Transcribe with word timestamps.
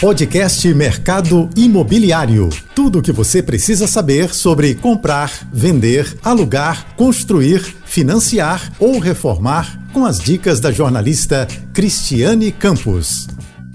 Podcast 0.00 0.74
Mercado 0.74 1.48
Imobiliário. 1.56 2.50
Tudo 2.74 2.98
o 2.98 3.02
que 3.02 3.10
você 3.10 3.42
precisa 3.42 3.86
saber 3.86 4.34
sobre 4.34 4.74
comprar, 4.74 5.32
vender, 5.50 6.18
alugar, 6.22 6.94
construir, 6.96 7.60
financiar 7.86 8.70
ou 8.78 8.98
reformar 8.98 9.80
com 9.94 10.04
as 10.04 10.18
dicas 10.18 10.60
da 10.60 10.70
jornalista 10.70 11.48
Cristiane 11.72 12.52
Campos. 12.52 13.26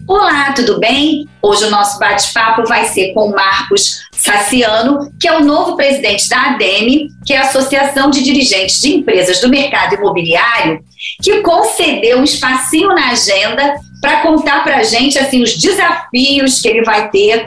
Olá, 0.07 0.53
tudo 0.53 0.79
bem? 0.79 1.27
Hoje 1.41 1.65
o 1.65 1.71
nosso 1.71 1.97
bate-papo 1.97 2.67
vai 2.67 2.85
ser 2.85 3.13
com 3.13 3.31
Marcos 3.31 4.01
Saciano, 4.11 5.11
que 5.19 5.27
é 5.27 5.35
o 5.35 5.43
novo 5.43 5.75
presidente 5.75 6.29
da 6.29 6.51
ADEME, 6.51 7.09
que 7.25 7.33
é 7.33 7.37
a 7.37 7.47
Associação 7.47 8.11
de 8.11 8.21
Dirigentes 8.21 8.79
de 8.79 8.95
Empresas 8.97 9.41
do 9.41 9.49
Mercado 9.49 9.95
Imobiliário, 9.95 10.81
que 11.23 11.41
concedeu 11.41 12.19
um 12.19 12.23
espacinho 12.23 12.89
na 12.89 13.09
agenda 13.09 13.73
para 14.01 14.21
contar 14.21 14.63
para 14.63 14.77
a 14.77 14.83
gente 14.83 15.17
assim, 15.19 15.43
os 15.43 15.55
desafios 15.55 16.59
que 16.59 16.67
ele 16.67 16.83
vai 16.83 17.09
ter 17.09 17.45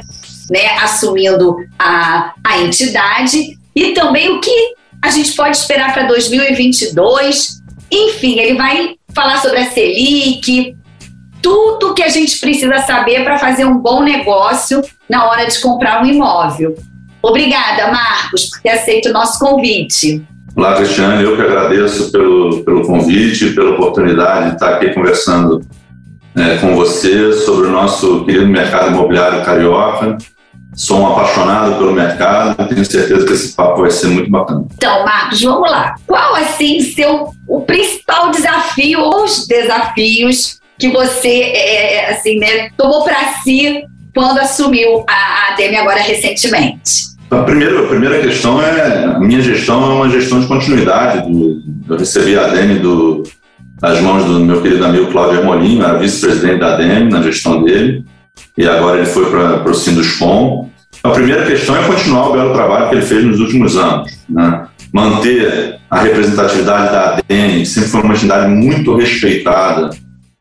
né, 0.49 0.79
assumindo 0.81 1.57
a, 1.79 2.33
a 2.45 2.59
entidade 2.59 3.59
e 3.75 3.93
também 3.93 4.31
o 4.31 4.41
que 4.41 4.75
a 5.03 5.11
gente 5.11 5.35
pode 5.35 5.57
esperar 5.57 5.93
para 5.93 6.07
2022. 6.07 7.61
Enfim, 7.91 8.39
ele 8.39 8.55
vai 8.57 8.95
falar 9.15 9.39
sobre 9.39 9.59
a 9.59 9.71
Selic, 9.71 10.77
tudo 11.43 11.93
que 11.93 12.03
a 12.03 12.09
gente 12.09 12.39
precisa 12.39 12.79
saber 12.79 13.25
para 13.25 13.39
fazer 13.39 13.65
um 13.65 13.79
bom 13.79 14.03
negócio 14.03 14.81
na 15.09 15.29
hora 15.29 15.47
de 15.47 15.61
comprar 15.61 16.03
um 16.03 16.07
imóvel. 16.07 16.75
Obrigada, 17.21 17.91
Marcos, 17.91 18.49
por 18.49 18.61
ter 18.63 18.71
aceito 18.71 19.09
o 19.09 19.13
nosso 19.13 19.39
convite. 19.39 20.23
Olá, 20.57 20.77
Cristiane, 20.77 21.25
eu 21.25 21.35
que 21.35 21.43
agradeço 21.43 22.13
pelo, 22.13 22.63
pelo 22.65 22.87
convite, 22.87 23.51
pela 23.51 23.73
oportunidade 23.73 24.51
de 24.51 24.55
estar 24.55 24.77
aqui 24.77 24.91
conversando 24.95 25.61
é, 26.37 26.57
com 26.57 26.75
você 26.75 27.33
sobre 27.33 27.69
o 27.69 27.71
nosso 27.71 28.25
querido 28.25 28.47
mercado 28.47 28.89
imobiliário 28.89 29.45
carioca. 29.45 30.19
Sou 30.75 31.01
um 31.01 31.07
apaixonado 31.07 31.77
pelo 31.77 31.93
mercado 31.93 32.57
tenho 32.69 32.85
certeza 32.85 33.25
que 33.25 33.33
esse 33.33 33.55
papo 33.55 33.83
vai 33.83 33.91
ser 33.93 34.09
muito 34.09 34.29
bacana. 34.29 34.67
Então, 34.77 35.05
Marcos, 35.05 35.41
vamos 35.41 35.71
lá. 35.71 35.95
Qual, 36.05 36.35
assim, 36.35 36.81
seu 36.81 37.31
o 37.47 37.61
principal 37.61 38.31
desafio 38.33 39.01
ou 39.01 39.25
os 39.25 39.47
desafios 39.47 40.59
que 40.77 40.89
você, 40.91 41.29
é, 41.29 41.95
é 41.95 42.11
assim, 42.11 42.39
né, 42.39 42.71
tomou 42.77 43.05
para 43.05 43.35
si 43.45 43.85
quando 44.13 44.39
assumiu 44.39 45.05
a 45.09 45.53
ADEME 45.53 45.77
agora 45.77 46.01
recentemente? 46.01 47.15
A 47.31 47.43
primeira, 47.43 47.85
a 47.85 47.89
primeira 47.89 48.21
questão 48.21 48.61
é, 48.61 49.05
a 49.05 49.19
minha 49.21 49.41
gestão 49.41 49.85
é 49.85 49.95
uma 49.95 50.11
gestão 50.11 50.41
de 50.41 50.47
continuidade. 50.47 51.29
Do, 51.29 51.63
eu 51.89 51.97
recebi 51.97 52.37
a 52.37 52.47
ADEME 52.47 52.81
do, 52.81 53.23
nas 53.85 54.01
mãos 54.01 54.25
do 54.25 54.41
meu 54.41 54.63
querido 54.63 54.83
amigo 54.83 55.13
Cláudio 55.13 55.41
Hermolino, 55.41 55.85
era 55.85 55.99
vice-presidente 55.99 56.59
da 56.59 56.73
ADEM 56.73 57.11
na 57.11 57.21
gestão 57.21 57.63
dele, 57.63 58.03
e 58.57 58.67
agora 58.67 58.97
ele 58.97 59.07
foi 59.07 59.31
para 59.31 59.71
o 59.71 59.75
Sinduscom. 59.75 60.71
A 61.03 61.11
primeira 61.11 61.45
questão 61.45 61.77
é 61.77 61.83
continuar 61.83 62.31
o 62.31 62.33
belo 62.33 62.55
trabalho 62.55 62.89
que 62.89 62.95
ele 62.95 63.05
fez 63.05 63.23
nos 63.23 63.41
últimos 63.41 63.77
anos. 63.77 64.11
Né? 64.27 64.67
Manter 64.91 65.81
a 65.91 66.01
representatividade 66.01 66.93
da 66.93 67.11
ADEM, 67.11 67.59
que 67.59 67.67
sempre 67.67 67.91
foi 67.91 68.01
uma 68.01 68.15
entidade 68.15 68.51
muito 68.51 68.97
respeitada, 68.97 69.91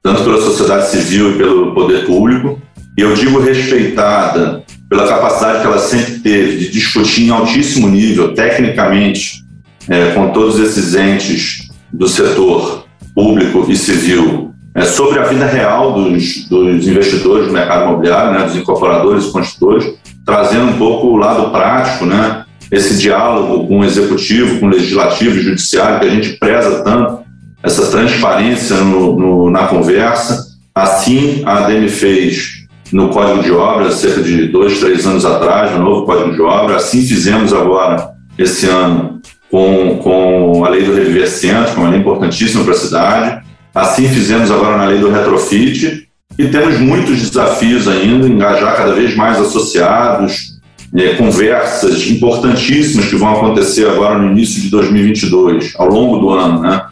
tanto 0.02 0.24
pela 0.24 0.42
sociedade 0.42 0.88
civil 0.88 1.32
e 1.32 1.38
pelo 1.38 1.74
poder 1.74 2.06
público, 2.06 2.62
e 2.98 3.02
eu 3.02 3.14
digo 3.14 3.42
respeitada 3.42 4.64
pela 4.90 5.06
capacidade 5.06 5.60
que 5.60 5.68
ela 5.68 5.80
sempre 5.80 6.20
teve 6.20 6.60
de 6.60 6.70
discutir 6.70 7.26
em 7.26 7.30
altíssimo 7.30 7.90
nível, 7.90 8.34
tecnicamente, 8.34 9.44
é, 9.90 10.12
com 10.12 10.30
todos 10.30 10.60
esses 10.60 10.96
entes 10.96 11.68
do 11.92 12.08
setor, 12.08 12.83
público 13.14 13.66
e 13.70 13.76
civil 13.76 14.54
é, 14.76 14.84
sobre 14.84 15.20
a 15.20 15.24
vida 15.24 15.46
real 15.46 15.94
dos, 15.94 16.48
dos 16.48 16.88
investidores 16.88 17.48
do 17.48 17.54
mercado 17.54 17.86
imobiliário, 17.86 18.40
né, 18.40 18.46
dos 18.46 18.56
incorporadores 18.56 19.26
e 19.26 19.32
construtores, 19.32 19.94
trazendo 20.26 20.72
um 20.72 20.78
pouco 20.78 21.08
o 21.08 21.18
lado 21.18 21.52
prático, 21.52 22.06
né, 22.06 22.44
esse 22.72 22.98
diálogo 22.98 23.68
com 23.68 23.80
o 23.80 23.86
executivo, 23.86 24.60
com 24.60 24.66
o 24.66 24.70
legislativo 24.70 25.38
e 25.38 25.44
judiciário, 25.44 26.00
que 26.00 26.08
a 26.08 26.10
gente 26.10 26.40
preza 26.40 26.84
tanto, 26.84 27.24
essa 27.62 27.92
transparência 27.92 28.78
no, 28.78 29.16
no, 29.16 29.50
na 29.50 29.68
conversa. 29.68 30.48
Assim, 30.74 31.44
a 31.46 31.60
ADM 31.60 31.88
fez 31.88 32.64
no 32.92 33.10
Código 33.10 33.44
de 33.44 33.52
Obras, 33.52 33.96
cerca 33.96 34.22
de 34.22 34.48
dois, 34.48 34.80
três 34.80 35.06
anos 35.06 35.24
atrás, 35.24 35.72
no 35.72 35.84
novo 35.84 36.06
Código 36.06 36.34
de 36.34 36.42
Obras. 36.42 36.84
Assim 36.84 37.02
fizemos 37.04 37.54
agora, 37.54 38.12
esse 38.38 38.68
ano, 38.68 39.22
com, 39.54 40.00
com 40.00 40.66
a 40.66 40.70
lei 40.70 40.82
do 40.82 40.96
Reviver 40.96 41.30
Centro, 41.30 41.76
que 41.76 41.80
é 41.80 41.84
uma 41.84 41.92
lei 41.92 42.00
importantíssima 42.00 42.64
para 42.64 42.74
a 42.74 42.78
cidade. 42.78 43.46
Assim 43.76 44.10
fizemos 44.10 44.50
agora 44.50 44.78
na 44.78 44.88
lei 44.88 44.98
do 44.98 45.12
retrofit 45.12 46.08
e 46.40 46.48
temos 46.48 46.80
muitos 46.80 47.20
desafios 47.22 47.88
ainda, 47.88 48.28
engajar 48.28 48.76
cada 48.76 48.94
vez 48.94 49.16
mais 49.16 49.40
associados, 49.40 50.54
é, 50.96 51.10
conversas 51.14 52.08
importantíssimas 52.08 53.06
que 53.06 53.16
vão 53.16 53.32
acontecer 53.32 53.88
agora 53.88 54.18
no 54.18 54.32
início 54.32 54.60
de 54.60 54.72
2022, 54.72 55.76
ao 55.78 55.88
longo 55.88 56.18
do 56.18 56.30
ano, 56.32 56.60
né? 56.60 56.88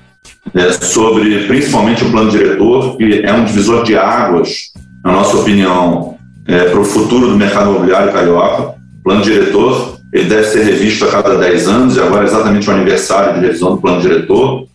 É, 0.54 0.72
sobre 0.72 1.48
principalmente 1.48 2.04
o 2.04 2.12
plano 2.12 2.30
diretor, 2.30 2.96
que 2.96 3.24
é 3.24 3.34
um 3.34 3.44
divisor 3.44 3.84
de 3.84 3.98
águas, 3.98 4.72
na 5.04 5.12
nossa 5.12 5.38
opinião, 5.38 6.16
é, 6.46 6.66
para 6.66 6.80
o 6.80 6.86
futuro 6.86 7.28
do 7.28 7.38
mercado 7.38 7.72
imobiliário 7.72 8.14
carioca. 8.14 8.76
O 9.00 9.04
plano 9.04 9.24
diretor 9.24 10.01
ele 10.14 10.28
deve 10.28 10.44
ser 10.44 10.64
revisto 10.64 11.06
a 11.06 11.12
cada 11.12 11.38
10 11.38 11.68
anos, 11.68 11.96
e 11.96 12.00
agora 12.00 12.24
é 12.24 12.28
exatamente 12.28 12.70
o 12.70 12.74
aniversário 12.74 13.36
de 13.36 13.46
revisão 13.46 13.72
do 13.72 13.82
plano 13.82 14.02
diretor, 14.02 14.66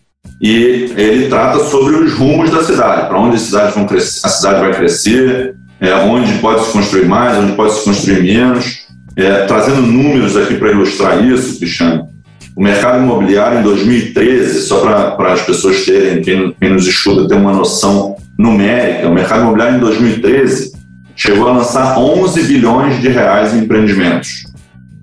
e 0.40 0.92
ele 0.96 1.28
trata 1.28 1.64
sobre 1.64 1.96
os 1.96 2.12
rumos 2.14 2.50
da 2.50 2.62
cidade, 2.62 3.08
para 3.08 3.18
onde 3.18 3.36
a 3.36 3.38
cidade, 3.38 3.74
vão 3.74 3.86
crescer, 3.86 4.26
a 4.26 4.28
cidade 4.28 4.60
vai 4.60 4.74
crescer, 4.74 5.54
é, 5.80 5.94
onde 5.94 6.32
pode 6.38 6.64
se 6.64 6.72
construir 6.72 7.06
mais, 7.06 7.38
onde 7.38 7.52
pode 7.52 7.74
se 7.74 7.84
construir 7.84 8.22
menos. 8.22 8.86
É, 9.16 9.46
trazendo 9.46 9.80
números 9.80 10.36
aqui 10.36 10.56
para 10.56 10.72
ilustrar 10.72 11.24
isso, 11.24 11.58
Cristiano, 11.58 12.06
o 12.54 12.62
mercado 12.62 13.02
imobiliário 13.02 13.60
em 13.60 13.62
2013, 13.62 14.60
só 14.62 14.80
para 14.80 15.32
as 15.32 15.40
pessoas 15.42 15.86
terem, 15.86 16.22
quem, 16.22 16.54
quem 16.60 16.70
nos 16.70 16.86
estuda, 16.86 17.26
ter 17.26 17.34
uma 17.34 17.52
noção 17.52 18.16
numérica, 18.38 19.08
o 19.08 19.14
mercado 19.14 19.42
imobiliário 19.42 19.76
em 19.76 19.80
2013 19.80 20.72
chegou 21.14 21.48
a 21.48 21.52
lançar 21.52 21.98
11 21.98 22.42
bilhões 22.42 23.00
de 23.00 23.08
reais 23.08 23.54
em 23.54 23.60
empreendimentos 23.60 24.45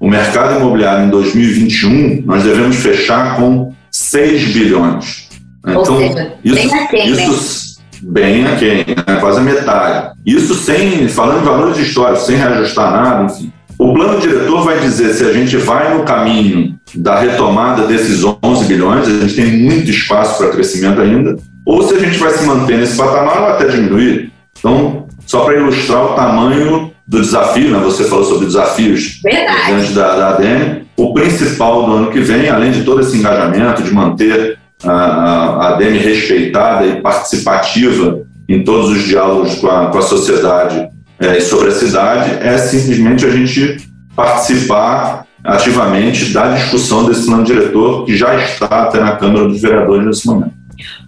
o 0.04 0.10
mercado 0.10 0.60
imobiliário 0.60 1.06
em 1.06 1.10
2021, 1.10 2.24
nós 2.26 2.44
devemos 2.44 2.76
fechar 2.76 3.38
com 3.38 3.74
6 3.90 4.54
bilhões. 4.54 5.30
Então, 5.66 5.98
seja, 5.98 6.34
isso, 6.44 6.70
bem 6.70 6.84
aquém, 6.84 7.10
isso, 7.10 7.80
né? 7.80 8.12
Bem 8.12 8.46
aquém, 8.46 8.78
né? 8.80 9.16
quase 9.22 9.40
a 9.40 9.44
metade. 9.44 10.12
Isso 10.26 10.56
sem, 10.56 11.08
falando 11.08 11.44
em 11.44 11.46
valores 11.46 11.78
históricos, 11.78 12.26
sem 12.26 12.36
reajustar 12.36 12.92
nada, 12.92 13.24
enfim. 13.32 13.50
O 13.80 13.94
plano 13.94 14.20
diretor 14.20 14.66
vai 14.66 14.78
dizer 14.82 15.14
se 15.14 15.24
a 15.24 15.32
gente 15.32 15.56
vai 15.56 15.96
no 15.96 16.04
caminho 16.04 16.78
da 16.96 17.22
retomada 17.22 17.88
desses 17.88 18.26
11 18.26 18.66
bilhões, 18.66 19.08
a 19.08 19.20
gente 19.22 19.36
tem 19.36 19.58
muito 19.58 19.90
espaço 19.90 20.38
para 20.38 20.52
crescimento 20.52 21.00
ainda, 21.00 21.38
ou 21.66 21.82
se 21.82 21.94
a 21.94 22.00
gente 22.00 22.18
vai 22.18 22.32
se 22.32 22.44
manter 22.46 22.78
nesse 22.78 22.98
patamar 22.98 23.40
ou 23.40 23.48
até 23.48 23.70
diminuir. 23.70 24.34
Então, 24.60 25.08
só 25.26 25.46
para 25.46 25.56
ilustrar 25.56 26.04
o 26.04 26.14
tamanho 26.14 26.93
do 27.06 27.22
desafio, 27.22 27.72
né? 27.72 27.80
você 27.80 28.06
falou 28.06 28.24
sobre 28.24 28.46
desafios 28.46 29.20
Verdade. 29.24 29.68
diante 29.68 29.92
da, 29.94 30.16
da 30.16 30.30
ADM. 30.30 30.84
O 30.96 31.14
principal 31.14 31.86
do 31.86 31.94
ano 31.94 32.12
que 32.12 32.20
vem, 32.20 32.50
além 32.50 32.72
de 32.72 32.84
todo 32.84 33.02
esse 33.02 33.18
engajamento, 33.18 33.84
de 33.84 33.92
manter 33.92 34.58
a, 34.84 34.92
a 34.92 35.68
ADM 35.70 35.98
respeitada 35.98 36.86
e 36.86 37.02
participativa 37.02 38.22
em 38.48 38.64
todos 38.64 38.90
os 38.90 39.04
diálogos 39.04 39.56
com 39.56 39.68
a, 39.68 39.88
com 39.88 39.98
a 39.98 40.02
sociedade 40.02 40.88
é, 41.20 41.40
sobre 41.40 41.70
a 41.70 41.72
cidade, 41.72 42.38
é 42.42 42.58
simplesmente 42.58 43.26
a 43.26 43.30
gente 43.30 43.78
participar 44.16 45.26
ativamente 45.44 46.32
da 46.32 46.54
discussão 46.54 47.06
desse 47.06 47.26
plano 47.26 47.44
diretor 47.44 48.06
que 48.06 48.16
já 48.16 48.36
está 48.36 48.84
até 48.84 49.00
na 49.00 49.16
Câmara 49.18 49.48
dos 49.48 49.62
Vereadores 49.62 50.06
nesse 50.06 50.26
momento. 50.26 50.54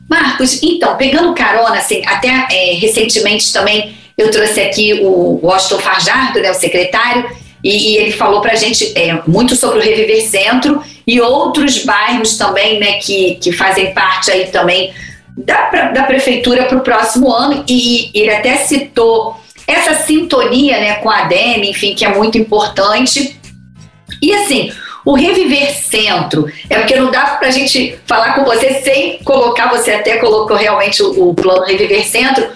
Marcos, 0.09 0.61
então, 0.61 0.95
pegando 0.97 1.33
carona, 1.33 1.77
assim, 1.77 2.01
até 2.05 2.27
é, 2.51 2.75
recentemente 2.75 3.51
também 3.51 3.95
eu 4.17 4.31
trouxe 4.31 4.61
aqui 4.61 4.93
o 5.01 5.39
Washington 5.43 5.79
Fajardo, 5.79 6.39
né, 6.39 6.51
o 6.51 6.55
secretário, 6.55 7.29
e, 7.63 7.93
e 7.93 7.97
ele 7.97 8.11
falou 8.11 8.41
para 8.41 8.53
a 8.53 8.55
gente 8.55 8.93
é, 8.97 9.21
muito 9.27 9.55
sobre 9.55 9.79
o 9.79 9.81
Reviver 9.81 10.21
Centro 10.21 10.81
e 11.05 11.19
outros 11.19 11.83
bairros 11.83 12.37
também, 12.37 12.79
né, 12.79 12.93
que, 12.93 13.35
que 13.35 13.51
fazem 13.51 13.93
parte 13.93 14.31
aí 14.31 14.47
também 14.47 14.93
da, 15.37 15.69
da 15.91 16.03
prefeitura 16.03 16.65
para 16.65 16.77
o 16.77 16.81
próximo 16.81 17.31
ano. 17.31 17.63
E, 17.67 18.11
e 18.13 18.21
ele 18.21 18.31
até 18.31 18.55
citou 18.57 19.39
essa 19.67 19.95
sintonia, 19.95 20.79
né, 20.79 20.95
com 20.95 21.09
a 21.09 21.23
ADEM, 21.23 21.69
enfim, 21.69 21.95
que 21.95 22.05
é 22.05 22.09
muito 22.09 22.37
importante. 22.37 23.39
E 24.21 24.33
assim, 24.33 24.71
o 25.03 25.13
Reviver 25.13 25.71
Centro, 25.73 26.51
é 26.69 26.79
porque 26.79 26.95
não 26.95 27.11
dá 27.11 27.21
para 27.37 27.47
a 27.47 27.51
gente 27.51 27.97
falar 28.05 28.33
com 28.33 28.45
você 28.45 28.81
sem 28.81 29.19
colocar, 29.23 29.69
você 29.69 29.91
até 29.91 30.17
colocou 30.17 30.55
realmente 30.55 31.01
o, 31.03 31.29
o 31.29 31.33
plano 31.33 31.65
Reviver 31.65 32.05
Centro, 32.05 32.47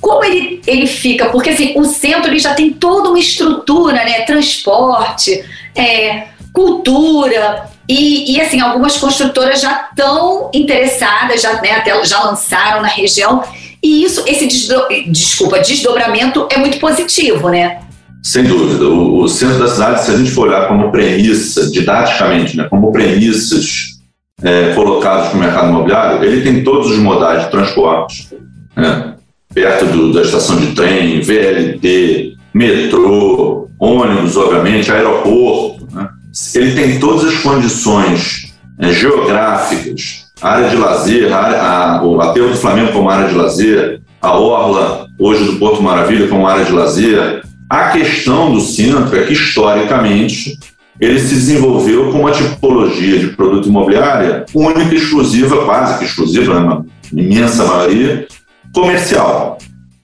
como 0.00 0.24
ele, 0.24 0.62
ele 0.66 0.86
fica? 0.86 1.26
Porque 1.26 1.50
assim, 1.50 1.74
o 1.76 1.84
centro 1.84 2.30
ele 2.30 2.38
já 2.38 2.54
tem 2.54 2.72
toda 2.72 3.10
uma 3.10 3.18
estrutura, 3.18 4.04
né? 4.04 4.22
Transporte, 4.22 5.44
é, 5.74 6.28
cultura. 6.52 7.68
E, 7.88 8.36
e, 8.36 8.40
assim, 8.40 8.60
algumas 8.60 8.96
construtoras 8.96 9.60
já 9.60 9.88
estão 9.90 10.48
interessadas, 10.54 11.42
já, 11.42 11.60
né, 11.60 11.72
até 11.72 12.04
já 12.04 12.22
lançaram 12.22 12.82
na 12.82 12.88
região. 12.88 13.42
E 13.82 14.04
isso, 14.04 14.22
esse 14.28 14.46
desdo, 14.46 14.86
desculpa, 15.08 15.58
desdobramento 15.58 16.46
é 16.50 16.58
muito 16.58 16.78
positivo, 16.78 17.48
né? 17.48 17.80
Sem 18.22 18.44
dúvida. 18.44 18.84
O, 18.84 19.22
o, 19.22 19.28
centro 19.28 19.58
da 19.58 19.66
cidade, 19.66 20.04
se 20.04 20.10
a 20.12 20.16
gente 20.16 20.30
for 20.30 20.46
olhar 20.46 20.68
como 20.68 20.92
premissa, 20.92 21.68
didaticamente, 21.70 22.56
né, 22.56 22.68
como 22.70 22.92
premissas 22.92 23.98
é, 24.42 24.72
colocadas 24.74 25.32
no 25.32 25.40
mercado 25.40 25.70
imobiliário, 25.70 26.22
ele 26.22 26.42
tem 26.42 26.62
todos 26.62 26.90
os 26.90 26.98
modais 26.98 27.44
de 27.44 27.50
transporte, 27.50 28.28
né, 28.76 29.14
perto 29.52 29.86
do, 29.86 30.12
da 30.12 30.22
estação 30.22 30.56
de 30.56 30.68
trem, 30.74 31.20
VLT, 31.20 32.36
metrô, 32.54 33.68
ônibus, 33.78 34.36
obviamente, 34.36 34.90
aeroporto. 34.90 35.86
Né, 35.92 36.08
ele 36.54 36.74
tem 36.74 37.00
todas 37.00 37.24
as 37.24 37.38
condições 37.38 38.54
é, 38.78 38.92
geográficas, 38.92 40.26
área 40.40 40.68
de 40.68 40.76
lazer, 40.76 41.32
área, 41.32 41.60
a, 41.60 42.04
o 42.04 42.20
aterro 42.20 42.48
do 42.48 42.56
Flamengo 42.56 42.92
como 42.92 43.10
área 43.10 43.28
de 43.28 43.34
lazer, 43.34 44.00
a 44.22 44.38
orla 44.38 45.06
hoje 45.18 45.44
do 45.44 45.56
Porto 45.56 45.82
Maravilha 45.82 46.28
como 46.28 46.46
área 46.46 46.64
de 46.64 46.72
lazer, 46.72 47.42
a 47.68 47.90
questão 47.90 48.52
do 48.52 48.60
centro 48.60 49.16
é 49.16 49.24
que, 49.24 49.32
historicamente, 49.32 50.58
ele 51.00 51.18
se 51.18 51.34
desenvolveu 51.34 52.10
com 52.10 52.20
uma 52.20 52.30
tipologia 52.30 53.18
de 53.18 53.28
produto 53.28 53.68
imobiliário 53.68 54.44
única 54.54 54.94
e 54.94 54.98
exclusiva, 54.98 55.64
quase 55.64 55.98
que 55.98 56.04
exclusiva, 56.04 56.54
né, 56.54 56.60
uma 56.60 56.86
imensa 57.12 57.64
maioria, 57.64 58.26
comercial. 58.72 59.58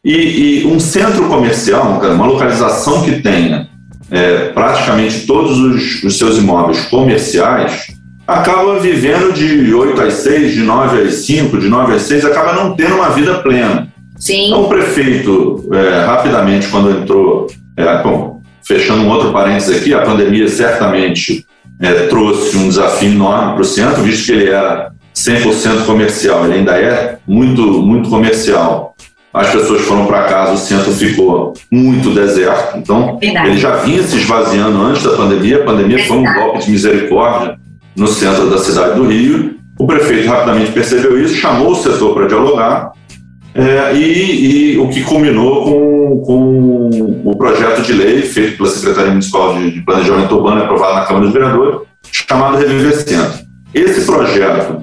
E, 0.05 0.63
e 0.63 0.67
um 0.67 0.79
centro 0.79 1.25
comercial, 1.29 2.01
uma 2.01 2.27
localização 2.27 3.03
que 3.03 3.21
tenha 3.21 3.69
é, 4.11 4.51
praticamente 4.51 5.27
todos 5.27 5.59
os, 5.59 6.05
os, 6.05 6.17
seus 6.17 6.39
imóveis 6.39 6.85
comerciais, 6.87 7.89
acaba 8.27 8.79
vivendo 8.79 9.33
de 9.33 9.75
8 9.75 10.01
às 10.01 10.15
6, 10.15 10.53
de 10.53 10.61
9 10.61 11.03
às 11.03 11.15
5, 11.15 11.59
de 11.59 11.69
9 11.69 11.95
às 11.95 12.03
6, 12.03 12.25
acaba 12.25 12.53
não 12.53 12.77
tendo 12.77 12.95
uma 12.95 13.11
vida 13.11 13.39
plena. 13.39 13.89
Sim. 14.19 14.47
Então, 14.47 14.63
o 14.63 14.69
prefeito, 14.69 15.69
é, 15.73 16.05
rapidamente, 16.05 16.69
quando 16.69 16.91
entrou, 16.91 17.49
é, 17.77 18.03
bom, 18.03 18.41
fechando 18.65 19.03
um 19.03 19.11
outro 19.11 19.33
parênteses 19.33 19.77
aqui, 19.77 19.93
a 19.93 20.03
pandemia 20.03 20.49
certamente 20.49 21.45
é, 21.81 22.07
trouxe 22.07 22.57
um 22.57 22.69
desafio 22.69 23.11
enorme 23.11 23.55
para 23.55 23.63
o 23.63 23.65
centro, 23.65 24.03
visto 24.03 24.27
que 24.27 24.33
ele 24.33 24.51
era 24.51 24.91
100% 25.27 25.85
comercial, 25.87 26.45
ele 26.45 26.55
ainda 26.55 26.73
é 26.73 27.19
muito, 27.27 27.63
muito 27.83 28.09
comercial. 28.09 28.95
As 29.35 29.51
pessoas 29.51 29.83
foram 29.83 30.07
para 30.07 30.25
casa, 30.25 30.53
o 30.53 30.57
centro 30.57 30.93
ficou 30.93 31.53
muito 31.71 32.11
deserto. 32.11 32.79
Então, 32.79 33.19
Verdade. 33.19 33.49
ele 33.49 33.59
já 33.59 33.77
vinha 33.77 34.03
se 34.03 34.17
esvaziando 34.17 34.81
antes 34.81 35.03
da 35.03 35.11
pandemia. 35.11 35.59
A 35.59 35.65
pandemia 35.65 35.99
Verdade. 35.99 36.09
foi 36.09 36.17
um 36.19 36.35
golpe 36.35 36.65
de 36.65 36.71
misericórdia 36.71 37.59
no 37.95 38.07
centro 38.07 38.49
da 38.49 38.57
cidade 38.57 38.95
do 38.95 39.07
Rio. 39.07 39.57
O 39.79 39.87
prefeito 39.87 40.29
rapidamente 40.29 40.73
percebeu 40.73 41.23
isso, 41.23 41.35
chamou 41.35 41.73
o 41.73 41.77
setor 41.77 42.15
para 42.15 42.27
dialogar 42.27 42.93
é, 43.55 43.95
e, 43.95 44.75
e, 44.75 44.79
o 44.79 44.89
que 44.89 45.03
culminou 45.03 45.65
com, 45.65 46.23
com, 46.25 47.21
o 47.25 47.37
projeto 47.37 47.83
de 47.83 47.93
lei 47.93 48.23
feito 48.23 48.59
pela 48.59 48.69
Secretaria 48.69 49.11
Municipal 49.11 49.55
de, 49.55 49.71
de 49.71 49.81
Planejamento 49.83 50.35
Urbano, 50.35 50.63
aprovado 50.63 50.95
na 50.95 51.05
Câmara 51.05 51.25
dos 51.25 51.35
Vereadores, 51.35 51.81
chamado 52.13 52.59
Reviver 52.59 52.97
Centro. 52.97 53.46
Esse 53.77 54.07
projeto, 54.07 54.81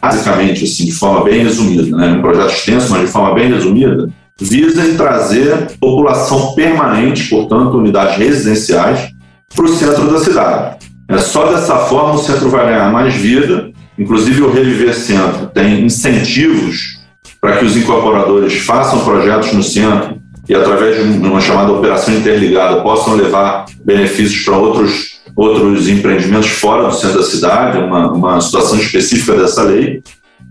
basicamente, 0.00 0.64
assim, 0.64 0.86
de 0.86 0.92
forma 0.92 1.22
bem 1.22 1.44
resumida, 1.44 1.96
né, 1.96 2.08
um 2.08 2.20
projeto 2.20 2.52
extenso, 2.52 2.90
mas 2.90 3.02
de 3.02 3.06
forma 3.06 3.32
bem 3.36 3.52
resumida, 3.52 4.08
visa 4.40 4.84
em 4.84 4.96
trazer 4.96 5.76
população 5.78 6.52
permanente, 6.56 7.30
portanto, 7.30 7.78
unidades 7.78 8.16
residenciais, 8.16 9.10
para 9.54 9.64
o 9.64 9.68
centro 9.68 10.10
da 10.10 10.18
cidade. 10.18 10.76
É, 11.08 11.18
só 11.18 11.52
dessa 11.52 11.76
forma 11.76 12.14
o 12.14 12.18
centro 12.18 12.50
vai 12.50 12.66
ganhar 12.66 12.90
mais 12.90 13.14
vida, 13.14 13.70
inclusive 13.96 14.42
o 14.42 14.50
Reviver 14.50 14.92
Centro 14.92 15.46
tem 15.46 15.84
incentivos 15.84 17.00
para 17.40 17.58
que 17.58 17.64
os 17.64 17.76
incorporadores 17.76 18.54
façam 18.54 19.04
projetos 19.04 19.52
no 19.52 19.62
centro 19.62 20.20
e, 20.48 20.54
através 20.54 20.96
de 20.96 21.02
uma 21.02 21.40
chamada 21.40 21.70
operação 21.70 22.12
interligada, 22.12 22.80
possam 22.80 23.14
levar 23.14 23.66
benefícios 23.84 24.44
para 24.44 24.56
outros, 24.56 25.11
outros 25.36 25.88
empreendimentos 25.88 26.48
fora 26.48 26.88
do 26.88 26.94
centro 26.94 27.18
da 27.18 27.24
cidade, 27.24 27.78
uma, 27.78 28.12
uma 28.12 28.40
situação 28.40 28.78
específica 28.78 29.34
dessa 29.36 29.62
lei. 29.62 30.02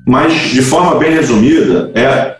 Mas, 0.05 0.33
de 0.51 0.61
forma 0.61 0.95
bem 0.95 1.11
resumida, 1.11 1.91
é 1.93 2.35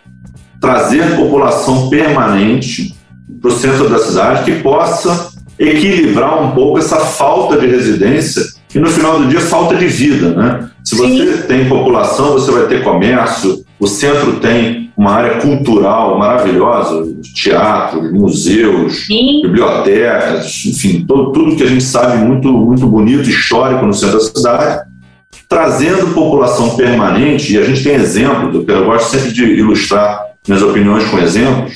trazer 0.60 1.16
população 1.16 1.88
permanente 1.88 2.94
para 3.40 3.50
o 3.50 3.56
centro 3.56 3.88
da 3.88 3.98
cidade 3.98 4.44
que 4.44 4.60
possa 4.60 5.32
equilibrar 5.58 6.42
um 6.42 6.52
pouco 6.52 6.78
essa 6.78 6.98
falta 6.98 7.58
de 7.58 7.66
residência 7.66 8.42
e, 8.74 8.78
no 8.78 8.88
final 8.88 9.18
do 9.18 9.28
dia, 9.28 9.40
falta 9.40 9.76
de 9.76 9.86
vida. 9.86 10.30
Né? 10.30 10.70
Se 10.84 10.96
você 10.96 11.36
Sim. 11.36 11.42
tem 11.46 11.68
população, 11.68 12.32
você 12.32 12.50
vai 12.50 12.66
ter 12.66 12.82
comércio, 12.82 13.61
o 13.78 13.86
centro 13.86 14.38
tem 14.40 14.82
uma 14.96 15.12
área 15.12 15.40
cultural 15.40 16.18
maravilhosa, 16.18 17.04
teatros, 17.34 18.12
museus, 18.12 19.06
Sim. 19.06 19.42
bibliotecas, 19.42 20.64
enfim, 20.66 21.04
todo, 21.06 21.32
tudo 21.32 21.56
que 21.56 21.62
a 21.62 21.66
gente 21.66 21.82
sabe 21.82 22.18
muito, 22.18 22.52
muito 22.52 22.86
bonito, 22.86 23.28
histórico 23.28 23.84
no 23.84 23.92
centro 23.92 24.18
da 24.18 24.24
cidade, 24.24 24.80
trazendo 25.48 26.14
população 26.14 26.76
permanente, 26.76 27.52
e 27.52 27.58
a 27.58 27.64
gente 27.64 27.82
tem 27.82 27.94
exemplos, 27.94 28.64
eu 28.66 28.84
gosto 28.84 29.10
sempre 29.10 29.32
de 29.32 29.44
ilustrar 29.44 30.22
minhas 30.46 30.62
opiniões 30.62 31.04
com 31.04 31.18
exemplos. 31.18 31.74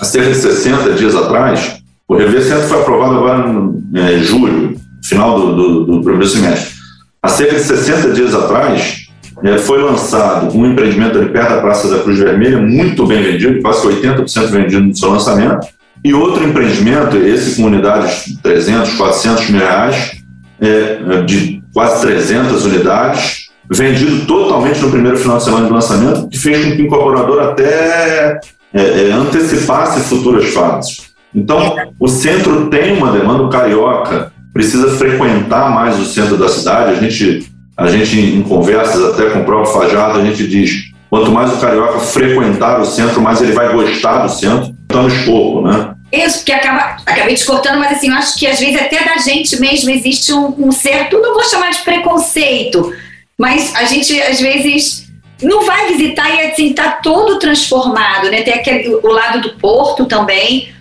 Há 0.00 0.04
cerca 0.04 0.30
de 0.30 0.36
60 0.36 0.92
dias 0.92 1.14
atrás, 1.14 1.80
o 2.08 2.16
Rever 2.16 2.42
Centro 2.42 2.68
foi 2.68 2.80
aprovado 2.80 3.16
agora 3.16 3.48
em 3.48 3.98
é, 3.98 4.18
julho, 4.18 4.76
final 5.02 5.40
do, 5.40 5.56
do, 5.56 5.84
do 5.84 6.02
primeiro 6.02 6.28
semestre. 6.28 6.74
Há 7.22 7.28
cerca 7.28 7.54
de 7.54 7.62
60 7.62 8.12
dias 8.12 8.34
atrás, 8.34 9.05
é, 9.42 9.58
foi 9.58 9.82
lançado 9.82 10.56
um 10.56 10.66
empreendimento 10.66 11.18
ali 11.18 11.28
perto 11.28 11.50
da 11.50 11.60
Praça 11.60 11.88
da 11.88 12.02
Cruz 12.02 12.18
Vermelha, 12.18 12.58
muito 12.58 13.06
bem 13.06 13.22
vendido, 13.22 13.60
quase 13.60 13.86
80% 13.86 14.46
vendido 14.46 14.82
no 14.82 14.96
seu 14.96 15.10
lançamento, 15.10 15.66
e 16.04 16.14
outro 16.14 16.46
empreendimento, 16.46 17.16
esse 17.16 17.56
com 17.56 17.66
unidades 17.66 18.24
de 18.26 18.38
300, 18.38 18.94
400 18.94 19.50
mil 19.50 19.60
reais, 19.60 20.12
é, 20.60 21.22
de 21.22 21.62
quase 21.72 22.00
300 22.00 22.64
unidades, 22.64 23.50
vendido 23.68 24.24
totalmente 24.26 24.80
no 24.80 24.90
primeiro 24.90 25.18
final 25.18 25.36
de 25.38 25.44
semana 25.44 25.66
de 25.66 25.72
lançamento, 25.72 26.28
que 26.28 26.38
fez 26.38 26.64
com 26.64 26.76
que 26.76 26.82
o 26.82 26.86
incorporador 26.86 27.42
até 27.42 28.40
é, 28.72 29.08
é, 29.08 29.12
antecipasse 29.12 30.00
futuras 30.08 30.46
fases. 30.46 31.14
Então, 31.34 31.76
o 32.00 32.08
centro 32.08 32.70
tem 32.70 32.96
uma 32.96 33.12
demanda, 33.12 33.42
o 33.42 33.50
carioca 33.50 34.32
precisa 34.52 34.96
frequentar 34.96 35.70
mais 35.70 35.98
o 35.98 36.04
centro 36.06 36.38
da 36.38 36.48
cidade, 36.48 36.92
a 36.92 36.94
gente 36.94 37.50
a 37.76 37.86
gente, 37.88 38.18
em 38.18 38.42
conversas 38.42 39.04
até 39.04 39.28
com 39.30 39.40
o 39.40 39.44
próprio 39.44 39.72
Fajardo, 39.72 40.20
a 40.20 40.24
gente 40.24 40.46
diz: 40.48 40.90
quanto 41.10 41.30
mais 41.30 41.52
o 41.52 41.60
carioca 41.60 42.00
frequentar 42.00 42.80
o 42.80 42.86
centro, 42.86 43.20
mais 43.20 43.42
ele 43.42 43.52
vai 43.52 43.72
gostar 43.72 44.26
do 44.26 44.32
centro, 44.32 44.74
então 44.84 45.06
escopo, 45.06 45.62
né? 45.62 45.92
Isso, 46.10 46.38
porque 46.38 46.52
acaba, 46.52 46.96
acabei 47.04 47.34
te 47.34 47.44
cortando, 47.44 47.78
mas 47.78 47.96
assim, 47.96 48.08
eu 48.08 48.14
acho 48.14 48.38
que 48.38 48.46
às 48.46 48.58
vezes 48.58 48.80
até 48.80 49.04
da 49.04 49.18
gente 49.18 49.60
mesmo 49.60 49.90
existe 49.90 50.32
um, 50.32 50.54
um 50.66 50.72
certo, 50.72 51.18
não 51.18 51.34
vou 51.34 51.44
chamar 51.44 51.70
de 51.70 51.80
preconceito, 51.80 52.92
mas 53.36 53.74
a 53.74 53.84
gente 53.84 54.18
às 54.22 54.40
vezes 54.40 55.06
não 55.42 55.66
vai 55.66 55.88
visitar 55.88 56.30
e 56.30 56.46
assim, 56.46 56.72
tá 56.72 56.92
todo 57.02 57.38
transformado, 57.38 58.30
né? 58.30 58.42
Tem 58.42 58.54
aquele, 58.54 58.88
o 58.88 59.08
lado 59.08 59.40
do 59.42 59.54
Porto 59.56 60.06
também, 60.06 60.72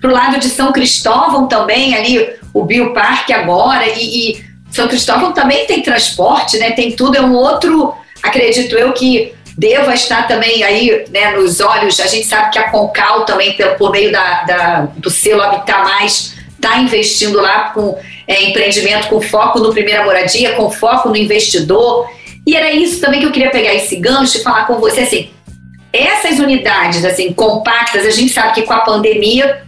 pro 0.00 0.12
lado 0.12 0.38
de 0.38 0.48
São 0.48 0.72
Cristóvão 0.72 1.48
também, 1.48 1.96
ali 1.96 2.28
o 2.54 2.62
Bioparque 2.62 3.32
agora, 3.32 3.86
e, 3.88 4.30
e 4.30 4.45
são 4.76 4.88
Cristóvão 4.88 5.32
também 5.32 5.66
tem 5.66 5.82
transporte, 5.82 6.58
né? 6.58 6.72
Tem 6.72 6.92
tudo, 6.92 7.16
é 7.16 7.20
um 7.20 7.34
outro, 7.34 7.94
acredito 8.22 8.76
eu 8.76 8.92
que 8.92 9.34
deva 9.56 9.94
estar 9.94 10.28
também 10.28 10.62
aí 10.62 11.06
né, 11.10 11.32
nos 11.32 11.60
olhos. 11.60 11.98
A 11.98 12.06
gente 12.06 12.26
sabe 12.26 12.50
que 12.50 12.58
a 12.58 12.70
Concal 12.70 13.24
também, 13.24 13.56
por 13.78 13.90
meio 13.90 14.12
da, 14.12 14.42
da 14.44 14.80
do 14.96 15.10
selo 15.10 15.42
Habitar 15.42 15.82
Mais, 15.82 16.36
está 16.54 16.78
investindo 16.78 17.40
lá 17.40 17.70
com 17.70 17.98
é, 18.28 18.44
empreendimento 18.44 19.08
com 19.08 19.20
foco 19.20 19.58
no 19.58 19.72
primeira 19.72 20.04
moradia, 20.04 20.52
com 20.52 20.70
foco 20.70 21.08
no 21.08 21.16
investidor. 21.16 22.08
E 22.46 22.54
era 22.54 22.70
isso 22.70 23.00
também 23.00 23.20
que 23.20 23.26
eu 23.26 23.32
queria 23.32 23.50
pegar 23.50 23.74
esse 23.74 23.96
gancho 23.96 24.38
e 24.38 24.42
falar 24.42 24.66
com 24.66 24.78
você 24.78 25.00
assim. 25.00 25.30
Essas 25.92 26.38
unidades 26.38 27.04
assim 27.04 27.32
compactas, 27.32 28.04
a 28.04 28.10
gente 28.10 28.32
sabe 28.32 28.54
que 28.54 28.62
com 28.62 28.72
a 28.72 28.80
pandemia 28.80 29.65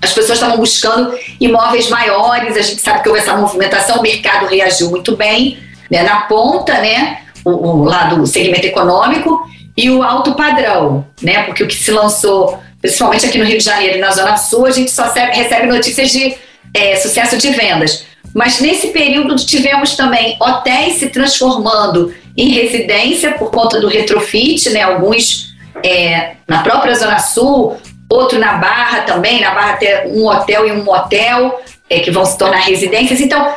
as 0.00 0.12
pessoas 0.12 0.38
estavam 0.38 0.58
buscando 0.58 1.16
imóveis 1.40 1.88
maiores, 1.88 2.56
a 2.56 2.62
gente 2.62 2.80
sabe 2.80 3.02
que 3.02 3.08
houve 3.08 3.20
essa 3.20 3.36
movimentação, 3.36 3.98
o 3.98 4.02
mercado 4.02 4.46
reagiu 4.46 4.90
muito 4.90 5.16
bem, 5.16 5.58
né, 5.90 6.02
na 6.02 6.22
ponta, 6.22 6.74
né, 6.80 7.22
o, 7.44 7.50
o 7.50 7.84
lado 7.84 8.24
segmento 8.26 8.66
econômico 8.66 9.48
e 9.76 9.90
o 9.90 10.02
alto 10.02 10.34
padrão, 10.34 11.06
né, 11.20 11.42
porque 11.42 11.64
o 11.64 11.66
que 11.66 11.74
se 11.74 11.90
lançou, 11.90 12.58
principalmente 12.80 13.26
aqui 13.26 13.38
no 13.38 13.44
Rio 13.44 13.58
de 13.58 13.64
Janeiro 13.64 13.96
e 13.96 14.00
na 14.00 14.12
Zona 14.12 14.36
Sul, 14.36 14.66
a 14.66 14.70
gente 14.70 14.90
só 14.90 15.04
recebe 15.12 15.66
notícias 15.66 16.10
de 16.10 16.36
é, 16.74 16.96
sucesso 16.96 17.36
de 17.36 17.50
vendas. 17.50 18.04
Mas 18.34 18.60
nesse 18.60 18.88
período 18.88 19.34
tivemos 19.36 19.96
também 19.96 20.36
hotéis 20.40 20.96
se 20.96 21.08
transformando 21.08 22.14
em 22.36 22.50
residência 22.50 23.32
por 23.32 23.50
conta 23.50 23.80
do 23.80 23.88
retrofit, 23.88 24.70
né, 24.70 24.82
alguns 24.82 25.48
é, 25.84 26.34
na 26.46 26.62
própria 26.62 26.94
Zona 26.94 27.18
Sul, 27.18 27.76
outro 28.10 28.38
na 28.38 28.54
Barra 28.54 29.02
também, 29.02 29.40
na 29.40 29.50
Barra 29.50 29.76
tem 29.76 30.08
um 30.08 30.26
hotel 30.26 30.66
e 30.66 30.72
um 30.72 30.82
motel 30.82 31.60
é, 31.88 32.00
que 32.00 32.10
vão 32.10 32.24
se 32.24 32.36
tornar 32.38 32.58
residências. 32.58 33.20
Então, 33.20 33.54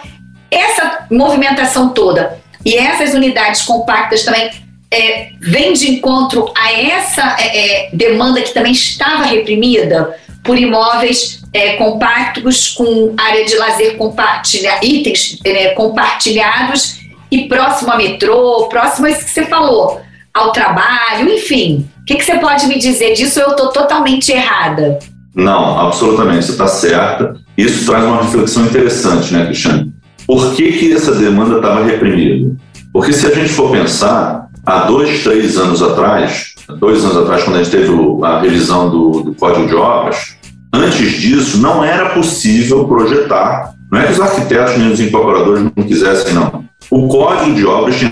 essa 0.50 1.06
movimentação 1.10 1.90
toda 1.90 2.40
e 2.66 2.76
essas 2.76 3.14
unidades 3.14 3.62
compactas 3.62 4.24
também 4.24 4.50
é, 4.92 5.30
vem 5.40 5.74
de 5.74 5.90
encontro 5.90 6.52
a 6.56 6.74
essa 6.74 7.38
é, 7.40 7.86
é 7.86 7.90
demanda 7.94 8.42
que 8.42 8.54
também 8.54 8.74
estava 8.74 9.24
reprimida 9.24 10.18
por 10.44 10.58
imóveis 10.58 11.42
é, 11.54 11.74
compactos 11.74 12.70
com 12.70 13.14
área 13.18 13.46
de 13.46 13.56
lazer 13.56 13.96
compartilha, 13.98 14.80
itens 14.82 15.40
é, 15.46 15.70
compartilhados 15.70 17.00
e 17.30 17.48
próximo 17.48 17.92
a 17.92 17.96
metrô, 17.96 18.68
próximo 18.68 19.08
a 19.08 19.12
isso 19.12 19.24
que 19.24 19.32
você 19.32 19.46
falou, 19.46 20.02
ao 20.34 20.52
trabalho, 20.52 21.30
enfim. 21.30 21.88
O 22.02 22.06
que, 22.06 22.16
que 22.16 22.24
você 22.24 22.38
pode 22.38 22.68
me 22.68 22.78
dizer 22.78 23.14
disso? 23.14 23.40
Eu 23.40 23.52
estou 23.52 23.70
totalmente 23.70 24.32
errada. 24.32 25.00
Não, 25.36 25.80
absolutamente, 25.80 26.46
você 26.46 26.52
está 26.52 26.68
certa. 26.68 27.36
Isso 27.58 27.86
traz 27.86 28.04
uma 28.04 28.22
reflexão 28.22 28.66
interessante, 28.66 29.34
né, 29.34 29.46
Cristiane? 29.46 29.94
Por 30.28 30.54
que, 30.54 30.72
que 30.74 30.94
essa 30.94 31.14
demanda 31.14 31.58
estava 31.58 31.84
reprimida? 31.84 32.56
Porque 32.94 33.14
se 33.14 33.26
a 33.26 33.34
gente 33.34 33.50
for 33.50 33.72
pensar, 33.72 34.48
há 34.66 34.80
dois, 34.86 35.24
três 35.24 35.58
anos 35.58 35.82
atrás, 35.82 36.54
dois 36.80 37.04
anos 37.04 37.18
atrás, 37.18 37.44
quando 37.44 37.58
a 37.58 37.64
gente 37.64 37.72
teve 37.72 37.92
a 38.24 38.40
revisão 38.40 38.90
do, 38.90 39.22
do 39.24 39.36
Código 39.36 39.68
de 39.68 39.76
Obras, 39.76 40.36
antes 40.74 41.12
disso 41.14 41.60
não 41.60 41.84
era 41.84 42.10
possível 42.10 42.86
projetar. 42.86 43.74
Não 43.92 44.00
é 44.00 44.08
que 44.08 44.14
os 44.14 44.22
arquitetos 44.22 44.78
nem 44.78 44.92
os 44.92 45.00
incorporadores 45.00 45.64
não 45.64 45.84
quisessem, 45.84 46.34
não. 46.34 46.64
O 46.90 47.08
Código 47.08 47.56
de 47.56 47.66
Obras 47.66 47.96
tinha 47.98 48.12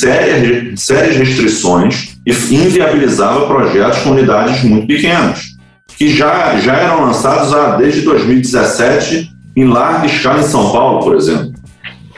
sérias, 0.00 1.16
restrições 1.16 2.16
e 2.26 2.32
inviabilizava 2.54 3.46
projetos 3.46 3.98
com 3.98 4.10
unidades 4.10 4.62
muito 4.64 4.86
pequenas, 4.86 5.56
que 5.96 6.08
já, 6.08 6.58
já 6.58 6.74
eram 6.74 7.06
lançados 7.06 7.52
há, 7.52 7.76
desde 7.76 8.02
2017 8.02 9.30
em 9.56 9.64
larga 9.64 10.06
escala 10.06 10.40
em 10.40 10.44
São 10.44 10.70
Paulo, 10.70 11.00
por 11.00 11.16
exemplo. 11.16 11.52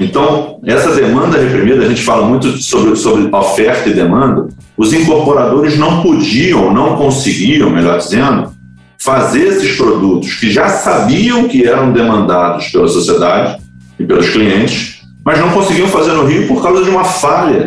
Então, 0.00 0.60
essa 0.64 0.94
demanda 0.94 1.38
reprimida, 1.38 1.84
a 1.84 1.88
gente 1.88 2.02
fala 2.02 2.26
muito 2.26 2.48
sobre, 2.58 2.96
sobre 2.96 3.28
oferta 3.34 3.88
e 3.88 3.94
demanda, 3.94 4.48
os 4.76 4.92
incorporadores 4.92 5.78
não 5.78 6.02
podiam, 6.02 6.72
não 6.72 6.96
conseguiam, 6.96 7.70
melhor 7.70 7.98
dizendo, 7.98 8.52
fazer 8.98 9.48
esses 9.48 9.76
produtos 9.76 10.34
que 10.34 10.50
já 10.50 10.68
sabiam 10.68 11.48
que 11.48 11.66
eram 11.66 11.92
demandados 11.92 12.68
pela 12.68 12.88
sociedade 12.88 13.60
e 13.98 14.04
pelos 14.04 14.30
clientes, 14.30 15.02
mas 15.24 15.38
não 15.38 15.50
conseguiam 15.50 15.88
fazer 15.88 16.12
no 16.12 16.26
Rio 16.26 16.48
por 16.48 16.62
causa 16.62 16.82
de 16.82 16.90
uma 16.90 17.04
falha 17.04 17.61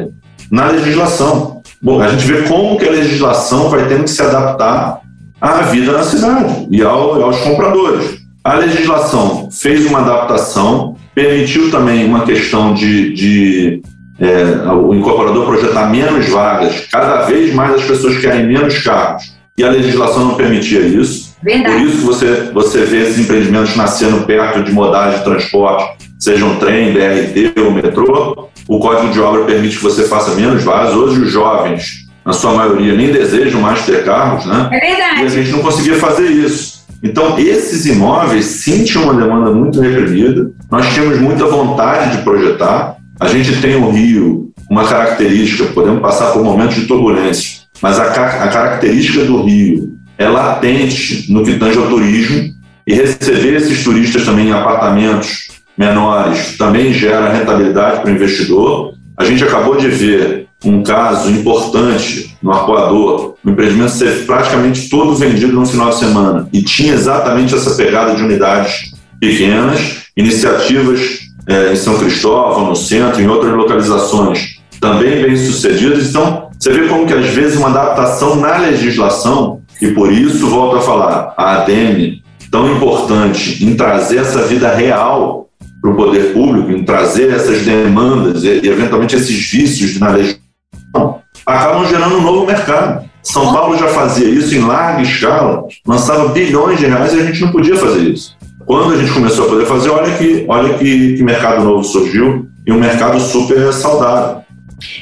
na 0.55 0.67
legislação. 0.67 1.61
Bom, 1.81 2.01
a 2.01 2.07
gente 2.07 2.25
vê 2.25 2.43
como 2.43 2.77
que 2.77 2.87
a 2.87 2.91
legislação 2.91 3.69
vai 3.69 3.89
tendo 3.89 4.05
que 4.05 4.09
se 4.09 4.21
adaptar 4.21 5.01
à 5.41 5.63
vida 5.63 5.91
na 5.91 6.01
cidade 6.01 6.65
e 6.71 6.81
ao, 6.81 7.21
aos 7.21 7.37
compradores. 7.39 8.21
A 8.41 8.53
legislação 8.53 9.49
fez 9.51 9.85
uma 9.85 9.99
adaptação, 9.99 10.95
permitiu 11.13 11.69
também 11.69 12.05
uma 12.05 12.23
questão 12.23 12.73
de, 12.73 13.13
de 13.13 13.81
é, 14.17 14.71
o 14.71 14.95
incorporador 14.95 15.45
projetar 15.45 15.89
menos 15.89 16.29
vagas, 16.29 16.87
cada 16.89 17.23
vez 17.23 17.53
mais 17.53 17.73
as 17.75 17.83
pessoas 17.83 18.17
querem 18.19 18.47
menos 18.47 18.81
carros, 18.81 19.35
e 19.57 19.63
a 19.63 19.69
legislação 19.69 20.23
não 20.23 20.35
permitia 20.35 20.79
isso. 20.79 21.35
Verdade. 21.43 21.75
Por 21.75 21.85
isso 21.85 21.97
que 21.97 22.05
você, 22.05 22.51
você 22.53 22.85
vê 22.85 23.01
esses 23.01 23.19
empreendimentos 23.19 23.75
nascendo 23.75 24.25
perto 24.25 24.63
de 24.63 24.71
modais 24.71 25.17
de 25.17 25.23
transporte, 25.25 25.97
sejam 26.17 26.55
trem, 26.55 26.93
BRT 26.93 27.59
ou 27.61 27.71
metrô. 27.71 28.49
O 28.67 28.79
Código 28.79 29.13
de 29.13 29.19
Obra 29.19 29.43
permite 29.43 29.77
que 29.77 29.83
você 29.83 30.03
faça 30.03 30.33
menos 30.35 30.63
vagas. 30.63 30.95
Hoje 30.95 31.21
os 31.21 31.31
jovens, 31.31 32.07
na 32.25 32.33
sua 32.33 32.53
maioria, 32.53 32.95
nem 32.95 33.11
desejam 33.11 33.61
mais 33.61 33.85
ter 33.85 34.03
carros, 34.03 34.45
né? 34.45 34.69
É 34.71 34.79
verdade. 34.79 35.21
E 35.21 35.25
a 35.25 35.29
gente 35.29 35.51
não 35.51 35.59
conseguia 35.59 35.95
fazer 35.95 36.29
isso. 36.29 36.83
Então, 37.03 37.37
esses 37.37 37.85
imóveis 37.85 38.45
sim 38.45 38.83
tinham 38.83 39.03
uma 39.03 39.13
demanda 39.13 39.51
muito 39.51 39.79
reprimida, 39.79 40.49
nós 40.71 40.91
tínhamos 40.91 41.19
muita 41.19 41.45
vontade 41.45 42.17
de 42.17 42.23
projetar. 42.23 42.97
A 43.19 43.27
gente 43.27 43.61
tem 43.61 43.75
o 43.75 43.91
Rio 43.91 44.51
uma 44.69 44.87
característica, 44.87 45.65
podemos 45.65 46.01
passar 46.01 46.31
por 46.31 46.43
momentos 46.43 46.75
de 46.75 46.85
turbulência, 46.85 47.59
mas 47.79 47.99
a, 47.99 48.05
a 48.05 48.47
característica 48.47 49.23
do 49.23 49.43
Rio 49.43 49.93
é 50.17 50.27
latente 50.27 51.31
no 51.31 51.43
que 51.43 51.59
tange 51.59 51.77
ao 51.77 51.87
turismo 51.87 52.49
e 52.87 52.93
receber 52.95 53.55
esses 53.55 53.83
turistas 53.83 54.25
também 54.25 54.47
em 54.47 54.53
apartamentos 54.53 55.54
menores 55.77 56.57
também 56.57 56.93
gera 56.93 57.31
rentabilidade 57.31 58.01
para 58.01 58.09
o 58.09 58.13
investidor. 58.13 58.93
A 59.17 59.23
gente 59.23 59.43
acabou 59.43 59.77
de 59.77 59.87
ver 59.87 60.47
um 60.63 60.81
caso 60.81 61.29
importante 61.29 62.35
no 62.41 62.51
Arcoador, 62.51 63.35
o 63.43 63.49
empreendimento 63.49 63.91
ser 63.91 64.25
praticamente 64.25 64.89
todo 64.89 65.15
vendido 65.15 65.53
no 65.53 65.65
final 65.65 65.89
de 65.89 65.99
semana 65.99 66.49
e 66.51 66.61
tinha 66.63 66.93
exatamente 66.93 67.53
essa 67.53 67.75
pegada 67.75 68.15
de 68.15 68.23
unidades 68.23 68.93
pequenas, 69.19 70.03
iniciativas 70.17 71.19
é, 71.47 71.73
em 71.73 71.75
São 71.75 71.97
Cristóvão, 71.97 72.67
no 72.67 72.75
centro, 72.75 73.21
em 73.21 73.27
outras 73.27 73.53
localizações 73.53 74.55
também 74.79 75.23
bem 75.23 75.35
sucedidas. 75.35 76.09
Então, 76.09 76.49
você 76.57 76.71
vê 76.71 76.87
como 76.87 77.05
que 77.05 77.13
às 77.13 77.27
vezes 77.27 77.57
uma 77.57 77.69
adaptação 77.69 78.35
na 78.35 78.57
legislação, 78.57 79.61
e 79.81 79.89
por 79.89 80.11
isso, 80.11 80.47
volto 80.47 80.77
a 80.77 80.81
falar, 80.81 81.33
a 81.37 81.61
ADM, 81.61 82.21
tão 82.51 82.71
importante 82.71 83.63
em 83.65 83.75
trazer 83.75 84.17
essa 84.17 84.43
vida 84.43 84.73
real 84.73 85.44
para 85.85 85.91
o 85.91 85.95
poder 85.95 86.33
público, 86.33 86.71
em 86.71 86.83
trazer 86.83 87.31
essas 87.31 87.61
demandas 87.61 88.43
e, 88.43 88.61
e 88.63 88.69
eventualmente 88.69 89.15
esses 89.15 89.51
vícios 89.51 89.99
na 89.99 90.09
legislação, 90.09 91.21
acabam 91.45 91.87
gerando 91.87 92.17
um 92.17 92.21
novo 92.21 92.47
mercado. 92.47 93.07
São 93.21 93.53
Paulo 93.53 93.77
já 93.77 93.87
fazia 93.89 94.27
isso 94.27 94.55
em 94.55 94.61
larga 94.61 95.03
escala, 95.03 95.63
lançava 95.85 96.29
bilhões 96.29 96.79
de 96.79 96.87
reais 96.87 97.13
e 97.13 97.19
a 97.19 97.25
gente 97.25 97.41
não 97.41 97.51
podia 97.51 97.75
fazer 97.75 98.01
isso. 98.01 98.35
Quando 98.65 98.93
a 98.93 98.97
gente 98.97 99.11
começou 99.11 99.45
a 99.45 99.49
poder 99.49 99.65
fazer, 99.65 99.89
olha 99.89 100.17
que, 100.17 100.45
olha 100.47 100.73
que, 100.75 101.17
que 101.17 101.23
mercado 101.23 101.63
novo 101.63 101.83
surgiu 101.83 102.47
e 102.65 102.71
um 102.71 102.79
mercado 102.79 103.19
super 103.19 103.71
saudável. 103.71 104.43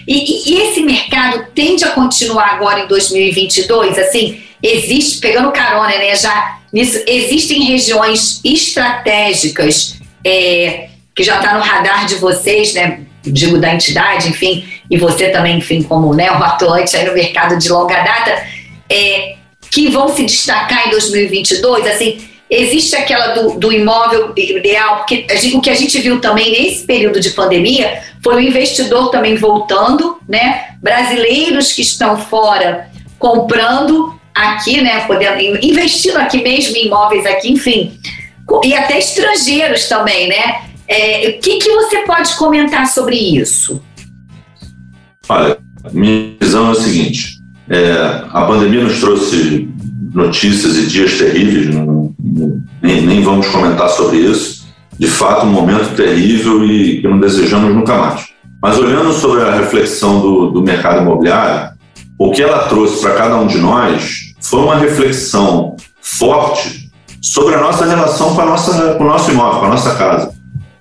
E, 0.06 0.52
e, 0.52 0.62
esse 0.62 0.82
mercado 0.82 1.46
tende 1.56 1.84
a 1.86 1.92
continuar 1.92 2.56
agora 2.56 2.82
em 2.82 2.88
2022? 2.88 3.98
Assim, 3.98 4.40
existe, 4.62 5.20
pegando 5.20 5.52
carona, 5.52 5.98
né, 5.98 6.16
já 6.16 6.58
nisso, 6.72 7.02
existem 7.08 7.64
regiões 7.64 8.42
estratégicas 8.44 10.03
é, 10.26 10.90
que 11.16 11.24
já 11.24 11.38
está 11.38 11.54
no 11.54 11.62
radar 11.62 12.06
de 12.06 12.16
vocês, 12.16 12.74
né? 12.74 13.02
Digo 13.24 13.58
da 13.58 13.74
entidade, 13.74 14.30
enfim, 14.30 14.68
e 14.90 14.98
você 14.98 15.30
também, 15.30 15.58
enfim, 15.58 15.82
como 15.82 16.14
né, 16.14 16.30
um 16.32 16.44
atuante 16.44 16.96
aí 16.98 17.06
no 17.06 17.14
mercado 17.14 17.58
de 17.58 17.70
longa 17.70 18.02
data, 18.02 18.46
é, 18.90 19.36
que 19.72 19.90
vão 19.90 20.10
se 20.10 20.26
destacar 20.26 20.88
em 20.88 20.92
2022, 20.92 21.88
assim, 21.88 22.28
existe 22.50 22.96
aquela 22.96 23.28
do, 23.28 23.58
do 23.58 23.72
imóvel 23.72 24.34
ideal, 24.36 24.98
porque 24.98 25.26
o 25.56 25.62
que 25.62 25.70
a 25.70 25.74
gente 25.74 26.00
viu 26.02 26.20
também 26.20 26.52
nesse 26.52 26.86
período 26.86 27.22
de 27.22 27.30
pandemia 27.30 28.02
foi 28.22 28.36
o 28.36 28.40
investidor 28.42 29.10
também 29.10 29.38
voltando, 29.38 30.18
né? 30.28 30.76
Brasileiros 30.82 31.72
que 31.72 31.82
estão 31.82 32.18
fora 32.18 32.90
comprando 33.18 34.20
aqui, 34.36 34.82
né? 34.82 35.00
Podendo, 35.08 35.66
investindo 35.66 36.18
aqui 36.18 36.42
mesmo 36.44 36.76
em 36.76 36.88
imóveis 36.88 37.26
aqui, 37.26 37.54
enfim 37.54 37.98
e 38.64 38.74
até 38.76 39.00
estrangeiros 39.00 39.88
também, 39.88 40.28
né? 40.28 40.62
É, 40.88 41.30
o 41.30 41.42
que, 41.42 41.58
que 41.58 41.72
você 41.72 42.00
pode 42.00 42.36
comentar 42.36 42.88
sobre 42.88 43.16
isso? 43.16 43.82
Olha, 45.30 45.58
minha 45.92 46.36
visão 46.40 46.68
é 46.68 46.72
a 46.72 46.76
seguinte: 46.76 47.40
é, 47.70 47.94
a 48.30 48.46
pandemia 48.46 48.84
nos 48.84 49.00
trouxe 49.00 49.70
notícias 50.14 50.78
e 50.78 50.88
dias 50.88 51.18
terríveis, 51.18 51.74
não, 51.74 52.14
não, 52.20 52.64
nem, 52.82 53.02
nem 53.02 53.22
vamos 53.22 53.48
comentar 53.48 53.90
sobre 53.90 54.18
isso. 54.18 54.64
De 55.00 55.08
fato, 55.08 55.46
um 55.46 55.52
momento 55.52 55.96
terrível 55.96 56.64
e 56.66 57.02
que 57.02 57.08
não 57.08 57.20
desejamos 57.20 57.74
nunca 57.74 57.98
mais. 57.98 58.28
Mas 58.62 58.78
olhando 58.78 59.12
sobre 59.14 59.42
a 59.42 59.56
reflexão 59.56 60.22
do, 60.22 60.52
do 60.52 60.62
mercado 60.62 61.02
imobiliário, 61.02 61.74
o 62.20 62.32
que 62.32 62.44
ela 62.44 62.68
trouxe 62.68 63.02
para 63.02 63.16
cada 63.16 63.38
um 63.38 63.48
de 63.48 63.58
nós 63.58 64.34
foi 64.40 64.62
uma 64.62 64.78
reflexão 64.78 65.76
forte 66.00 66.83
sobre 67.24 67.56
a 67.56 67.62
nossa 67.62 67.86
relação 67.86 68.36
com, 68.36 68.42
a 68.42 68.46
nossa, 68.46 68.96
com 68.96 69.06
o 69.06 69.08
nosso 69.08 69.32
imóvel, 69.32 69.62
com 69.62 69.66
a 69.68 69.70
nossa 69.70 69.96
casa. 69.96 70.34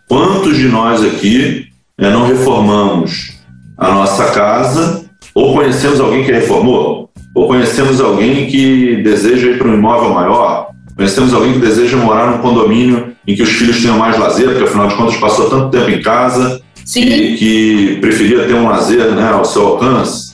Quantos 0.08 0.56
de 0.56 0.66
nós 0.66 1.00
aqui 1.04 1.68
é, 1.96 2.10
não 2.10 2.26
reformamos 2.26 3.38
a 3.78 3.92
nossa 3.92 4.24
casa 4.32 5.04
ou 5.32 5.54
conhecemos 5.54 6.00
alguém 6.00 6.24
que 6.24 6.32
reformou? 6.32 7.08
Ou 7.32 7.46
conhecemos 7.46 8.00
alguém 8.00 8.48
que 8.48 8.96
deseja 9.02 9.50
ir 9.50 9.58
para 9.58 9.68
um 9.68 9.74
imóvel 9.74 10.12
maior? 10.12 10.70
Conhecemos 10.96 11.32
alguém 11.32 11.54
que 11.54 11.60
deseja 11.60 11.96
morar 11.96 12.30
num 12.30 12.38
condomínio 12.38 13.12
em 13.26 13.36
que 13.36 13.42
os 13.42 13.50
filhos 13.50 13.80
tenham 13.80 13.96
mais 13.96 14.18
lazer, 14.18 14.48
porque 14.48 14.64
afinal 14.64 14.88
de 14.88 14.96
contas 14.96 15.16
passou 15.16 15.48
tanto 15.48 15.70
tempo 15.70 15.90
em 15.90 16.02
casa 16.02 16.60
Sim. 16.84 17.04
e 17.04 17.36
que 17.36 17.98
preferia 18.00 18.44
ter 18.46 18.54
um 18.54 18.68
lazer 18.68 19.12
né, 19.12 19.30
ao 19.30 19.44
seu 19.44 19.68
alcance? 19.68 20.31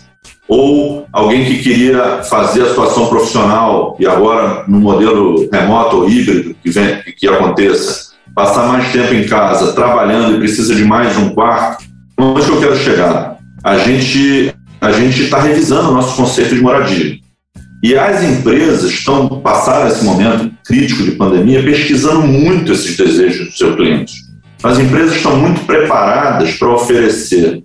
Ou 0.48 1.06
alguém 1.12 1.44
que 1.44 1.58
queria 1.58 2.22
fazer 2.22 2.62
a 2.62 2.68
situação 2.68 3.06
profissional 3.08 3.96
e 4.00 4.06
agora 4.06 4.64
no 4.66 4.80
modelo 4.80 5.48
remoto 5.52 5.98
ou 5.98 6.08
híbrido 6.08 6.56
que, 6.62 6.70
vem, 6.70 7.02
que 7.16 7.28
aconteça, 7.28 8.12
passar 8.34 8.66
mais 8.66 8.90
tempo 8.90 9.12
em 9.12 9.26
casa 9.26 9.72
trabalhando 9.72 10.36
e 10.36 10.38
precisa 10.38 10.74
de 10.74 10.84
mais 10.84 11.12
de 11.12 11.20
um 11.20 11.30
quarto, 11.30 11.84
onde 12.18 12.46
que 12.46 12.50
eu 12.50 12.60
quero 12.60 12.76
chegar? 12.76 13.36
A 13.62 13.76
gente 13.78 14.54
a 14.80 14.92
gente 14.92 15.24
está 15.24 15.40
revisando 15.40 15.90
o 15.90 15.94
nosso 15.94 16.16
conceito 16.16 16.54
de 16.54 16.60
moradia. 16.60 17.18
E 17.82 17.96
as 17.96 18.22
empresas 18.22 18.90
estão 18.90 19.28
passaram 19.40 19.88
esse 19.88 20.04
momento 20.04 20.52
crítico 20.64 21.02
de 21.02 21.12
pandemia 21.12 21.62
pesquisando 21.62 22.26
muito 22.26 22.72
esses 22.72 22.96
desejos 22.96 23.46
dos 23.46 23.58
seus 23.58 23.74
clientes. 23.76 24.14
As 24.62 24.78
empresas 24.78 25.16
estão 25.16 25.36
muito 25.36 25.60
preparadas 25.62 26.54
para 26.54 26.68
oferecer 26.68 27.62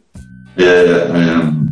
é, 0.58 0.64
é, 0.64 1.63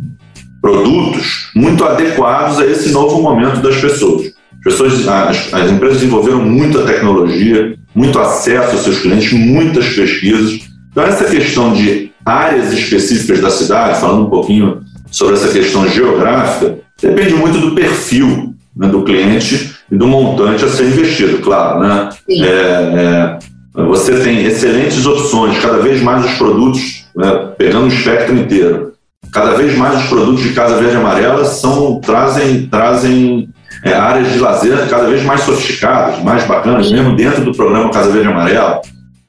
produtos 0.62 1.50
muito 1.54 1.84
adequados 1.84 2.60
a 2.60 2.66
esse 2.66 2.92
novo 2.92 3.20
momento 3.20 3.60
das 3.60 3.76
pessoas. 3.76 4.32
As, 4.58 4.64
pessoas, 4.64 5.08
as, 5.08 5.52
as 5.52 5.70
empresas 5.72 5.98
desenvolveram 5.98 6.40
muita 6.44 6.84
tecnologia, 6.84 7.76
muito 7.92 8.16
acesso 8.20 8.76
aos 8.76 8.84
seus 8.84 9.00
clientes, 9.00 9.32
muitas 9.32 9.88
pesquisas. 9.88 10.60
Então, 10.92 11.02
essa 11.02 11.24
questão 11.24 11.72
de 11.72 12.12
áreas 12.24 12.72
específicas 12.72 13.40
da 13.40 13.50
cidade, 13.50 14.00
falando 14.00 14.26
um 14.26 14.30
pouquinho 14.30 14.80
sobre 15.10 15.34
essa 15.34 15.48
questão 15.48 15.88
geográfica, 15.88 16.78
depende 17.00 17.34
muito 17.34 17.58
do 17.58 17.74
perfil 17.74 18.54
né, 18.76 18.88
do 18.88 19.02
cliente 19.02 19.74
e 19.90 19.96
do 19.96 20.06
montante 20.06 20.64
a 20.64 20.68
ser 20.68 20.84
investido, 20.84 21.38
claro. 21.38 21.80
Né? 21.80 22.08
É, 22.30 22.44
é, 22.44 23.38
você 23.74 24.18
tem 24.20 24.44
excelentes 24.44 25.04
opções, 25.06 25.58
cada 25.58 25.78
vez 25.78 26.00
mais 26.00 26.24
os 26.24 26.32
produtos, 26.32 27.04
né, 27.16 27.48
pegando 27.58 27.86
o 27.86 27.88
espectro 27.88 28.36
inteiro, 28.36 28.91
cada 29.30 29.54
vez 29.54 29.76
mais 29.76 30.00
os 30.00 30.08
produtos 30.08 30.42
de 30.42 30.52
Casa 30.52 30.76
Verde 30.76 30.94
e 30.94 30.98
Amarela 30.98 31.44
são, 31.44 32.00
trazem, 32.00 32.66
trazem 32.66 33.48
é, 33.84 33.92
áreas 33.92 34.32
de 34.32 34.38
lazer 34.38 34.88
cada 34.88 35.06
vez 35.06 35.22
mais 35.24 35.42
sofisticadas, 35.42 36.22
mais 36.22 36.46
bacanas, 36.46 36.90
mesmo 36.90 37.16
dentro 37.16 37.44
do 37.44 37.52
programa 37.52 37.90
Casa 37.90 38.10
Verde 38.10 38.28
e 38.28 38.32
Amarela. 38.32 38.80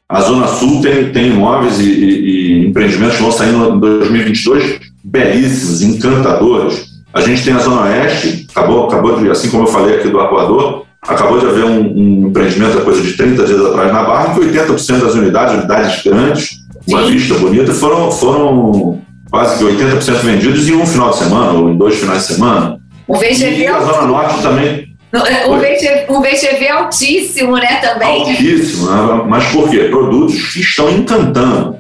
A 0.10 0.22
Zona 0.22 0.48
Sul 0.48 0.82
tem, 0.82 1.12
tem 1.12 1.28
imóveis 1.28 1.80
e, 1.80 1.90
e, 1.90 2.64
e 2.64 2.68
empreendimentos 2.68 3.16
que 3.18 3.24
vão 3.24 3.32
sair 3.32 3.54
em 3.54 3.80
2022 3.80 4.80
belíssimos, 5.04 5.82
encantadores. 5.82 6.94
A 7.14 7.22
gente 7.22 7.44
tem 7.44 7.54
a 7.54 7.60
Zona 7.60 7.84
Oeste, 7.84 8.48
acabou, 8.52 8.86
acabou 8.86 9.20
de, 9.20 9.30
assim 9.30 9.50
como 9.50 9.64
eu 9.64 9.68
falei 9.68 9.98
aqui 9.98 10.10
do 10.10 10.20
Arcoador, 10.20 10.84
acabou 11.02 11.40
de 11.40 11.46
haver 11.46 11.66
um, 11.66 11.80
um 11.80 12.28
empreendimento, 12.28 12.82
coisa 12.82 13.02
de 13.02 13.14
30 13.14 13.46
dias 13.46 13.66
atrás 13.66 13.92
na 13.92 14.04
Barra, 14.04 14.34
que 14.34 14.40
80% 14.40 15.00
das 15.00 15.14
unidades, 15.16 15.56
unidades 15.56 16.04
grandes, 16.04 16.58
uma 16.88 17.04
Sim. 17.04 17.12
vista 17.12 17.36
bonita, 17.36 17.74
foram, 17.74 18.12
foram 18.12 19.02
quase 19.34 19.58
que 19.58 19.64
80% 19.64 20.20
vendidos 20.20 20.70
em 20.70 20.76
um 20.76 20.86
final 20.86 21.10
de 21.10 21.18
semana 21.18 21.54
ou 21.54 21.72
em 21.72 21.76
dois 21.76 21.96
finais 21.96 22.28
de 22.28 22.36
semana. 22.36 22.78
O 23.08 23.18
VGV 23.18 23.58
e 23.58 23.68
a 23.68 23.80
Zona 23.80 24.04
Norte 24.04 24.44
também. 24.44 24.94
É, 25.12 25.48
o 25.48 25.58
VGV, 25.58 26.06
VGV 26.08 26.70
altíssimo, 26.70 27.56
né, 27.58 27.78
também. 27.78 28.22
Altíssimo, 28.22 28.92
né? 28.92 29.24
mas 29.28 29.46
por 29.46 29.70
quê? 29.70 29.86
Produtos 29.86 30.54
que 30.54 30.60
estão 30.60 30.88
encantando. 30.88 31.78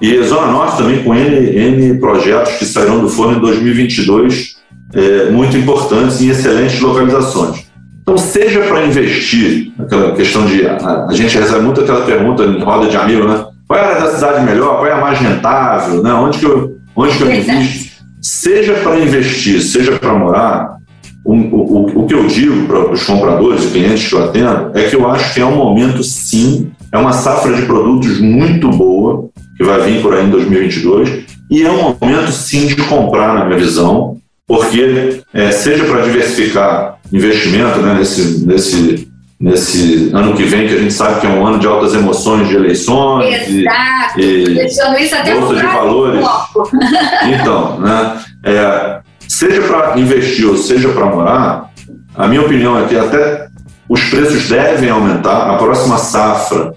E 0.00 0.18
a 0.18 0.22
Zona 0.22 0.46
Norte 0.46 0.78
também 0.78 1.04
com 1.04 1.14
N, 1.14 1.54
N 1.54 2.00
projetos 2.00 2.54
que 2.54 2.64
sairão 2.64 3.00
do 3.00 3.10
forno 3.10 3.36
em 3.36 3.40
2022, 3.40 4.56
é, 4.94 5.30
muito 5.30 5.58
importantes 5.58 6.22
e 6.22 6.30
excelentes 6.30 6.80
localizações. 6.80 7.66
Então, 8.00 8.16
seja 8.16 8.60
para 8.60 8.86
investir, 8.86 9.72
aquela 9.78 10.12
questão 10.12 10.46
de. 10.46 10.66
A, 10.66 11.06
a, 11.06 11.12
gente 11.12 11.38
recebe 11.38 11.60
muito 11.60 11.82
aquela 11.82 12.06
pergunta 12.06 12.44
em 12.44 12.62
roda 12.62 12.88
de 12.88 12.96
amigo, 12.96 13.26
né? 13.26 13.44
Qual 13.66 13.78
é 13.78 13.82
a 13.82 13.88
área 13.88 14.00
da 14.02 14.10
cidade 14.10 14.44
melhor? 14.44 14.76
Qual 14.76 14.86
é 14.86 14.92
a 14.92 15.00
mais 15.00 15.18
rentável? 15.18 16.02
Né? 16.02 16.12
Onde 16.12 16.38
que 16.38 16.44
eu, 16.44 16.73
onde 16.96 17.16
que 17.16 17.22
eu 17.22 17.32
invisto? 17.32 17.94
Seja 18.22 18.74
para 18.74 18.98
investir, 18.98 19.60
seja 19.60 19.98
para 19.98 20.14
morar, 20.14 20.78
o, 21.24 21.34
o, 21.34 22.02
o 22.02 22.06
que 22.06 22.14
eu 22.14 22.26
digo 22.26 22.66
para 22.66 22.92
os 22.92 23.02
compradores 23.02 23.64
e 23.64 23.70
clientes 23.70 24.08
que 24.08 24.14
eu 24.14 24.24
atendo 24.24 24.78
é 24.78 24.84
que 24.84 24.94
eu 24.94 25.10
acho 25.10 25.32
que 25.32 25.40
é 25.40 25.46
um 25.46 25.56
momento, 25.56 26.02
sim, 26.04 26.70
é 26.92 26.98
uma 26.98 27.12
safra 27.12 27.54
de 27.54 27.62
produtos 27.62 28.20
muito 28.20 28.68
boa, 28.68 29.30
que 29.56 29.64
vai 29.64 29.80
vir 29.82 30.02
por 30.02 30.14
aí 30.14 30.26
em 30.26 30.30
2022, 30.30 31.24
e 31.50 31.62
é 31.62 31.70
um 31.70 31.96
momento, 31.98 32.30
sim, 32.30 32.66
de 32.66 32.76
comprar, 32.76 33.34
na 33.34 33.44
minha 33.46 33.58
visão, 33.58 34.18
porque 34.46 35.22
é, 35.32 35.50
seja 35.50 35.84
para 35.84 36.02
diversificar 36.02 36.98
investimento 37.12 37.80
né, 37.80 37.94
nesse, 37.94 38.46
nesse, 38.46 39.08
nesse 39.44 40.10
ano 40.14 40.34
que 40.34 40.42
vem, 40.44 40.66
que 40.66 40.74
a 40.74 40.78
gente 40.78 40.94
sabe 40.94 41.20
que 41.20 41.26
é 41.26 41.28
um 41.28 41.46
ano 41.46 41.58
de 41.58 41.66
altas 41.66 41.92
emoções 41.92 42.48
de 42.48 42.56
eleições. 42.56 43.46
Exato, 43.46 44.18
e, 44.18 44.54
deixando 44.54 44.98
isso 44.98 45.14
até 45.14 45.34
bolsa 45.34 45.56
de 45.56 45.62
valores. 45.66 46.24
Então, 47.40 47.78
né, 47.78 48.18
é, 48.42 49.00
seja 49.28 49.60
para 49.62 50.00
investir 50.00 50.48
ou 50.48 50.56
seja 50.56 50.88
para 50.88 51.04
morar, 51.06 51.70
a 52.14 52.26
minha 52.26 52.40
opinião 52.40 52.78
é 52.82 52.86
que 52.86 52.96
até 52.96 53.48
os 53.86 54.02
preços 54.04 54.48
devem 54.48 54.88
aumentar. 54.88 55.50
A 55.50 55.58
próxima 55.58 55.98
safra 55.98 56.72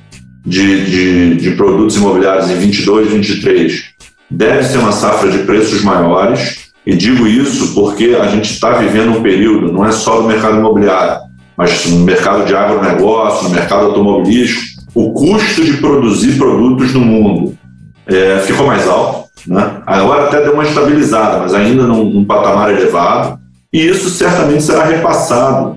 de, 0.45 0.85
de, 0.85 1.35
de 1.35 1.51
produtos 1.51 1.95
imobiliários 1.95 2.49
em 2.49 2.55
22, 2.55 3.11
23 3.11 3.83
deve 4.29 4.63
ser 4.63 4.79
uma 4.79 4.91
safra 4.91 5.31
de 5.31 5.39
preços 5.39 5.83
maiores. 5.83 6.67
E 6.85 6.95
digo 6.95 7.27
isso 7.27 7.73
porque 7.73 8.17
a 8.19 8.27
gente 8.27 8.51
está 8.51 8.71
vivendo 8.71 9.17
um 9.17 9.21
período, 9.21 9.71
não 9.71 9.85
é 9.85 9.91
só 9.91 10.21
do 10.21 10.27
mercado 10.27 10.57
imobiliário, 10.57 11.26
mas 11.57 11.87
no 11.87 12.05
mercado 12.05 12.45
de 12.45 12.55
agronegócio, 12.55 13.49
no 13.49 13.55
mercado 13.55 13.87
automobilístico, 13.87 14.83
o 14.93 15.11
custo 15.11 15.63
de 15.63 15.73
produzir 15.77 16.37
produtos 16.37 16.93
no 16.93 17.01
mundo 17.01 17.57
é, 18.05 18.39
ficou 18.39 18.67
mais 18.67 18.87
alto. 18.87 19.27
Né? 19.47 19.81
Agora 19.85 20.25
até 20.25 20.41
deu 20.41 20.53
uma 20.53 20.63
estabilizada, 20.63 21.39
mas 21.39 21.53
ainda 21.53 21.83
num, 21.83 22.05
num 22.05 22.25
patamar 22.25 22.69
elevado, 22.69 23.39
e 23.73 23.85
isso 23.85 24.09
certamente 24.09 24.63
será 24.63 24.85
repassado 24.85 25.75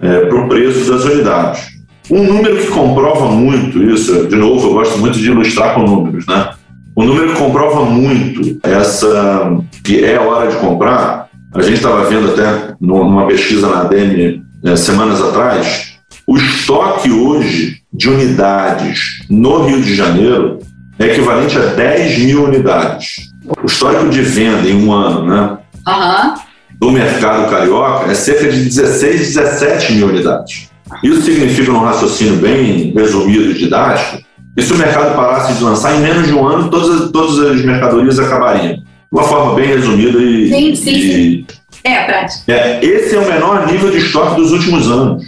é, 0.00 0.26
para 0.26 0.38
o 0.38 0.48
preço 0.48 0.90
das 0.90 1.04
unidades. 1.04 1.76
Um 2.10 2.22
número 2.22 2.56
que 2.58 2.68
comprova 2.68 3.26
muito 3.26 3.82
isso, 3.82 4.28
de 4.28 4.36
novo, 4.36 4.68
eu 4.68 4.74
gosto 4.74 4.98
muito 4.98 5.18
de 5.18 5.28
ilustrar 5.28 5.74
com 5.74 5.82
números, 5.82 6.24
né? 6.26 6.50
Um 6.96 7.04
número 7.04 7.32
que 7.32 7.38
comprova 7.38 7.84
muito 7.84 8.58
essa 8.62 9.60
que 9.84 10.04
é 10.04 10.18
hora 10.18 10.48
de 10.48 10.56
comprar, 10.56 11.28
a 11.52 11.62
gente 11.62 11.74
estava 11.74 12.04
vendo 12.04 12.30
até 12.30 12.74
numa 12.80 13.26
pesquisa 13.26 13.68
na 13.68 13.80
ADM 13.80 14.45
é, 14.66 14.74
semanas 14.74 15.22
atrás, 15.22 15.92
o 16.26 16.36
estoque 16.36 17.10
hoje 17.10 17.82
de 17.92 18.10
unidades 18.10 19.24
no 19.30 19.64
Rio 19.64 19.80
de 19.80 19.94
Janeiro 19.94 20.58
é 20.98 21.06
equivalente 21.06 21.56
a 21.56 21.66
10 21.66 22.18
mil 22.18 22.44
unidades. 22.44 23.30
O 23.62 23.66
histórico 23.66 24.08
de 24.08 24.22
venda 24.22 24.68
em 24.68 24.84
um 24.84 24.92
ano, 24.92 25.24
né? 25.24 25.58
Uhum. 25.86 26.34
Do 26.80 26.90
mercado 26.90 27.48
carioca 27.48 28.10
é 28.10 28.14
cerca 28.14 28.50
de 28.50 28.64
16, 28.64 29.34
17 29.34 29.92
mil 29.92 30.08
unidades. 30.08 30.68
Isso 31.02 31.22
significa, 31.22 31.70
num 31.70 31.80
raciocínio 31.80 32.36
bem 32.36 32.92
resumido 32.92 33.52
e 33.52 33.54
didático, 33.54 34.18
que 34.56 34.62
se 34.62 34.72
o 34.72 34.76
mercado 34.76 35.14
parasse 35.14 35.54
de 35.54 35.62
lançar, 35.62 35.94
em 35.94 36.00
menos 36.00 36.26
de 36.26 36.34
um 36.34 36.44
ano, 36.44 36.70
todas, 36.70 37.10
todas 37.12 37.38
as 37.38 37.64
mercadorias 37.64 38.18
acabariam. 38.18 38.74
De 38.74 38.82
uma 39.12 39.22
forma 39.22 39.54
bem 39.54 39.68
resumida 39.68 40.18
e. 40.18 40.48
Sim, 40.48 40.74
sim. 40.74 40.90
E, 40.90 41.46
é, 41.86 42.04
prático. 42.04 42.50
É, 42.50 42.84
esse 42.84 43.14
é 43.14 43.18
o 43.18 43.26
menor 43.26 43.66
nível 43.66 43.90
de 43.90 43.98
estoque 43.98 44.40
dos 44.40 44.52
últimos 44.52 44.90
anos. 44.90 45.24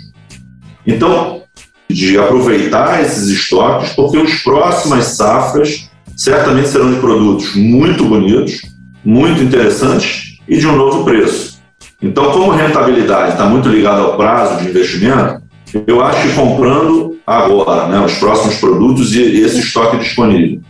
Então, 0.87 1.43
de 1.89 2.19
aproveitar 2.19 3.01
esses 3.03 3.29
estoques, 3.29 3.91
porque 3.91 4.19
os 4.19 4.43
próximas 4.43 5.05
safras 5.17 5.89
certamente 6.17 6.69
serão 6.69 6.93
de 6.93 7.01
produtos 7.01 7.55
muito 7.55 8.05
bonitos, 8.05 8.61
muito 9.05 9.43
interessantes 9.43 10.39
e 10.49 10.59
de 10.59 10.67
um 10.67 10.77
novo 10.77 11.05
preço. 11.05 11.59
Então, 12.03 12.31
como 12.33 12.51
rentabilidade 12.51 13.33
está 13.33 13.47
muito 13.47 13.69
ligada 13.69 14.01
ao 14.01 14.17
prazo 14.17 14.63
de 14.63 14.69
investimento, 14.69 15.43
eu 15.87 16.01
acho 16.01 16.23
que 16.23 16.35
comprando 16.35 17.19
agora 17.27 17.87
né, 17.89 18.01
os 18.01 18.15
próximos 18.15 18.57
produtos 18.57 19.15
e 19.15 19.41
esse 19.41 19.61
estoque 19.61 19.99
disponível 19.99 20.61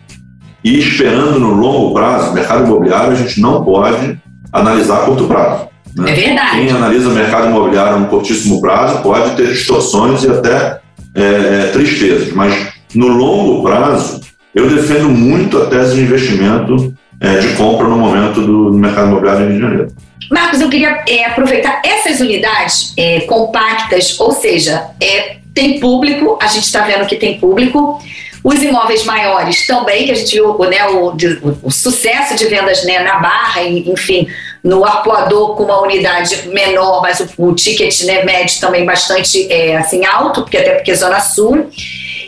e 0.65 0.79
esperando 0.79 1.39
no 1.39 1.55
longo 1.55 1.95
prazo, 1.95 2.35
mercado 2.35 2.67
imobiliário, 2.67 3.13
a 3.13 3.15
gente 3.15 3.41
não 3.41 3.65
pode 3.65 4.19
analisar 4.53 5.03
a 5.03 5.05
curto 5.07 5.27
prazo. 5.27 5.68
Né? 5.99 6.13
É 6.13 6.15
verdade. 6.15 6.59
Quem 6.59 6.71
analisa 6.71 7.09
o 7.09 7.13
mercado 7.13 7.49
imobiliário 7.49 7.99
no 7.99 8.07
curtíssimo 8.07 8.61
prazo 8.61 9.03
pode 9.03 9.35
ter 9.37 9.49
distorções 9.49 10.23
e 10.23 10.31
até 10.31 10.81
é, 11.15 11.23
é, 11.23 11.71
tristezas, 11.73 12.33
mas 12.33 12.55
no 12.95 13.09
longo 13.09 13.63
prazo, 13.63 14.21
eu 14.55 14.69
defendo 14.71 15.09
muito 15.09 15.59
a 15.59 15.67
tese 15.67 15.97
de 15.97 16.03
investimento 16.03 16.95
é, 17.21 17.39
de 17.39 17.49
compra 17.57 17.89
no 17.89 17.97
momento 17.99 18.41
do, 18.41 18.71
do 18.71 18.79
mercado 18.79 19.09
imobiliário 19.09 19.47
em 19.47 19.49
Rio 19.49 19.57
de 19.57 19.61
Janeiro. 19.61 19.93
Marcos, 20.31 20.61
eu 20.61 20.69
queria 20.69 21.03
é, 21.09 21.25
aproveitar 21.25 21.81
essas 21.85 22.21
unidades 22.21 22.93
é, 22.97 23.21
compactas, 23.23 24.19
ou 24.21 24.33
seja, 24.33 24.91
é, 25.03 25.39
tem 25.55 25.81
público, 25.81 26.39
a 26.41 26.47
gente 26.47 26.65
está 26.65 26.83
vendo 26.83 27.07
que 27.07 27.17
tem 27.17 27.39
público. 27.39 28.01
Os 28.45 28.63
imóveis 28.63 29.05
maiores 29.05 29.67
também, 29.67 30.07
que 30.07 30.13
a 30.13 30.15
gente 30.15 30.33
viu 30.33 30.57
né, 30.59 30.87
o, 30.87 31.09
o, 31.09 31.59
o 31.65 31.71
sucesso 31.73 32.37
de 32.37 32.47
vendas 32.47 32.85
né, 32.85 33.01
na 33.01 33.19
Barra, 33.19 33.65
enfim, 33.65 34.29
no 34.63 34.85
arpoador 34.85 35.55
com 35.55 35.65
uma 35.65 35.81
unidade 35.81 36.49
menor, 36.49 37.01
mas 37.03 37.21
o, 37.21 37.29
o 37.39 37.55
ticket 37.55 38.03
né, 38.03 38.25
médio 38.25 38.61
também 38.61 38.85
bastante 38.85 39.51
é, 39.53 39.77
assim 39.77 40.05
alto, 40.05 40.43
porque 40.43 40.57
até 40.57 40.75
porque 40.75 40.91
é 40.91 40.95
Zona 40.95 41.21
Sul. 41.21 41.71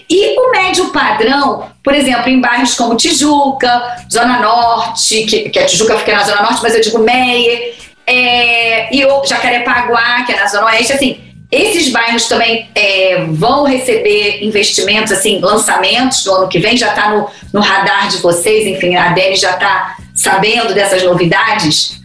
E 0.09 0.39
o 0.39 0.51
médio 0.51 0.91
padrão, 0.91 1.71
por 1.85 1.95
exemplo, 1.95 2.29
em 2.29 2.41
bairros 2.41 2.75
como 2.75 2.97
Tijuca, 2.97 3.97
Zona 4.13 4.41
Norte, 4.41 5.25
que, 5.25 5.51
que 5.51 5.59
a 5.59 5.67
Tijuca 5.67 5.97
fica 5.99 6.17
na 6.17 6.25
Zona 6.25 6.43
Norte, 6.43 6.61
mas 6.63 6.75
eu 6.75 6.81
digo 6.81 6.99
Meier, 6.99 7.75
é, 8.07 8.93
e 8.95 9.05
o 9.05 9.25
Jacarepaguá, 9.25 10.25
que 10.25 10.33
é 10.33 10.37
na 10.41 10.49
Zona 10.49 10.67
Oeste, 10.67 10.93
assim, 10.93 11.21
esses 11.51 11.91
bairros 11.91 12.27
também 12.27 12.69
é, 12.75 13.25
vão 13.29 13.65
receber 13.65 14.45
investimentos, 14.45 15.13
assim, 15.13 15.39
lançamentos 15.41 16.25
do 16.25 16.35
ano 16.35 16.49
que 16.49 16.59
vem, 16.59 16.77
já 16.77 16.89
está 16.89 17.11
no, 17.11 17.29
no 17.53 17.61
radar 17.61 18.09
de 18.09 18.19
vocês, 18.19 18.67
enfim, 18.67 18.97
a 18.97 19.11
Dani 19.11 19.37
já 19.37 19.53
está 19.53 19.97
sabendo 20.15 20.75
dessas 20.75 21.05
novidades? 21.05 22.00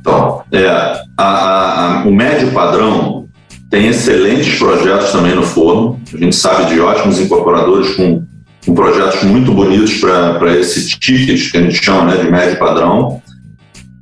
Então, 0.00 0.42
é, 0.52 0.68
a, 1.16 2.02
a, 2.02 2.04
o 2.06 2.12
médio 2.12 2.52
padrão 2.52 3.28
tem 3.70 3.88
excelentes 3.88 4.58
projetos 4.58 5.12
também 5.12 5.34
no 5.34 5.42
forno. 5.42 6.00
A 6.12 6.16
gente 6.16 6.34
sabe 6.34 6.72
de 6.72 6.80
ótimos 6.80 7.20
incorporadores 7.20 7.94
com, 7.96 8.24
com 8.64 8.74
projetos 8.74 9.22
muito 9.24 9.52
bonitos 9.52 9.94
para 9.94 10.56
esse 10.56 10.88
ticket 10.88 11.50
que 11.50 11.58
a 11.58 11.62
gente 11.62 11.84
chama 11.84 12.04
né, 12.14 12.22
de 12.22 12.30
médio 12.30 12.58
padrão. 12.58 13.20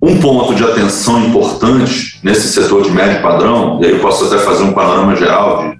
Um 0.00 0.18
ponto 0.18 0.54
de 0.54 0.62
atenção 0.62 1.26
importante 1.26 2.20
nesse 2.22 2.48
setor 2.48 2.82
de 2.82 2.90
médio 2.90 3.22
padrão, 3.22 3.80
e 3.82 3.86
aí 3.86 3.92
eu 3.92 3.98
posso 3.98 4.26
até 4.26 4.38
fazer 4.38 4.62
um 4.62 4.72
panorama 4.72 5.16
geral 5.16 5.74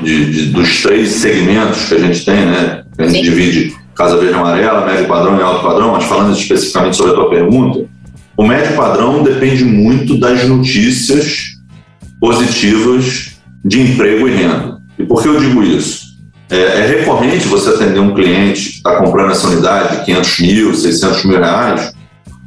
de, 0.00 0.24
de, 0.24 0.32
de 0.32 0.46
dos 0.50 0.82
três 0.82 1.10
segmentos 1.10 1.84
que 1.84 1.94
a 1.94 1.98
gente 1.98 2.24
tem, 2.24 2.46
né? 2.46 2.82
A 2.98 3.02
gente 3.04 3.16
Sim. 3.16 3.22
divide 3.22 3.76
Casa 3.94 4.16
Verde 4.16 4.34
Amarela, 4.34 4.86
médio 4.86 5.06
padrão 5.06 5.38
e 5.38 5.42
alto 5.42 5.62
padrão, 5.62 5.92
mas 5.92 6.04
falando 6.04 6.32
especificamente 6.32 6.96
sobre 6.96 7.12
a 7.12 7.14
tua 7.14 7.30
pergunta, 7.30 7.84
o 8.38 8.46
médio 8.46 8.76
padrão 8.76 9.24
depende 9.24 9.64
muito 9.64 10.16
das 10.16 10.44
notícias 10.44 11.56
positivas 12.20 13.32
de 13.64 13.80
emprego 13.80 14.28
e 14.28 14.32
renda. 14.32 14.78
E 14.96 15.02
por 15.02 15.20
que 15.20 15.28
eu 15.28 15.40
digo 15.40 15.60
isso? 15.60 16.06
É, 16.48 16.56
é 16.56 16.86
recorrente 16.86 17.48
você 17.48 17.70
atender 17.70 17.98
um 17.98 18.14
cliente 18.14 18.70
que 18.70 18.76
está 18.76 18.96
comprando 18.96 19.32
essa 19.32 19.48
unidade 19.48 19.98
de 19.98 20.04
500 20.04 20.38
mil, 20.38 20.72
600 20.72 21.24
mil 21.24 21.40
reais, 21.40 21.92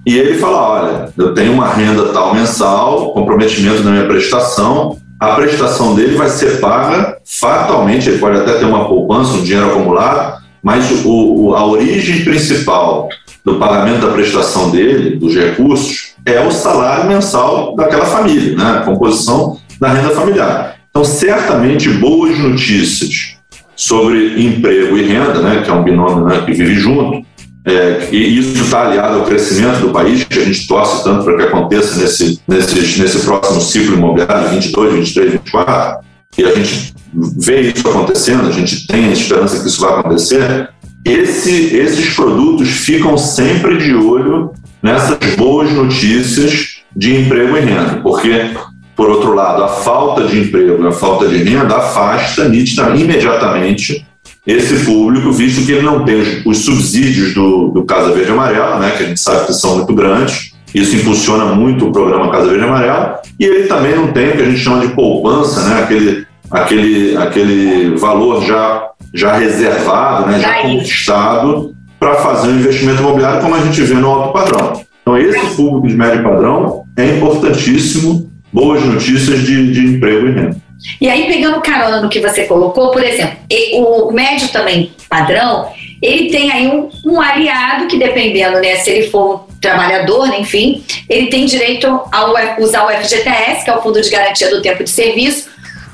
e 0.06 0.18
ele 0.18 0.40
fala: 0.40 0.58
olha, 0.58 1.14
eu 1.18 1.34
tenho 1.34 1.52
uma 1.52 1.68
renda 1.68 2.06
tal 2.14 2.34
mensal, 2.34 3.12
comprometimento 3.14 3.84
na 3.84 3.92
minha 3.92 4.08
prestação, 4.08 4.98
a 5.20 5.36
prestação 5.36 5.94
dele 5.94 6.16
vai 6.16 6.30
ser 6.30 6.62
paga 6.62 7.18
fatalmente, 7.26 8.10
ele 8.10 8.18
pode 8.18 8.40
até 8.40 8.54
ter 8.54 8.66
uma 8.66 8.88
poupança, 8.88 9.34
um 9.34 9.44
dinheiro 9.44 9.70
acumulado, 9.70 10.42
mas 10.64 10.90
o, 11.04 11.48
o, 11.50 11.56
a 11.56 11.66
origem 11.66 12.24
principal 12.24 13.10
do 13.44 13.56
pagamento 13.56 14.06
da 14.06 14.14
prestação 14.14 14.70
dele, 14.70 15.18
dos 15.18 15.36
recursos, 15.36 16.14
é 16.26 16.40
o 16.40 16.52
salário 16.52 17.08
mensal 17.10 17.76
daquela 17.76 18.06
família, 18.06 18.56
né? 18.56 18.80
a 18.80 18.82
composição 18.82 19.58
da 19.80 19.94
renda 19.94 20.12
familiar. 20.12 20.76
Então, 20.90 21.04
certamente, 21.04 21.90
boas 21.90 22.38
notícias 22.38 23.38
sobre 23.76 24.44
emprego 24.44 24.98
e 24.98 25.04
renda, 25.04 25.42
né, 25.42 25.62
que 25.64 25.70
é 25.70 25.74
um 25.74 25.84
binômio 25.84 26.26
né, 26.26 26.44
que 26.46 26.52
vive 26.52 26.76
junto, 26.76 27.26
é, 27.64 28.10
e 28.12 28.40
isso 28.40 28.62
está 28.64 28.88
aliado 28.88 29.20
ao 29.20 29.26
crescimento 29.26 29.80
do 29.80 29.90
país, 29.90 30.24
que 30.24 30.38
a 30.38 30.44
gente 30.44 30.68
torce 30.68 31.04
tanto 31.04 31.24
para 31.24 31.38
que 31.38 31.44
aconteça 31.44 32.00
nesse, 32.00 32.40
nesse, 32.48 33.02
nesse 33.02 33.20
próximo 33.20 33.62
ciclo 33.62 33.96
imobiliário, 33.96 34.50
22, 34.50 34.94
23, 34.94 35.32
24, 35.34 36.06
e 36.38 36.44
a 36.44 36.56
gente 36.56 36.94
vê 37.14 37.62
isso 37.62 37.88
acontecendo, 37.88 38.48
a 38.48 38.52
gente 38.52 38.88
tem 38.88 39.06
a 39.06 39.12
esperança 39.12 39.60
que 39.60 39.68
isso 39.68 39.82
vai 39.82 40.00
acontecer. 40.00 40.70
Esse, 41.04 41.76
esses 41.76 42.14
produtos 42.14 42.70
ficam 42.70 43.18
sempre 43.18 43.78
de 43.78 43.94
olho 43.94 44.52
nessas 44.82 45.36
boas 45.36 45.72
notícias 45.72 46.82
de 46.96 47.16
emprego 47.16 47.58
e 47.58 47.62
renda, 47.62 48.00
porque, 48.04 48.52
por 48.96 49.10
outro 49.10 49.34
lado, 49.34 49.64
a 49.64 49.68
falta 49.68 50.28
de 50.28 50.40
emprego, 50.40 50.86
a 50.88 50.92
falta 50.92 51.28
de 51.28 51.38
renda 51.38 51.76
afasta 51.76 52.48
nítida, 52.48 52.96
imediatamente 52.96 54.06
esse 54.46 54.86
público, 54.86 55.32
visto 55.32 55.66
que 55.66 55.72
ele 55.72 55.84
não 55.84 56.04
tem 56.04 56.16
os, 56.20 56.46
os 56.46 56.58
subsídios 56.66 57.34
do, 57.34 57.70
do 57.70 57.84
Casa 57.84 58.12
Verde 58.12 58.32
Amarela, 58.32 58.80
né, 58.80 58.92
que 58.92 59.04
a 59.04 59.06
gente 59.06 59.20
sabe 59.20 59.46
que 59.46 59.54
são 59.54 59.78
muito 59.78 59.94
grandes, 59.94 60.54
isso 60.74 60.96
impulsiona 60.96 61.46
muito 61.46 61.88
o 61.88 61.92
programa 61.92 62.32
Casa 62.32 62.48
Verde 62.48 62.66
Amarela, 62.66 63.22
e 63.40 63.46
ele 63.46 63.68
também 63.68 63.96
não 63.96 64.12
tem 64.12 64.30
o 64.30 64.32
que 64.34 64.42
a 64.42 64.46
gente 64.46 64.60
chama 64.60 64.86
de 64.86 64.94
poupança, 64.94 65.62
né, 65.68 65.84
aquele, 65.84 66.26
aquele, 66.50 67.18
aquele 67.18 67.96
valor 67.98 68.44
já, 68.44 68.90
já 69.14 69.38
reservado, 69.38 70.28
né, 70.28 70.40
já 70.40 70.62
conquistado 70.62 71.76
para 72.00 72.16
fazer 72.16 72.50
um 72.50 72.60
investimento 72.60 73.02
imobiliário 73.02 73.42
como 73.42 73.56
a 73.56 73.60
gente 73.60 73.82
vê 73.82 73.94
no 73.94 74.10
alto 74.10 74.34
padrão. 74.34 74.82
Então, 75.02 75.18
esse 75.18 75.56
público 75.56 75.88
de 75.88 75.96
médio 75.96 76.24
padrão 76.24 76.84
é 76.98 77.06
importantíssimo, 77.18 78.30
boas 78.52 78.84
notícias 78.84 79.42
de, 79.42 79.72
de 79.72 79.96
emprego 79.96 80.28
e 80.28 80.32
renda. 80.32 80.62
E 81.00 81.08
aí, 81.08 81.28
pegando 81.28 81.62
carona 81.62 82.02
no 82.02 82.10
que 82.10 82.20
você 82.20 82.46
colocou, 82.46 82.92
por 82.92 83.04
exemplo, 83.04 83.38
o 83.74 84.12
médio 84.12 84.48
também 84.50 84.92
padrão, 85.08 85.70
ele 86.02 86.32
tem 86.32 86.52
aí 86.52 86.68
um, 86.68 86.90
um 87.06 87.22
aliado 87.22 87.88
que, 87.88 87.98
dependendo, 87.98 88.60
né, 88.60 88.76
se 88.78 88.90
ele 88.90 89.10
for 89.10 89.46
um 89.48 89.60
trabalhador, 89.60 90.28
né, 90.28 90.40
enfim, 90.40 90.84
ele 91.08 91.28
tem 91.28 91.46
direito 91.46 91.88
a 92.12 92.60
usar 92.60 92.86
o 92.86 92.90
FGTS, 92.90 93.64
que 93.64 93.70
é 93.70 93.78
o 93.78 93.82
Fundo 93.82 94.02
de 94.02 94.10
Garantia 94.10 94.50
do 94.50 94.62
Tempo 94.62 94.84
de 94.84 94.90
Serviço, 94.90 95.50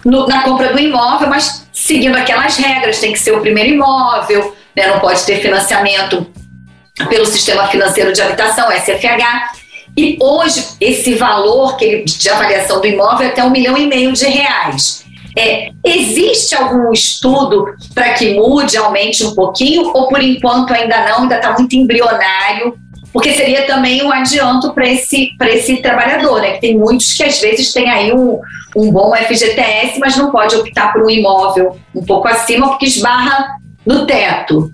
no, 0.07 0.25
na 0.25 0.41
compra 0.41 0.71
do 0.71 0.79
imóvel, 0.79 1.27
mas 1.27 1.67
seguindo 1.73 2.15
aquelas 2.15 2.55
regras, 2.55 2.99
tem 2.99 3.11
que 3.11 3.19
ser 3.19 3.33
o 3.33 3.41
primeiro 3.41 3.71
imóvel, 3.71 4.55
né, 4.75 4.87
não 4.87 4.99
pode 4.99 5.25
ter 5.25 5.41
financiamento 5.41 6.25
pelo 7.09 7.25
Sistema 7.25 7.67
Financeiro 7.67 8.13
de 8.13 8.21
Habitação, 8.21 8.71
SFH. 8.71 9.51
E 9.97 10.17
hoje, 10.21 10.65
esse 10.79 11.15
valor 11.15 11.75
que 11.75 11.83
ele, 11.83 12.05
de 12.05 12.29
avaliação 12.29 12.79
do 12.79 12.87
imóvel 12.87 13.27
é 13.27 13.31
até 13.31 13.43
um 13.43 13.49
milhão 13.49 13.77
e 13.77 13.85
meio 13.85 14.13
de 14.13 14.25
reais. 14.25 15.05
É, 15.37 15.71
existe 15.83 16.55
algum 16.55 16.91
estudo 16.91 17.65
para 17.93 18.13
que 18.13 18.33
mude, 18.33 18.77
aumente 18.77 19.23
um 19.25 19.35
pouquinho, 19.35 19.91
ou 19.93 20.07
por 20.07 20.21
enquanto 20.21 20.73
ainda 20.73 21.05
não, 21.05 21.23
ainda 21.23 21.35
está 21.35 21.51
muito 21.51 21.75
embrionário? 21.75 22.79
Porque 23.17 23.33
seria 23.33 23.65
também 23.65 24.03
um 24.03 24.11
adianto 24.11 24.75
para 24.75 24.87
esse, 24.87 25.31
esse 25.41 25.77
trabalhador, 25.77 26.39
né? 26.39 26.51
Que 26.51 26.61
tem 26.61 26.77
muitos 26.77 27.15
que 27.15 27.23
às 27.23 27.41
vezes 27.41 27.73
têm 27.73 27.89
aí 27.89 28.13
um, 28.13 28.39
um 28.75 28.91
bom 28.91 29.11
FGTS, 29.15 29.99
mas 29.99 30.15
não 30.15 30.29
pode 30.29 30.55
optar 30.55 30.93
por 30.93 31.03
um 31.03 31.09
imóvel 31.09 31.75
um 31.95 32.05
pouco 32.05 32.27
acima 32.27 32.67
porque 32.69 32.85
esbarra 32.85 33.55
no 33.83 34.05
teto. 34.05 34.71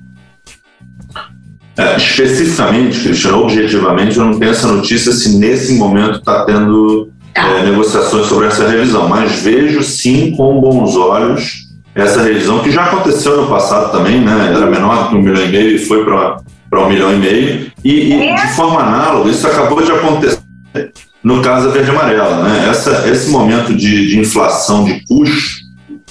É, 1.77 1.95
especificamente, 1.95 2.99
Cristiano, 2.99 3.43
objetivamente, 3.43 4.17
eu 4.17 4.25
não 4.25 4.38
tenho 4.38 4.51
essa 4.51 4.67
notícia 4.67 5.13
se 5.13 5.38
nesse 5.38 5.75
momento 5.75 6.19
está 6.19 6.43
tendo 6.43 7.13
tá. 7.34 7.47
é, 7.47 7.63
negociações 7.63 8.25
sobre 8.25 8.47
essa 8.47 8.67
revisão, 8.67 9.08
mas 9.08 9.39
vejo 9.39 9.82
sim 9.82 10.36
com 10.36 10.60
bons 10.60 10.97
olhos 10.97 11.63
essa 11.95 12.23
revisão 12.23 12.60
que 12.60 12.71
já 12.71 12.88
aconteceu 12.88 13.39
no 13.39 13.47
passado 13.47 13.93
também, 13.93 14.19
né? 14.19 14.51
Era 14.53 14.65
menor 14.65 15.08
que 15.08 15.15
um 15.15 15.21
milhão 15.21 15.45
e 15.45 15.47
meio 15.47 15.75
e 15.77 15.79
foi 15.79 16.03
para 16.03 16.41
um 16.79 16.89
milhão 16.89 17.13
e 17.13 17.17
meio. 17.17 17.71
E, 17.83 18.13
e, 18.13 18.36
de 18.36 18.47
forma 18.55 18.81
análoga, 18.81 19.29
isso 19.29 19.45
acabou 19.47 19.81
de 19.81 19.91
acontecer 19.91 20.39
no 21.23 21.41
caso 21.41 21.67
da 21.67 21.73
verde 21.73 21.89
amarela, 21.89 22.43
né? 22.43 22.67
Essa, 22.69 23.07
esse 23.09 23.29
momento 23.29 23.73
de, 23.73 24.09
de 24.09 24.19
inflação 24.19 24.83
de 24.83 25.05
custo 25.05 25.63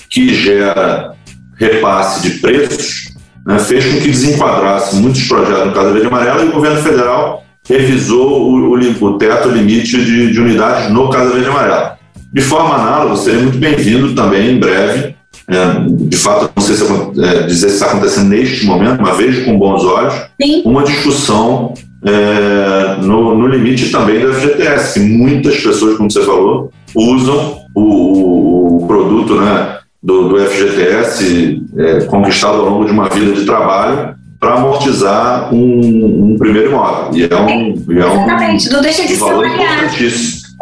que 0.09 0.35
gera 0.35 1.13
repasse 1.59 2.23
de 2.23 2.39
preços 2.39 3.13
né, 3.47 3.59
fez 3.59 3.85
com 3.85 4.01
que 4.01 4.09
desenquadrasse 4.09 4.97
muitos 4.97 5.27
projetos 5.29 5.67
no 5.67 5.73
Casa 5.73 5.93
Verde 5.93 6.07
e 6.07 6.09
Amarela 6.09 6.45
e 6.45 6.49
o 6.49 6.53
governo 6.53 6.83
federal 6.83 7.45
revisou 7.69 8.51
o, 8.51 8.75
o, 8.75 9.05
o 9.05 9.19
teto 9.19 9.49
limite 9.49 10.03
de, 10.05 10.33
de, 10.33 10.41
unidades 10.41 10.91
no 10.91 11.11
Casa 11.11 11.31
Verde 11.31 11.47
e 11.47 11.51
Amarela. 11.51 11.99
De 12.33 12.41
forma 12.41 12.75
análoga, 12.75 13.17
seria 13.17 13.41
muito 13.41 13.59
bem-vindo 13.59 14.15
também 14.15 14.53
em 14.53 14.59
breve, 14.59 15.15
é, 15.49 16.07
de 16.07 16.17
fato, 16.17 16.52
sei 16.63 16.77
se 16.77 16.85
é, 16.85 17.43
dizer 17.43 17.69
se 17.69 17.75
está 17.75 17.87
acontecendo 17.87 18.29
neste 18.29 18.65
momento, 18.65 19.03
mas 19.03 19.17
vejo 19.17 19.45
com 19.45 19.59
bons 19.59 19.85
olhos, 19.85 20.15
Sim. 20.41 20.63
uma 20.65 20.83
discussão 20.83 21.75
é, 22.05 22.97
no, 23.03 23.37
no, 23.37 23.47
limite 23.47 23.91
também 23.91 24.21
do 24.21 24.33
FGTS, 24.33 24.95
que 24.95 25.07
muitas 25.07 25.57
pessoas, 25.61 25.97
como 25.97 26.11
você 26.11 26.23
falou, 26.23 26.71
usam 26.95 27.59
o, 27.75 27.83
o, 27.83 28.85
o 28.85 28.87
produto, 28.87 29.37
né, 29.37 29.79
do, 30.03 30.29
do 30.29 30.39
FGTS 30.39 31.63
é, 31.77 32.01
conquistado 32.05 32.59
ao 32.59 32.71
longo 32.71 32.85
de 32.85 32.91
uma 32.91 33.09
vida 33.09 33.33
de 33.33 33.45
trabalho 33.45 34.15
para 34.41 34.55
amortizar 34.55 35.55
um, 35.55 36.33
um, 36.33 36.37
primeiro 36.37 36.71
imóvel. 36.71 37.17
E 37.17 37.23
é 37.23 37.37
um, 37.37 37.49
é 37.49 38.07
um 38.07 38.13
Exatamente, 38.13 38.71
não 38.71 38.83
deixa 38.83 39.07
de 39.07 39.15
ser 39.15 39.33
um. 39.33 39.43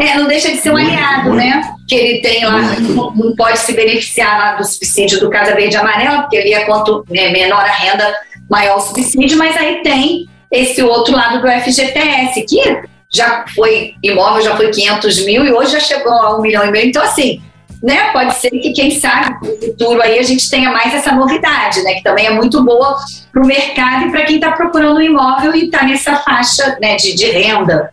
É, 0.00 0.16
não 0.16 0.26
deixa 0.26 0.50
de 0.50 0.56
ser 0.56 0.72
um 0.72 0.78
aliado, 0.78 1.34
né? 1.34 1.60
Que 1.86 1.94
ele 1.94 2.22
tem 2.22 2.42
lá, 2.46 2.62
não, 2.80 3.36
pode 3.36 3.58
se 3.58 3.74
beneficiar 3.74 4.38
lá 4.38 4.54
do 4.54 4.64
subsídio 4.64 5.20
do 5.20 5.28
Casa 5.28 5.54
Verde 5.54 5.76
e 5.76 5.78
Amarela, 5.78 6.22
porque 6.22 6.38
ali 6.38 6.54
é 6.54 6.64
quanto 6.64 7.04
né, 7.10 7.28
menor 7.28 7.60
a 7.60 7.70
renda, 7.70 8.10
maior 8.48 8.78
o 8.78 8.80
subsídio, 8.80 9.36
mas 9.36 9.54
aí 9.58 9.82
tem 9.82 10.26
esse 10.50 10.82
outro 10.82 11.14
lado 11.14 11.42
do 11.42 11.46
FGTS, 11.46 12.46
que 12.48 12.80
já 13.12 13.44
foi 13.54 13.92
imóvel, 14.02 14.42
já 14.42 14.56
foi 14.56 14.70
500 14.70 15.26
mil 15.26 15.44
e 15.44 15.52
hoje 15.52 15.72
já 15.72 15.80
chegou 15.80 16.14
a 16.14 16.38
um 16.38 16.40
milhão 16.40 16.64
e 16.64 16.70
meio. 16.70 16.88
Então, 16.88 17.02
assim, 17.02 17.42
né? 17.82 18.10
Pode 18.10 18.34
ser 18.36 18.50
que, 18.50 18.72
quem 18.72 18.98
sabe, 18.98 19.46
no 19.46 19.56
futuro 19.58 20.00
aí 20.00 20.18
a 20.18 20.22
gente 20.22 20.48
tenha 20.48 20.70
mais 20.70 20.94
essa 20.94 21.12
novidade, 21.12 21.82
né? 21.82 21.94
Que 21.94 22.02
também 22.02 22.26
é 22.26 22.30
muito 22.30 22.64
boa 22.64 22.96
para 23.30 23.42
o 23.42 23.46
mercado 23.46 24.06
e 24.06 24.10
para 24.10 24.24
quem 24.24 24.36
está 24.36 24.52
procurando 24.52 24.96
um 24.96 25.02
imóvel 25.02 25.54
e 25.54 25.66
está 25.66 25.84
nessa 25.84 26.16
faixa 26.16 26.78
né, 26.80 26.96
de, 26.96 27.14
de 27.14 27.26
renda. 27.26 27.90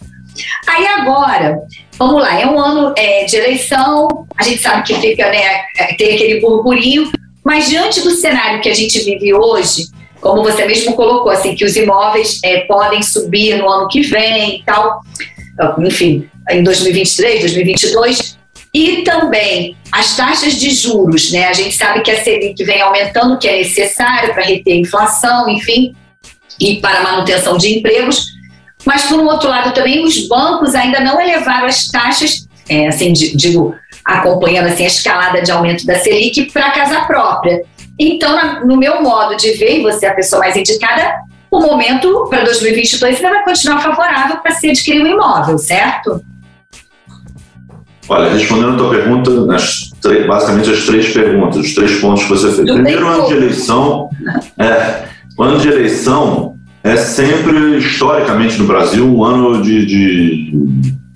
Aí 0.67 0.87
agora, 0.87 1.59
vamos 1.97 2.21
lá, 2.21 2.39
é 2.39 2.45
um 2.45 2.59
ano 2.59 2.93
é, 2.97 3.25
de 3.25 3.35
eleição, 3.35 4.27
a 4.37 4.43
gente 4.43 4.61
sabe 4.61 4.83
que 4.83 4.95
fica, 4.95 5.29
né, 5.29 5.61
é, 5.77 5.93
tem 5.95 6.15
aquele 6.15 6.39
burburinho, 6.39 7.11
mas 7.43 7.69
diante 7.69 8.01
do 8.01 8.11
cenário 8.11 8.61
que 8.61 8.69
a 8.69 8.73
gente 8.73 8.99
vive 8.99 9.33
hoje, 9.33 9.87
como 10.21 10.43
você 10.43 10.65
mesmo 10.65 10.93
colocou, 10.93 11.31
assim, 11.31 11.55
que 11.55 11.65
os 11.65 11.75
imóveis 11.75 12.39
é, 12.43 12.61
podem 12.61 13.01
subir 13.01 13.57
no 13.57 13.69
ano 13.69 13.87
que 13.87 14.01
vem 14.01 14.59
e 14.59 14.63
tal, 14.63 15.01
enfim, 15.79 16.29
em 16.49 16.63
2023, 16.63 17.41
2022, 17.41 18.37
e 18.73 19.03
também 19.03 19.75
as 19.91 20.15
taxas 20.15 20.59
de 20.59 20.69
juros, 20.69 21.31
né? 21.31 21.45
A 21.47 21.53
gente 21.53 21.75
sabe 21.75 22.01
que 22.01 22.11
a 22.11 22.23
Selic 22.23 22.63
vem 22.63 22.81
aumentando 22.81 23.37
que 23.39 23.47
é 23.47 23.57
necessário 23.57 24.33
para 24.33 24.43
reter 24.43 24.73
a 24.73 24.77
inflação, 24.77 25.49
enfim, 25.49 25.95
e 26.59 26.79
para 26.81 27.01
manutenção 27.01 27.57
de 27.57 27.77
empregos. 27.77 28.36
Mas, 28.87 29.03
por 29.03 29.19
um 29.19 29.25
outro 29.25 29.49
lado, 29.49 29.73
também 29.73 30.01
os 30.01 30.29
bancos 30.29 30.73
ainda 30.73 31.01
não 31.01 31.19
elevaram 31.19 31.65
as 31.67 31.87
taxas, 31.87 32.47
é, 32.69 32.87
assim, 32.87 33.11
digo, 33.11 33.75
acompanhando 34.05 34.67
assim, 34.67 34.85
a 34.85 34.87
escalada 34.87 35.41
de 35.41 35.51
aumento 35.51 35.85
da 35.85 35.99
Selic 35.99 36.49
para 36.53 36.71
casa 36.71 37.01
própria. 37.01 37.63
Então, 37.99 38.63
no 38.65 38.77
meu 38.77 39.01
modo 39.01 39.35
de 39.35 39.51
ver, 39.55 39.79
e 39.79 39.83
você 39.83 40.05
é 40.05 40.09
a 40.09 40.13
pessoa 40.13 40.39
mais 40.39 40.55
indicada, 40.55 41.15
o 41.51 41.59
momento 41.59 42.27
para 42.29 42.45
2022 42.45 43.17
ainda 43.17 43.29
vai 43.29 43.43
continuar 43.43 43.81
favorável 43.81 44.37
para 44.37 44.51
se 44.51 44.69
adquirir 44.69 45.03
um 45.03 45.07
imóvel, 45.07 45.57
certo? 45.57 46.21
Olha, 48.07 48.29
respondendo 48.31 48.75
a 48.75 48.77
tua 48.77 48.89
pergunta, 48.89 49.31
as 49.53 49.91
basicamente 50.25 50.71
as 50.71 50.85
três 50.85 51.11
perguntas, 51.11 51.57
os 51.57 51.75
três 51.75 51.99
pontos 51.99 52.23
que 52.23 52.29
você 52.29 52.53
fez. 52.53 52.71
Primeiro, 52.71 53.05
ano 53.05 53.27
de 53.27 53.33
eleição. 53.33 54.09
É, 54.57 55.07
o 55.37 55.43
ano 55.43 55.59
de 55.59 55.67
eleição 55.67 56.46
é 56.87 56.97
sempre, 56.97 57.77
historicamente 57.77 58.57
no 58.57 58.65
Brasil, 58.65 59.05
um 59.05 59.23
ano 59.23 59.61
de, 59.61 59.85
de 59.85 60.53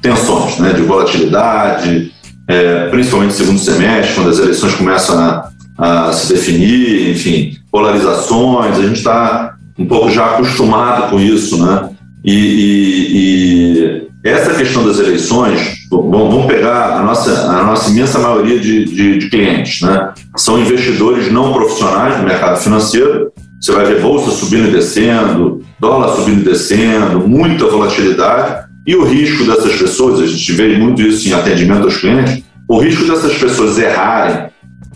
tensões, 0.01 0.57
né, 0.59 0.73
de 0.73 0.81
volatilidade, 0.81 2.11
é, 2.47 2.87
principalmente 2.89 3.31
no 3.31 3.37
segundo 3.37 3.59
semestre, 3.59 4.15
quando 4.15 4.29
as 4.29 4.39
eleições 4.39 4.75
começam 4.75 5.19
a, 5.19 5.49
a 5.77 6.11
se 6.11 6.33
definir, 6.33 7.11
enfim, 7.11 7.53
polarizações, 7.71 8.77
a 8.77 8.81
gente 8.81 8.97
está 8.97 9.55
um 9.77 9.85
pouco 9.85 10.09
já 10.09 10.25
acostumado 10.25 11.09
com 11.09 11.19
isso, 11.19 11.63
né? 11.65 11.89
E, 12.23 12.33
e, 12.33 13.17
e, 13.17 14.07
essa 14.23 14.53
questão 14.53 14.85
das 14.85 14.99
eleições, 14.99 15.87
vamos 15.89 16.45
pegar 16.45 16.99
a 16.99 17.01
nossa, 17.01 17.31
a 17.49 17.63
nossa 17.63 17.89
imensa 17.89 18.19
maioria 18.19 18.59
de, 18.59 18.85
de, 18.85 19.17
de, 19.17 19.29
clientes, 19.29 19.81
né? 19.81 20.13
São 20.35 20.59
investidores 20.59 21.31
não 21.31 21.53
profissionais 21.53 22.17
do 22.17 22.23
mercado 22.23 22.59
financeiro. 22.59 23.31
Você 23.61 23.71
vai 23.73 23.85
ver 23.85 24.01
bolsa 24.01 24.31
subindo 24.31 24.69
e 24.69 24.71
descendo, 24.71 25.63
dólar 25.79 26.15
subindo 26.15 26.41
e 26.41 26.43
descendo, 26.45 27.27
muita 27.27 27.67
volatilidade. 27.67 28.65
E 28.87 28.95
o 28.95 29.03
risco 29.03 29.45
dessas 29.45 29.75
pessoas, 29.75 30.19
a 30.19 30.25
gente 30.25 30.51
vê 30.53 30.75
muito 30.79 31.01
isso 31.03 31.29
em 31.29 31.33
atendimento 31.33 31.83
aos 31.83 31.97
clientes, 31.97 32.43
o 32.67 32.79
risco 32.79 33.05
dessas 33.05 33.37
pessoas 33.37 33.77
errarem 33.77 34.49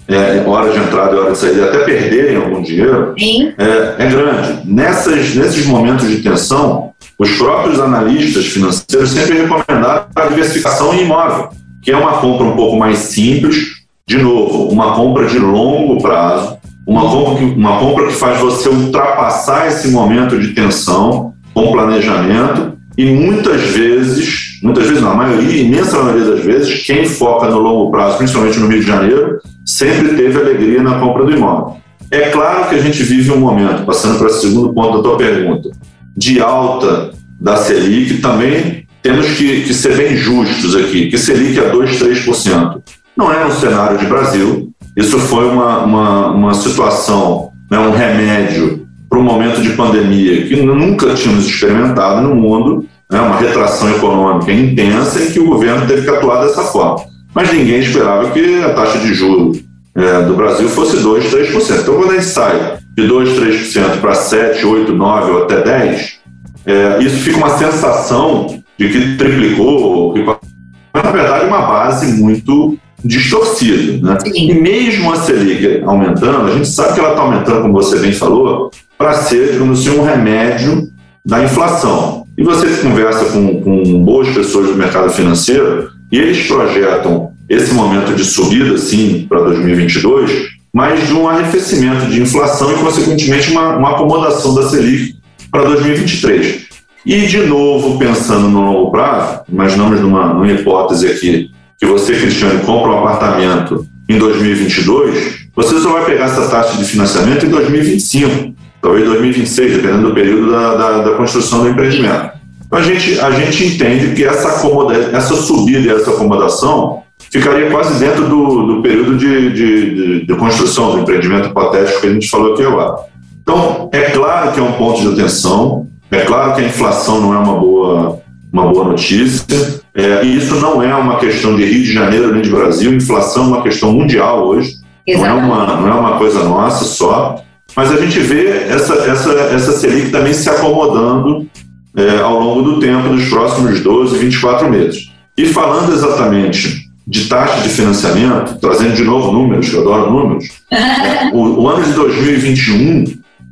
é, 0.08 0.44
hora 0.48 0.72
de 0.72 0.80
entrada 0.80 1.16
e 1.16 1.20
hora 1.20 1.32
de 1.32 1.38
saída, 1.38 1.66
até 1.66 1.80
perderem 1.80 2.38
algum 2.38 2.62
dinheiro, 2.62 3.14
é, 3.58 4.04
é, 4.04 4.10
grande. 4.10 4.62
Nessas, 4.66 5.36
nesses 5.36 5.66
momentos 5.66 6.08
de 6.08 6.22
tensão, 6.22 6.92
os 7.20 7.32
próprios 7.38 7.80
analistas 7.80 8.46
financeiros 8.48 9.10
sempre 9.10 9.42
recomendaram 9.42 10.06
a 10.16 10.26
diversificação 10.26 10.94
em 10.94 11.04
imóvel, 11.04 11.50
que 11.84 11.92
é 11.92 11.98
uma 11.98 12.14
compra 12.14 12.46
um 12.46 12.56
pouco 12.56 12.78
mais 12.78 12.98
simples, 12.98 13.86
de 14.08 14.18
novo, 14.18 14.70
uma 14.70 14.96
compra 14.96 15.26
de 15.26 15.40
longo 15.40 16.02
prazo, 16.02 16.55
uma 16.86 17.02
compra 17.10 17.36
que, 17.36 17.44
uma 17.46 17.80
compra 17.80 18.08
que 18.08 18.14
faz 18.14 18.40
você 18.40 18.70
ultrapassar 18.70 19.68
esse 19.68 19.90
momento 19.90 20.40
de 20.40 20.50
tensão 20.50 21.34
com 21.54 21.72
planejamento 21.72 22.76
e 22.98 23.06
muitas 23.06 23.62
vezes, 23.62 24.60
muitas 24.62 24.86
vezes, 24.88 25.02
não, 25.02 25.12
a 25.12 25.16
maioria, 25.16 25.62
imensa 25.62 26.02
maioria 26.02 26.32
das 26.32 26.46
vezes, 26.46 26.86
quem 26.86 27.06
foca 27.06 27.48
no 27.50 27.60
longo 27.60 27.92
prazo, 27.92 28.18
principalmente 28.18 28.60
no 28.60 28.68
Rio 28.68 28.80
de 28.80 28.88
Janeiro, 28.88 29.40
sempre 29.66 30.16
teve 30.16 30.40
alegria 30.40 30.82
na 30.82 31.00
compra 31.00 31.26
do 31.26 31.32
imóvel. 31.32 31.78
É 32.12 32.30
claro 32.30 32.70
que 32.70 32.76
a 32.76 32.82
gente 32.82 33.04
vive 33.04 33.32
um 33.32 33.40
momento, 33.40 33.86
passando 33.86 34.18
para 34.18 34.28
o 34.28 34.30
segundo 34.30 34.74
ponto 34.74 34.98
da 34.98 35.04
tua 35.04 35.18
pergunta, 35.18 35.70
de 36.16 36.40
alta 36.40 37.12
da 37.42 37.58
Selic, 37.58 38.22
também 38.22 38.86
temos 39.02 39.28
que, 39.32 39.64
que 39.64 39.74
ser 39.74 39.98
bem 39.98 40.16
justos 40.16 40.76
aqui, 40.76 41.10
que 41.10 41.18
Selic 41.18 41.60
é 41.60 41.70
2, 41.70 42.00
3%. 42.00 42.82
Não 43.18 43.32
é 43.32 43.46
um 43.46 43.52
cenário 43.52 43.98
de 43.98 44.06
Brasil, 44.06 44.72
isso 44.96 45.20
foi 45.20 45.46
uma, 45.50 45.80
uma, 45.80 46.28
uma 46.32 46.54
situação, 46.54 47.52
né, 47.70 47.78
um 47.78 47.92
remédio 47.92 48.88
para 49.10 49.20
um 49.20 49.24
momento 49.24 49.62
de 49.62 49.72
pandemia 49.72 50.46
que 50.46 50.56
nunca 50.62 51.14
tínhamos 51.14 51.46
experimentado 51.46 52.22
no 52.22 52.36
mundo, 52.36 52.86
né, 53.12 53.20
uma 53.20 53.38
retração 53.38 53.90
econômica 53.92 54.52
intensa 54.52 55.22
em 55.22 55.32
que 55.32 55.40
o 55.40 55.48
governo 55.48 55.86
teve 55.86 56.04
que 56.04 56.10
atuar 56.10 56.44
dessa 56.46 56.64
forma. 56.64 57.04
Mas 57.34 57.52
ninguém 57.52 57.80
esperava 57.80 58.30
que 58.32 58.64
a 58.64 58.74
taxa 58.74 58.98
de 59.00 59.14
juros 59.14 59.62
é, 59.96 60.22
do 60.24 60.36
Brasil 60.36 60.70
fosse 60.70 60.98
2, 60.98 61.26
3%. 61.26 61.82
Então, 61.82 61.96
quando 61.96 62.12
a 62.12 62.14
gente 62.16 62.26
sai 62.26 62.78
de 62.96 63.08
2, 63.08 63.30
3% 63.40 64.00
para 64.00 64.14
7, 64.14 64.66
8, 64.66 64.94
9 64.94 65.32
ou 65.32 65.44
até 65.44 65.62
10, 65.62 66.20
é, 66.66 67.04
isso 67.04 67.18
fica 67.18 67.38
uma 67.38 67.58
sensação 67.58 68.64
de 68.78 68.90
que 68.90 69.18
triplicou, 69.18 70.14
que, 70.14 70.24
na 70.24 71.12
verdade, 71.12 71.46
uma 71.46 71.62
base 71.62 72.22
muito 72.22 72.78
distorcida. 73.06 74.06
Né? 74.06 74.18
E 74.34 74.54
mesmo 74.54 75.14
a 75.14 75.18
Selic 75.18 75.84
aumentando, 75.86 76.48
a 76.48 76.52
gente 76.52 76.68
sabe 76.68 76.96
que 76.96 77.00
ela 77.00 77.12
está 77.12 77.22
aumentando, 77.22 77.62
como 77.62 77.74
você 77.74 78.00
bem 78.00 78.12
falou, 78.12 78.72
para 78.98 79.14
ser, 79.14 79.54
digamos 79.54 79.88
assim, 79.88 79.98
um 79.98 80.04
remédio 80.04 80.90
da 81.24 81.44
inflação. 81.44 82.26
E 82.38 82.44
você 82.44 82.68
conversa 82.82 83.26
com, 83.26 83.62
com 83.62 84.04
boas 84.04 84.28
pessoas 84.30 84.68
do 84.68 84.76
mercado 84.76 85.10
financeiro 85.10 85.90
e 86.12 86.18
eles 86.18 86.46
projetam 86.48 87.32
esse 87.48 87.74
momento 87.74 88.14
de 88.16 88.24
subida, 88.24 88.78
sim, 88.78 89.26
para 89.30 89.42
2022, 89.44 90.50
mas 90.74 91.08
de 91.08 91.14
um 91.14 91.28
arrefecimento 91.28 92.08
de 92.08 92.22
inflação 92.22 92.72
e, 92.72 92.76
consequentemente, 92.76 93.52
uma, 93.52 93.78
uma 93.78 93.92
acomodação 93.92 94.54
da 94.56 94.68
Selic 94.68 95.16
para 95.52 95.64
2023. 95.64 96.66
E, 97.06 97.28
de 97.28 97.38
novo, 97.46 98.00
pensando 98.00 98.50
no 98.50 98.62
longo 98.62 98.92
prazo, 98.92 99.42
imaginamos 99.48 100.02
numa, 100.02 100.34
numa 100.34 100.52
hipótese 100.52 101.08
aqui, 101.08 101.50
que 101.86 101.92
você, 101.92 102.14
Cristiano, 102.14 102.60
compra 102.62 102.92
um 102.92 103.00
apartamento 103.00 103.86
em 104.10 104.18
2022, 104.18 105.46
você 105.56 105.80
só 105.80 105.94
vai 105.94 106.06
pegar 106.06 106.26
essa 106.26 106.48
taxa 106.50 106.78
de 106.78 106.84
financiamento 106.84 107.46
em 107.46 107.50
2025 107.50 108.56
talvez 108.86 109.04
2026, 109.06 109.78
dependendo 109.78 110.10
do 110.10 110.14
período 110.14 110.52
da, 110.52 110.76
da, 110.76 110.98
da 111.00 111.12
construção 111.16 111.64
do 111.64 111.70
empreendimento. 111.70 112.30
Então 112.68 112.78
a 112.78 112.84
gente, 112.84 113.20
a 113.20 113.32
gente 113.32 113.66
entende 113.66 114.14
que 114.14 114.24
essa, 114.24 114.48
acomoda, 114.50 114.94
essa 114.94 115.36
subida 115.36 115.80
e 115.80 115.90
essa 115.90 116.12
acomodação 116.12 117.02
ficaria 117.32 117.72
quase 117.72 117.98
dentro 118.00 118.28
do, 118.28 118.76
do 118.76 118.82
período 118.84 119.18
de, 119.18 119.52
de, 119.52 119.96
de, 119.96 120.26
de, 120.28 120.36
construção 120.36 120.92
do 120.92 121.00
empreendimento 121.00 121.50
hipotético 121.50 122.02
que 122.02 122.08
a 122.08 122.14
gente 122.14 122.30
falou 122.30 122.54
aqui 122.54 122.64
agora. 122.64 122.96
Então, 123.42 123.90
é 123.92 124.02
claro 124.12 124.52
que 124.52 124.60
é 124.60 124.64
um 124.64 124.74
ponto 124.74 125.02
de 125.02 125.20
atenção, 125.20 125.88
é 126.12 126.20
claro 126.20 126.54
que 126.54 126.62
a 126.62 126.66
inflação 126.66 127.22
não 127.22 127.34
é 127.34 127.38
uma 127.38 127.58
boa, 127.58 128.20
uma 128.54 128.68
boa 128.68 128.86
notícia, 128.86 129.82
é, 129.96 130.26
e 130.26 130.38
isso 130.38 130.56
não 130.56 130.84
é 130.84 130.94
uma 130.94 131.18
questão 131.18 131.56
de 131.56 131.64
Rio 131.64 131.84
de 131.84 131.94
Janeiro 131.94 132.34
nem 132.34 132.42
de 132.42 132.50
Brasil, 132.50 132.94
inflação 132.94 133.46
é 133.46 133.48
uma 133.48 133.64
questão 133.64 133.94
mundial 133.94 134.46
hoje, 134.46 134.74
não 135.08 135.26
é, 135.26 135.34
uma, 135.34 135.66
não 135.78 135.88
é 135.88 135.94
uma 135.94 136.18
coisa 136.18 136.44
nossa 136.44 136.84
só. 136.84 137.42
Mas 137.76 137.92
a 137.92 137.98
gente 137.98 138.20
vê 138.20 138.48
essa, 138.70 138.94
essa, 138.94 139.32
essa 139.32 139.72
Selic 139.74 140.10
também 140.10 140.34
se 140.34 140.50
acomodando 140.50 141.48
é, 141.96 142.20
ao 142.20 142.40
longo 142.40 142.62
do 142.62 142.80
tempo, 142.80 143.10
nos 143.10 143.28
próximos 143.30 143.80
12, 143.82 144.18
24 144.18 144.70
meses. 144.70 145.12
E 145.38 145.46
falando 145.46 145.94
exatamente 145.94 146.86
de 147.08 147.26
taxa 147.26 147.62
de 147.62 147.70
financiamento, 147.70 148.60
trazendo 148.60 148.96
de 148.96 149.04
novo 149.04 149.32
números, 149.32 149.70
que 149.70 149.76
eu 149.76 149.82
adoro 149.82 150.12
números, 150.12 150.46
é, 150.72 151.30
o, 151.34 151.62
o, 151.62 151.70
ano 151.70 151.84
de 151.84 151.94
2021, 151.94 153.06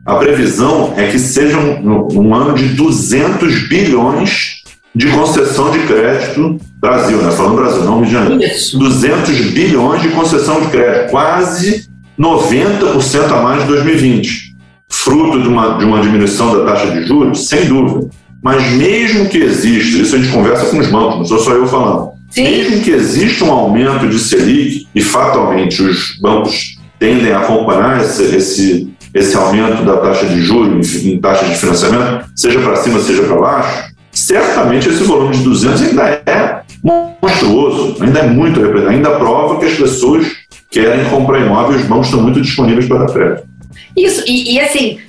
a 0.05 0.15
previsão 0.15 0.93
é 0.97 1.07
que 1.07 1.19
seja 1.19 1.57
um, 1.57 2.07
um 2.13 2.33
ano 2.33 2.53
de 2.53 2.69
200 2.69 3.67
bilhões 3.67 4.62
de 4.95 5.07
concessão 5.07 5.71
de 5.71 5.79
crédito 5.79 6.59
Brasil, 6.79 7.17
né? 7.17 7.31
Falando 7.31 7.55
Brasil, 7.55 7.83
não 7.83 7.97
Rio 7.97 8.05
de 8.05 8.11
Janeiro. 8.11 8.43
Isso. 8.43 8.77
200 8.77 9.51
bilhões 9.51 10.01
de 10.01 10.09
concessão 10.09 10.61
de 10.61 10.67
crédito, 10.67 11.09
quase 11.09 11.87
90% 12.19 13.31
a 13.31 13.41
mais 13.41 13.61
de 13.61 13.67
2020. 13.67 14.53
Fruto 14.89 15.41
de 15.41 15.47
uma, 15.47 15.77
de 15.77 15.85
uma 15.85 16.01
diminuição 16.01 16.55
da 16.55 16.71
taxa 16.71 16.91
de 16.91 17.07
juros, 17.07 17.47
sem 17.47 17.65
dúvida. 17.65 18.09
Mas 18.43 18.61
mesmo 18.73 19.29
que 19.29 19.37
exista, 19.37 20.01
isso 20.01 20.15
a 20.15 20.19
gente 20.19 20.31
conversa 20.31 20.65
com 20.65 20.77
os 20.77 20.87
bancos, 20.87 21.17
não 21.17 21.25
sou 21.25 21.39
só 21.39 21.51
eu 21.53 21.65
falando. 21.65 22.11
Sim. 22.29 22.43
Mesmo 22.43 22.81
que 22.81 22.91
exista 22.91 23.45
um 23.45 23.51
aumento 23.51 24.07
de 24.07 24.19
Selic, 24.19 24.87
e 24.93 25.01
fatalmente 25.01 25.81
os 25.81 26.19
bancos 26.19 26.77
tendem 26.99 27.31
a 27.31 27.39
acompanhar 27.39 28.01
esse, 28.01 28.35
esse, 28.35 28.93
esse 29.13 29.35
aumento 29.35 29.83
da 29.83 29.97
taxa 29.97 30.25
de 30.25 30.41
juros 30.41 30.95
em, 30.95 31.13
em 31.13 31.19
taxa 31.19 31.45
de 31.45 31.55
financiamento, 31.55 32.25
seja 32.35 32.59
para 32.59 32.75
cima, 32.75 32.99
seja 32.99 33.23
para 33.23 33.39
baixo, 33.39 33.92
certamente 34.13 34.87
esse 34.87 35.03
volume 35.03 35.35
de 35.35 35.43
200 35.43 35.81
ainda 35.81 36.03
é 36.25 36.61
monstruoso, 36.83 37.97
ainda 38.01 38.19
é 38.19 38.27
muito, 38.27 38.61
ainda 38.87 39.11
prova 39.11 39.59
que 39.59 39.65
as 39.65 39.73
pessoas 39.73 40.27
querem 40.69 41.05
comprar 41.09 41.39
imóvel 41.39 41.77
e 41.77 41.81
os 41.81 41.87
bancos 41.87 42.07
estão 42.07 42.21
muito 42.21 42.41
disponíveis 42.41 42.87
para 42.87 43.05
crédito. 43.05 43.47
Isso, 43.95 44.23
e, 44.25 44.55
e, 44.55 44.59
assim, 44.59 44.99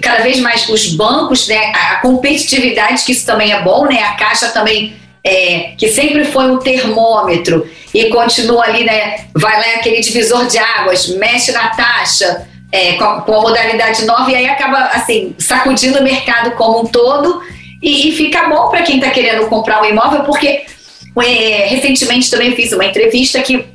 cada 0.00 0.22
vez 0.22 0.40
mais 0.40 0.68
os 0.68 0.94
bancos, 0.94 1.48
né, 1.48 1.72
a 1.74 1.96
competitividade, 1.96 3.04
que 3.04 3.12
isso 3.12 3.24
também 3.26 3.52
é 3.52 3.62
bom, 3.62 3.86
né, 3.86 4.02
a 4.02 4.12
Caixa 4.14 4.48
também, 4.48 4.94
é, 5.24 5.74
que 5.78 5.88
sempre 5.88 6.24
foi 6.24 6.50
um 6.50 6.58
termômetro 6.58 7.66
e 7.94 8.06
continua 8.06 8.64
ali, 8.64 8.84
né, 8.84 9.26
vai 9.34 9.56
lá 9.56 9.74
aquele 9.76 10.00
divisor 10.00 10.46
de 10.46 10.58
águas, 10.58 11.08
mexe 11.16 11.52
na 11.52 11.68
taxa, 11.68 12.46
é, 12.72 12.94
com, 12.94 13.04
a, 13.04 13.20
com, 13.20 13.34
a, 13.34 13.40
modalidade 13.42 14.04
nova 14.06 14.30
e 14.30 14.34
aí 14.34 14.48
acaba, 14.48 14.78
assim, 14.94 15.34
sacudindo 15.38 16.00
o 16.00 16.02
mercado 16.02 16.52
como 16.52 16.80
um 16.80 16.86
todo 16.86 17.42
e, 17.82 18.08
e 18.08 18.16
fica 18.16 18.48
bom 18.48 18.68
para 18.68 18.82
quem 18.82 18.96
está 18.96 19.10
querendo 19.10 19.46
comprar 19.48 19.82
um 19.82 19.84
imóvel, 19.84 20.22
porque 20.22 20.64
é, 21.20 21.66
recentemente 21.68 22.30
também 22.30 22.54
fiz 22.54 22.72
uma 22.72 22.84
entrevista 22.84 23.42
que 23.42 23.66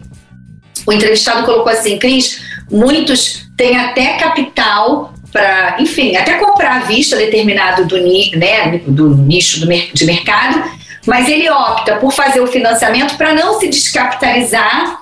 o 0.86 0.94
entrevistado 0.94 1.46
colocou 1.46 1.72
assim, 1.72 2.00
Cris, 2.00 2.42
muitos 2.72 3.48
têm 3.58 3.78
até 3.78 4.14
capital 4.14 5.14
para, 5.32 5.76
enfim, 5.80 6.16
até 6.16 6.36
comprar 6.36 6.78
à 6.78 6.80
vista 6.86 7.18
determinado 7.18 7.86
do, 7.86 7.98
né, 7.98 8.82
do 8.88 9.10
nicho 9.10 9.60
do, 9.60 9.68
de 9.68 10.06
mercado, 10.06 10.64
mas 11.06 11.28
ele 11.28 11.50
opta 11.50 11.98
por 11.98 12.14
fazer 12.14 12.40
o 12.40 12.48
financiamento 12.48 13.18
para 13.18 13.34
não 13.34 13.60
se 13.60 13.68
descapitalizar 13.68 15.02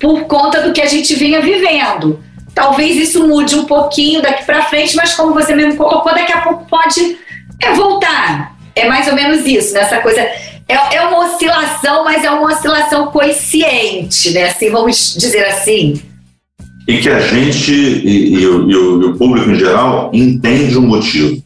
por 0.00 0.24
conta 0.24 0.62
do 0.62 0.72
que 0.72 0.80
a 0.80 0.86
gente 0.86 1.14
vinha 1.14 1.40
vivendo. 1.40 2.20
talvez 2.54 2.96
isso 2.96 3.28
mude 3.28 3.54
um 3.54 3.64
pouquinho 3.64 4.20
daqui 4.20 4.44
para 4.44 4.62
frente, 4.62 4.96
mas 4.96 5.14
como 5.14 5.32
você 5.32 5.54
mesmo 5.54 5.76
colocou, 5.76 6.12
daqui 6.12 6.32
a 6.32 6.40
pouco 6.40 6.66
pode 6.66 7.18
é, 7.60 7.74
voltar. 7.74 8.56
É 8.74 8.88
mais 8.88 9.06
ou 9.08 9.14
menos 9.14 9.44
isso, 9.46 9.74
nessa 9.74 9.96
né? 9.96 10.02
coisa. 10.02 10.20
É, 10.20 10.96
é 10.96 11.02
uma 11.02 11.26
oscilação, 11.26 12.04
mas 12.04 12.24
é 12.24 12.30
uma 12.30 12.52
oscilação 12.52 13.08
consciente, 13.08 14.30
né? 14.30 14.44
Assim, 14.44 14.70
vamos 14.70 15.16
dizer 15.18 15.44
assim. 15.46 16.00
E 16.86 16.98
que 16.98 17.08
a 17.08 17.20
gente 17.20 17.72
e, 17.72 18.34
e, 18.34 18.46
o, 18.46 18.70
e 18.70 18.74
o 18.74 19.16
público 19.16 19.50
em 19.50 19.58
geral 19.58 20.10
entende 20.12 20.76
o 20.76 20.82
motivo. 20.82 21.42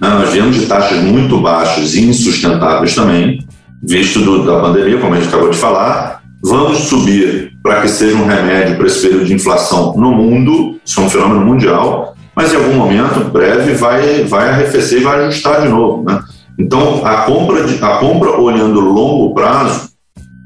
Né? 0.00 0.08
Nós 0.08 0.32
viemos 0.32 0.56
de 0.56 0.66
taxas 0.66 0.98
muito 1.02 1.40
baixas 1.40 1.94
e 1.94 2.02
insustentáveis 2.02 2.94
também, 2.94 3.44
visto 3.82 4.20
do, 4.20 4.44
da 4.44 4.60
pandemia, 4.60 4.98
como 4.98 5.14
a 5.14 5.20
gente 5.20 5.28
acabou 5.28 5.50
de 5.50 5.56
falar. 5.56 6.22
Vamos 6.42 6.78
subir 6.78 7.52
para 7.62 7.80
que 7.80 7.88
seja 7.88 8.16
um 8.16 8.26
remédio 8.26 8.76
para 8.76 8.86
esse 8.86 9.00
período 9.00 9.24
de 9.24 9.34
inflação 9.34 9.96
no 9.96 10.12
mundo, 10.12 10.78
isso 10.84 11.00
é 11.00 11.04
um 11.04 11.10
fenômeno 11.10 11.44
mundial, 11.44 12.15
mas 12.36 12.52
em 12.52 12.56
algum 12.56 12.74
momento 12.74 13.30
breve 13.30 13.72
vai, 13.72 14.24
vai 14.24 14.50
arrefecer 14.50 15.00
e 15.00 15.04
vai 15.04 15.24
ajustar 15.24 15.62
de 15.62 15.68
novo. 15.68 16.04
Né? 16.04 16.22
Então, 16.58 17.04
a 17.04 17.22
compra, 17.22 17.64
de, 17.64 17.82
a 17.82 17.96
compra 17.96 18.38
olhando 18.38 18.78
longo 18.78 19.34
prazo 19.34 19.90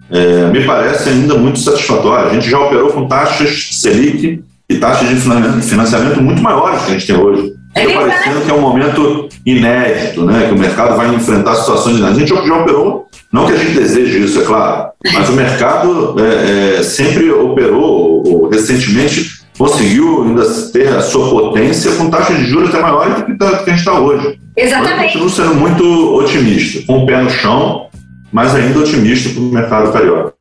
é, 0.09 0.47
me 0.51 0.65
parece 0.65 1.09
ainda 1.09 1.35
muito 1.35 1.59
satisfatória. 1.59 2.31
A 2.31 2.35
gente 2.35 2.49
já 2.49 2.61
operou 2.61 2.91
com 2.91 3.09
taxas 3.09 3.71
Selic 3.73 4.43
e 4.69 4.77
taxas 4.77 5.09
de 5.09 5.17
financiamento 5.63 6.23
muito 6.23 6.41
maiores 6.41 6.83
que 6.83 6.91
a 6.91 6.95
gente 6.95 7.07
tem 7.09 7.17
hoje. 7.17 7.55
É 7.75 7.87
Fica 7.87 8.01
parecendo 8.01 8.41
que 8.41 8.51
é 8.51 8.55
um 8.55 8.61
momento 8.61 9.29
inédito, 9.47 10.25
né? 10.25 10.47
que 10.49 10.55
o 10.55 10.59
mercado 10.59 10.97
vai 10.97 11.13
enfrentar 11.15 11.55
situações 11.57 11.97
inéditas. 11.97 12.17
A 12.17 12.21
gente 12.21 12.49
já 12.49 12.55
operou, 12.55 13.07
não 13.33 13.47
que 13.47 13.53
a 13.53 13.57
gente 13.57 13.73
deseje 13.73 14.25
isso, 14.25 14.41
é 14.41 14.45
claro, 14.45 14.91
mas 15.13 15.29
o 15.29 15.33
mercado 15.33 16.17
é, 16.19 16.79
é, 16.79 16.83
sempre 16.83 17.31
operou, 17.31 18.27
ou, 18.27 18.49
recentemente 18.49 19.40
conseguiu 19.61 20.23
ainda 20.23 20.43
ter 20.73 20.89
a 20.89 21.03
sua 21.03 21.29
potência 21.29 21.95
com 21.97 22.09
taxas 22.09 22.39
de 22.39 22.47
juros 22.47 22.71
até 22.71 22.81
maiores 22.81 23.15
do 23.19 23.27
que, 23.27 23.45
a 23.45 23.59
gente 23.59 23.75
está 23.75 23.93
hoje. 23.93 24.41
Exatamente. 24.57 25.19
Eu 25.19 25.23
continuo 25.25 25.29
sendo 25.29 25.55
muito 25.55 26.15
otimista, 26.15 26.87
com 26.87 27.03
o 27.03 27.07
pé 27.07 27.19
no 27.19 27.29
chão, 27.29 27.91
mas 28.33 28.55
ainda 28.55 28.79
otimista 28.79 29.29
para 29.29 29.39
o 29.39 29.53
mercado 29.53 29.93
carioca. 29.93 30.33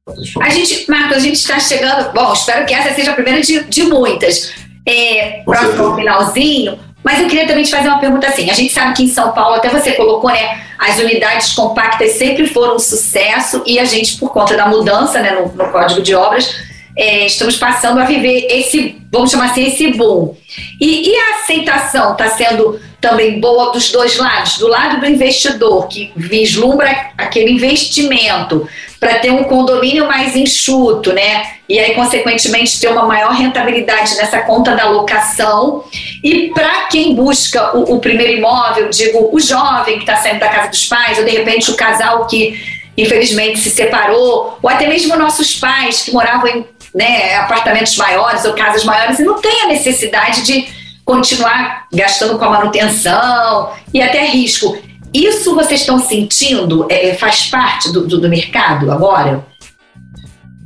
A 0.41 0.49
gente, 0.49 0.89
Marcos, 0.89 1.17
a 1.17 1.19
gente 1.19 1.36
está 1.36 1.60
chegando. 1.60 2.13
Bom, 2.13 2.32
espero 2.32 2.65
que 2.65 2.73
essa 2.73 2.95
seja 2.95 3.12
a 3.12 3.13
primeira 3.13 3.41
de, 3.41 3.62
de 3.65 3.84
muitas. 3.84 4.53
É, 4.88 5.41
próximo 5.43 5.95
finalzinho. 5.97 6.79
Mas 7.03 7.19
eu 7.19 7.27
queria 7.27 7.45
também 7.45 7.65
te 7.65 7.71
fazer 7.71 7.89
uma 7.89 7.99
pergunta 7.99 8.25
assim. 8.25 8.49
A 8.49 8.53
gente 8.53 8.71
sabe 8.71 8.93
que 8.95 9.03
em 9.03 9.10
São 9.10 9.34
Paulo, 9.34 9.55
até 9.55 9.67
você 9.67 9.93
colocou, 9.93 10.32
né? 10.32 10.62
As 10.77 10.97
unidades 10.97 11.53
compactas 11.53 12.12
sempre 12.12 12.47
foram 12.47 12.77
um 12.77 12.79
sucesso 12.79 13.62
e 13.65 13.79
a 13.79 13.84
gente, 13.84 14.17
por 14.17 14.32
conta 14.32 14.55
da 14.55 14.65
mudança 14.67 15.19
né, 15.21 15.32
no, 15.32 15.51
no 15.53 15.71
Código 15.71 16.01
de 16.01 16.15
Obras, 16.15 16.55
é, 16.99 17.25
estamos 17.25 17.55
passando 17.55 17.97
a 17.97 18.03
viver 18.03 18.45
esse, 18.49 18.97
vamos 19.09 19.31
chamar 19.31 19.45
assim, 19.45 19.65
esse 19.65 19.93
boom. 19.93 20.35
E, 20.81 21.09
e 21.09 21.15
a 21.15 21.35
aceitação 21.38 22.12
está 22.12 22.27
sendo 22.27 22.77
também 22.99 23.39
boa 23.39 23.71
dos 23.71 23.89
dois 23.89 24.17
lados, 24.17 24.57
do 24.57 24.67
lado 24.67 24.99
do 24.99 25.05
investidor 25.05 25.88
que 25.88 26.12
vislumbra 26.13 27.12
aquele 27.17 27.51
investimento 27.51 28.67
para 28.99 29.19
ter 29.19 29.31
um 29.31 29.45
condomínio 29.45 30.05
mais 30.05 30.35
enxuto, 30.35 31.13
né? 31.13 31.53
E 31.69 31.79
aí, 31.79 31.93
consequentemente, 31.93 32.77
ter 32.81 32.89
uma 32.89 33.03
maior 33.03 33.31
rentabilidade 33.31 34.17
nessa 34.17 34.39
conta 34.39 34.75
da 34.75 34.89
locação. 34.89 35.85
E 36.21 36.49
para 36.49 36.88
quem 36.88 37.15
busca 37.15 37.77
o, 37.77 37.95
o, 37.95 37.99
primeiro 37.99 38.33
imóvel, 38.33 38.89
digo, 38.89 39.29
o 39.31 39.39
jovem 39.39 39.95
que 39.95 40.01
está 40.01 40.17
saindo 40.17 40.39
da 40.39 40.49
casa 40.49 40.67
dos 40.67 40.85
pais, 40.85 41.17
ou 41.17 41.23
de 41.23 41.31
repente 41.31 41.71
o 41.71 41.75
casal 41.75 42.27
que 42.27 42.77
infelizmente 42.97 43.59
se 43.59 43.69
separou, 43.69 44.57
ou 44.62 44.69
até 44.69 44.85
mesmo 44.85 45.15
nossos 45.15 45.55
pais 45.55 46.01
que 46.01 46.12
moravam 46.12 46.47
em 46.47 46.65
né, 46.93 47.36
apartamentos 47.36 47.95
maiores 47.95 48.45
ou 48.45 48.54
casas 48.54 48.84
maiores 48.84 49.19
e 49.19 49.23
não 49.23 49.39
tem 49.39 49.63
a 49.63 49.67
necessidade 49.67 50.43
de 50.43 50.67
continuar 51.06 51.88
gastando 51.91 52.38
com 52.38 52.45
a 52.45 52.49
manutenção 52.49 53.71
e 53.93 54.02
até 54.02 54.25
risco. 54.25 54.78
Isso 55.13 55.56
vocês 55.56 55.82
estão 55.82 55.99
sentindo? 55.99 56.86
É, 56.89 57.15
faz 57.15 57.47
parte 57.47 57.91
do, 57.91 58.06
do, 58.08 58.21
do 58.21 58.30
mercado 58.30 58.91
agora? 58.91 59.43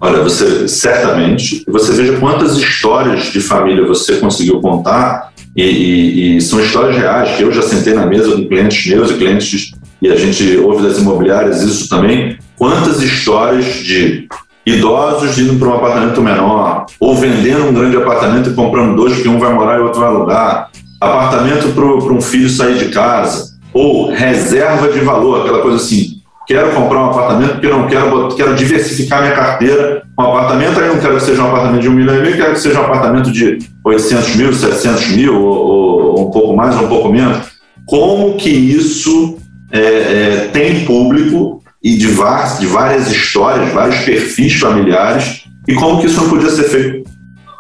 Olha, 0.02 0.22
você 0.22 0.68
certamente, 0.68 1.64
você 1.66 1.94
veja 1.94 2.20
quantas 2.20 2.58
histórias 2.58 3.32
de 3.32 3.40
família 3.40 3.88
você 3.88 4.18
conseguiu 4.18 4.60
contar 4.60 5.32
e, 5.56 5.64
e, 5.64 6.38
e, 6.38 6.42
são 6.42 6.60
histórias 6.60 6.98
reais 6.98 7.38
que 7.38 7.44
eu 7.44 7.54
já 7.54 7.62
sentei 7.62 7.94
na 7.94 8.06
mesa 8.06 8.36
com 8.36 8.46
clientes 8.46 8.86
meus 8.86 9.12
e 9.12 9.14
clientes 9.14 9.72
e 10.02 10.10
a 10.10 10.16
gente 10.18 10.58
ouve 10.58 10.84
das 10.84 10.98
imobiliárias 10.98 11.62
isso 11.62 11.88
também. 11.88 12.38
Quantas 12.58 13.02
histórias 13.02 13.66
de 13.76 14.28
idosos 14.66 15.38
indo 15.38 15.60
para 15.60 15.68
um 15.68 15.76
apartamento 15.76 16.22
menor, 16.22 16.86
ou 17.00 17.16
vendendo 17.16 17.66
um 17.66 17.74
grande 17.74 17.98
apartamento 17.98 18.50
e 18.50 18.54
comprando 18.54 18.96
dois, 18.96 19.14
porque 19.14 19.30
um 19.30 19.40
vai 19.40 19.54
morar 19.54 19.78
e 19.78 19.82
o 19.82 19.86
outro 19.86 20.00
vai 20.00 20.10
alugar, 20.10 20.70
apartamento 21.00 21.70
para 21.74 22.14
um 22.14 22.22
filho 22.22 22.50
sair 22.50 22.78
de 22.78 22.90
casa, 22.90 23.54
ou 23.74 24.12
reserva 24.12 24.90
de 24.90 25.00
valor, 25.00 25.42
aquela 25.42 25.62
coisa 25.62 25.78
assim, 25.78 26.22
quero 26.48 26.72
comprar 26.72 27.00
um 27.02 27.10
apartamento 27.10 27.54
porque 27.54 27.68
não 27.68 27.88
quero, 27.88 28.36
quero 28.36 28.56
diversificar 28.56 29.22
minha 29.22 29.34
carteira, 29.34 30.04
um 30.18 30.24
apartamento, 30.24 30.80
aí 30.80 30.88
não 30.88 31.00
quero 31.00 31.16
que 31.16 31.24
seja 31.24 31.44
um 31.44 31.48
apartamento 31.48 31.82
de 31.82 31.90
um 31.90 31.94
milhão 31.94 32.16
e 32.16 32.22
meio, 32.22 32.38
quero 32.38 32.54
que 32.54 32.60
seja 32.60 32.80
um 32.80 32.84
apartamento 32.84 33.32
de 33.32 33.60
800 33.84 34.36
mil, 34.36 34.54
700 34.54 35.08
mil, 35.10 35.42
ou, 35.42 36.16
ou 36.16 36.28
um 36.28 36.32
pouco 36.32 36.56
mais 36.56 36.76
ou 36.78 36.84
um 36.84 36.88
pouco 36.88 37.10
menos. 37.10 37.38
Como 37.86 38.36
que 38.36 38.50
isso 38.50 39.38
é, 39.72 39.80
é, 39.80 40.50
tem 40.54 40.86
público 40.86 41.63
e 41.84 41.98
de, 41.98 42.08
várias, 42.08 42.60
de 42.60 42.66
várias 42.66 43.12
histórias, 43.12 43.72
vários 43.74 44.00
perfis 44.00 44.54
familiares, 44.54 45.44
e 45.68 45.74
como 45.74 46.00
que 46.00 46.08
isso 46.08 46.22
não 46.22 46.30
podia 46.30 46.50
ser 46.50 46.64
feito. 46.64 47.10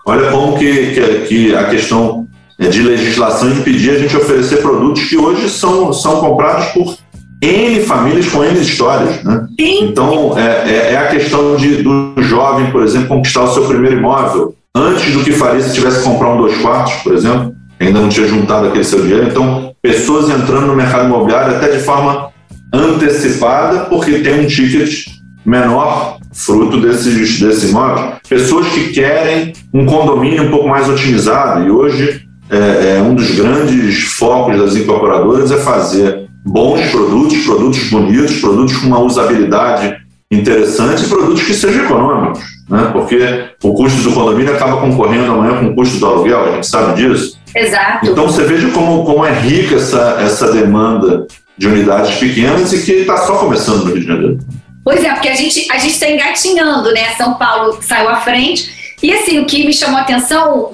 Olha 0.05 0.31
como 0.31 0.57
que, 0.57 0.91
que, 0.91 1.25
que 1.27 1.55
a 1.55 1.65
questão 1.65 2.27
de 2.59 2.81
legislação 2.81 3.49
impedia 3.49 3.93
a 3.93 3.99
gente 3.99 4.15
oferecer 4.15 4.57
produtos 4.57 5.03
que 5.03 5.17
hoje 5.17 5.49
são, 5.49 5.91
são 5.91 6.19
comprados 6.19 6.67
por 6.67 6.97
N 7.41 7.81
famílias 7.81 8.27
com 8.29 8.43
N 8.43 8.59
histórias. 8.59 9.23
Né? 9.23 9.47
Então, 9.59 10.37
é, 10.37 10.69
é, 10.69 10.93
é, 10.93 10.97
a 10.97 11.07
questão 11.07 11.55
de, 11.55 11.83
do 11.83 12.13
jovem, 12.19 12.71
por 12.71 12.83
exemplo, 12.83 13.09
conquistar 13.09 13.43
o 13.43 13.53
seu 13.53 13.65
primeiro 13.65 13.97
imóvel 13.97 14.55
antes 14.75 15.11
do 15.13 15.23
que 15.23 15.33
faria 15.33 15.61
se 15.61 15.73
tivesse 15.73 15.99
que 15.99 16.09
comprar 16.09 16.33
um 16.33 16.37
dois 16.37 16.57
quartos, 16.57 16.93
por 17.03 17.13
exemplo, 17.13 17.53
ainda 17.79 17.99
não 17.99 18.09
tinha 18.09 18.27
juntado 18.27 18.67
aquele 18.67 18.83
seu 18.83 19.01
dinheiro. 19.01 19.27
Então, 19.27 19.73
pessoas 19.81 20.29
entrando 20.29 20.67
no 20.67 20.75
mercado 20.75 21.05
imobiliário 21.05 21.57
até 21.57 21.69
de 21.69 21.79
forma 21.79 22.32
antecipada, 22.73 23.81
porque 23.85 24.19
tem 24.19 24.41
um 24.41 24.47
ticket 24.47 25.05
menor 25.45 26.17
fruto 26.33 26.81
desses, 26.81 27.39
desse 27.39 27.67
imóvel. 27.67 28.13
Pessoas 28.27 28.67
que 28.69 28.91
querem 28.91 29.53
um 29.71 29.85
condomínio 29.85 30.43
um 30.43 30.49
pouco 30.49 30.67
mais 30.67 30.89
otimizado, 30.89 31.65
e 31.65 31.69
hoje 31.69 32.23
é, 32.49 32.97
é, 32.97 33.01
um 33.01 33.13
dos 33.13 33.31
grandes 33.35 34.03
focos 34.03 34.57
das 34.57 34.75
incorporadoras 34.75 35.51
é 35.51 35.57
fazer 35.57 36.27
bons 36.45 36.81
produtos, 36.89 37.37
produtos 37.45 37.89
bonitos, 37.89 38.39
produtos 38.39 38.75
com 38.77 38.87
uma 38.87 38.99
usabilidade 38.99 39.95
interessante 40.31 41.03
e 41.03 41.07
produtos 41.07 41.43
que 41.43 41.53
sejam 41.53 41.85
econômicos, 41.85 42.41
né? 42.67 42.89
porque 42.91 43.45
o 43.63 43.73
custo 43.73 44.01
do 44.01 44.13
condomínio 44.13 44.53
acaba 44.53 44.77
concorrendo 44.77 45.31
amanhã 45.31 45.59
com 45.59 45.67
o 45.67 45.75
custo 45.75 45.99
do 45.99 46.05
aluguel, 46.07 46.45
a 46.45 46.51
gente 46.53 46.67
sabe 46.67 46.95
disso. 46.95 47.37
Exato. 47.55 48.07
Então 48.07 48.25
você 48.25 48.43
veja 48.43 48.67
como, 48.69 49.05
como 49.05 49.23
é 49.23 49.31
rica 49.31 49.75
essa, 49.75 50.17
essa 50.19 50.51
demanda 50.51 51.27
de 51.57 51.67
unidades 51.67 52.15
pequenas 52.17 52.71
e 52.73 52.83
que 52.83 52.91
está 52.91 53.17
só 53.17 53.37
começando 53.37 53.85
no 53.85 53.93
Rio 53.93 54.01
de 54.01 54.07
Janeiro. 54.07 54.39
Pois 54.83 55.03
é, 55.03 55.11
porque 55.13 55.29
a 55.29 55.35
gente 55.35 55.71
a 55.71 55.77
está 55.77 56.09
engatinhando, 56.09 56.91
né? 56.91 57.15
São 57.15 57.35
Paulo 57.35 57.79
saiu 57.81 58.09
à 58.09 58.17
frente. 58.17 58.95
E 59.01 59.13
assim, 59.13 59.39
o 59.39 59.45
que 59.45 59.65
me 59.65 59.73
chamou 59.73 59.97
a 59.97 60.01
atenção, 60.01 60.71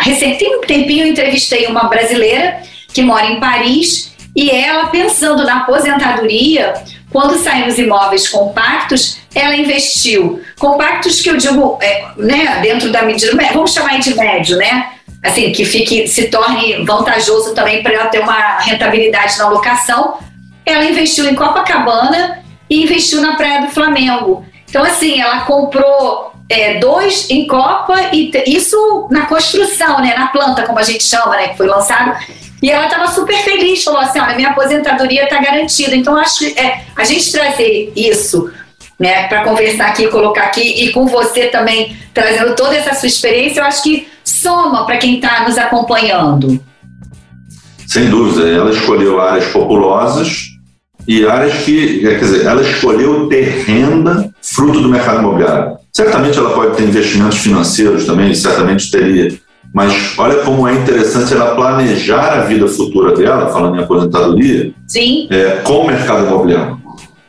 recém, 0.00 0.36
tem 0.36 0.56
um 0.56 0.60
tempinho 0.60 1.06
eu 1.06 1.10
entrevistei 1.10 1.66
uma 1.66 1.84
brasileira 1.84 2.60
que 2.92 3.02
mora 3.02 3.26
em 3.26 3.40
Paris 3.40 4.12
e 4.34 4.50
ela, 4.50 4.86
pensando 4.86 5.44
na 5.44 5.58
aposentadoria, 5.58 6.74
quando 7.10 7.38
saem 7.38 7.68
os 7.68 7.78
imóveis 7.78 8.28
compactos, 8.28 9.18
ela 9.34 9.54
investiu. 9.54 10.40
Compactos 10.58 11.20
que 11.20 11.28
eu 11.28 11.36
digo, 11.36 11.78
é, 11.82 12.06
né, 12.16 12.60
dentro 12.62 12.90
da 12.90 13.02
medida, 13.02 13.32
vamos 13.52 13.72
chamar 13.72 13.98
de 14.00 14.14
médio, 14.14 14.56
né? 14.56 14.90
Assim, 15.22 15.52
que 15.52 15.64
fique, 15.64 16.08
se 16.08 16.28
torne 16.28 16.84
vantajoso 16.84 17.54
também 17.54 17.82
para 17.82 17.92
ela 17.92 18.06
ter 18.06 18.18
uma 18.20 18.58
rentabilidade 18.58 19.38
na 19.38 19.48
locação, 19.48 20.18
ela 20.66 20.84
investiu 20.84 21.28
em 21.28 21.34
Copacabana 21.34 22.42
e 22.68 22.82
investiu 22.82 23.20
na 23.20 23.36
Praia 23.36 23.62
do 23.62 23.68
Flamengo. 23.68 24.44
Então, 24.68 24.82
assim, 24.82 25.20
ela 25.20 25.40
comprou 25.42 26.32
é, 26.48 26.78
dois 26.78 27.28
em 27.30 27.46
Copa 27.46 27.94
e 28.12 28.30
isso 28.46 29.08
na 29.10 29.26
construção, 29.26 30.00
né, 30.00 30.14
na 30.16 30.28
planta, 30.28 30.62
como 30.62 30.78
a 30.78 30.82
gente 30.82 31.04
chama, 31.04 31.36
né, 31.36 31.48
que 31.48 31.56
foi 31.56 31.66
lançado. 31.66 32.16
E 32.62 32.70
ela 32.70 32.86
estava 32.86 33.08
super 33.08 33.36
feliz, 33.38 33.82
falou 33.82 34.00
assim: 34.00 34.20
olha, 34.20 34.36
minha 34.36 34.50
aposentadoria 34.50 35.24
está 35.24 35.38
garantida. 35.40 35.96
Então, 35.96 36.16
acho 36.16 36.44
é, 36.58 36.82
a 36.96 37.04
gente 37.04 37.30
trazer 37.32 37.92
isso 37.96 38.50
né, 38.98 39.26
para 39.28 39.44
conversar 39.44 39.88
aqui, 39.88 40.08
colocar 40.08 40.44
aqui, 40.44 40.84
e 40.84 40.92
com 40.92 41.06
você 41.06 41.48
também 41.48 41.96
trazendo 42.14 42.54
toda 42.54 42.74
essa 42.74 42.94
sua 42.94 43.06
experiência, 43.06 43.60
eu 43.60 43.64
acho 43.64 43.82
que 43.82 44.08
soma 44.24 44.86
para 44.86 44.98
quem 44.98 45.16
está 45.16 45.44
nos 45.44 45.58
acompanhando. 45.58 46.60
Sem 47.86 48.08
dúvida, 48.08 48.48
ela 48.48 48.70
escolheu 48.70 49.20
áreas 49.20 49.46
populosas 49.46 50.52
e 51.06 51.26
áreas 51.26 51.64
que, 51.64 52.00
quer 52.00 52.18
dizer, 52.18 52.46
ela 52.46 52.62
escolheu 52.62 53.28
ter 53.28 53.64
renda 53.66 54.32
fruto 54.40 54.80
do 54.80 54.88
mercado 54.88 55.18
imobiliário. 55.18 55.76
Certamente 55.92 56.38
ela 56.38 56.54
pode 56.54 56.76
ter 56.76 56.84
investimentos 56.84 57.38
financeiros 57.38 58.06
também, 58.06 58.34
certamente 58.34 58.90
teria 58.90 59.36
mas 59.72 60.18
olha 60.18 60.36
como 60.42 60.68
é 60.68 60.74
interessante 60.74 61.32
ela 61.32 61.54
planejar 61.54 62.34
a 62.34 62.40
vida 62.40 62.68
futura 62.68 63.16
dela, 63.16 63.48
falando 63.48 63.76
em 63.76 63.82
aposentadoria, 63.82 64.72
Sim. 64.86 65.26
É, 65.30 65.60
com 65.62 65.78
o 65.78 65.86
mercado 65.86 66.26
imobiliário. 66.26 66.81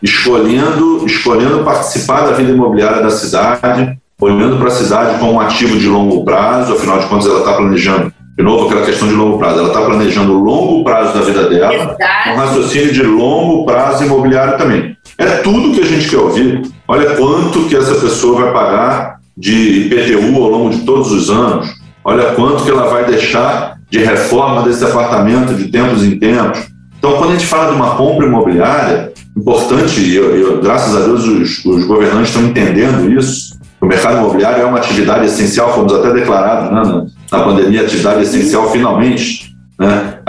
Escolhendo, 0.03 1.05
escolhendo 1.05 1.63
participar 1.63 2.21
da 2.21 2.33
vida 2.33 2.51
imobiliária 2.51 3.01
da 3.01 3.09
cidade, 3.09 3.97
olhando 4.19 4.57
para 4.57 4.67
a 4.67 4.71
cidade 4.71 5.17
como 5.17 5.33
um 5.33 5.39
ativo 5.39 5.79
de 5.79 5.87
longo 5.87 6.25
prazo, 6.25 6.73
afinal 6.73 6.99
de 6.99 7.07
contas 7.07 7.27
ela 7.27 7.39
está 7.39 7.53
planejando, 7.53 8.13
de 8.37 8.43
novo 8.43 8.65
aquela 8.65 8.85
questão 8.85 9.07
de 9.07 9.13
longo 9.13 9.37
prazo, 9.37 9.59
ela 9.59 9.69
está 9.69 9.81
planejando 9.81 10.33
o 10.33 10.43
longo 10.43 10.83
prazo 10.83 11.17
da 11.17 11.25
vida 11.25 11.47
dela, 11.47 11.73
Exato. 11.73 12.29
um 12.29 12.35
raciocínio 12.35 12.93
de 12.93 13.03
longo 13.03 13.65
prazo 13.65 14.03
imobiliário 14.03 14.57
também. 14.57 14.97
É 15.17 15.25
tudo 15.37 15.73
que 15.73 15.81
a 15.81 15.85
gente 15.85 16.09
quer 16.09 16.17
ouvir. 16.17 16.61
Olha 16.87 17.15
quanto 17.15 17.65
que 17.69 17.75
essa 17.75 17.95
pessoa 17.95 18.41
vai 18.41 18.53
pagar 18.53 19.19
de 19.37 19.85
IPTU 19.85 20.35
ao 20.43 20.49
longo 20.49 20.69
de 20.69 20.81
todos 20.81 21.11
os 21.11 21.29
anos. 21.29 21.67
Olha 22.03 22.33
quanto 22.33 22.63
que 22.65 22.71
ela 22.71 22.89
vai 22.89 23.05
deixar 23.05 23.77
de 23.89 23.99
reforma 23.99 24.63
desse 24.63 24.83
apartamento 24.83 25.53
de 25.53 25.69
tempos 25.69 26.03
em 26.03 26.19
tempos. 26.19 26.67
Então, 26.97 27.13
quando 27.13 27.29
a 27.29 27.33
gente 27.33 27.45
fala 27.45 27.69
de 27.69 27.75
uma 27.75 27.95
compra 27.95 28.25
imobiliária, 28.25 29.12
importante, 29.35 29.99
e 30.01 30.15
eu, 30.15 30.35
eu, 30.35 30.61
graças 30.61 30.95
a 30.95 31.05
Deus 31.05 31.25
os, 31.25 31.65
os 31.65 31.85
governantes 31.85 32.29
estão 32.29 32.43
entendendo 32.43 33.11
isso, 33.11 33.57
o 33.81 33.85
mercado 33.85 34.19
imobiliário 34.19 34.61
é 34.61 34.65
uma 34.65 34.77
atividade 34.77 35.25
essencial, 35.25 35.73
fomos 35.73 35.93
até 35.93 36.13
declarados 36.13 36.71
né, 36.71 37.05
na, 37.31 37.43
pandemia, 37.43 37.81
atividade 37.81 38.21
essencial 38.21 38.71
finalmente, 38.71 39.53
né, 39.77 40.19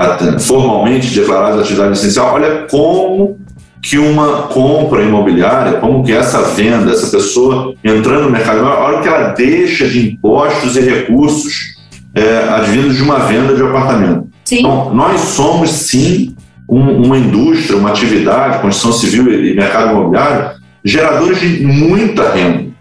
formalmente 0.41 1.15
declarada 1.15 1.61
atividade 1.61 1.93
essencial. 1.93 2.35
Olha 2.35 2.67
como 2.69 3.39
que 3.81 3.97
uma 3.97 4.43
compra 4.49 5.03
imobiliária, 5.03 5.75
como 5.75 6.03
que 6.03 6.13
essa 6.13 6.43
venda, 6.43 6.91
essa 6.91 7.07
pessoa 7.17 7.75
entrando 7.85 8.25
no 8.25 8.31
mercado 8.31 8.59
imobiliário, 8.59 8.95
olha 8.95 9.03
que 9.03 9.09
ela 9.09 9.29
deixa 9.29 9.87
de 9.87 10.11
impostos 10.11 10.75
e 10.77 10.81
recursos 10.81 11.77
é, 12.13 12.49
advindos 12.49 12.97
de 12.97 13.03
uma 13.03 13.21
venda 13.21 13.55
de 13.55 13.63
apartamento. 13.63 14.27
Sim. 14.45 14.61
Então, 14.61 14.93
nós 14.93 15.21
somos 15.21 15.71
sim 15.71 16.34
um, 16.69 17.05
uma 17.05 17.19
indústria, 17.19 17.79
uma 17.79 17.91
atividade, 17.91 18.61
construção 18.61 18.93
civil 18.93 19.33
e 19.33 19.55
mercado 19.55 19.93
imobiliário, 19.93 20.61
geradores 20.85 21.39
de 21.39 21.65
muita 21.65 22.33
renda. 22.33 22.73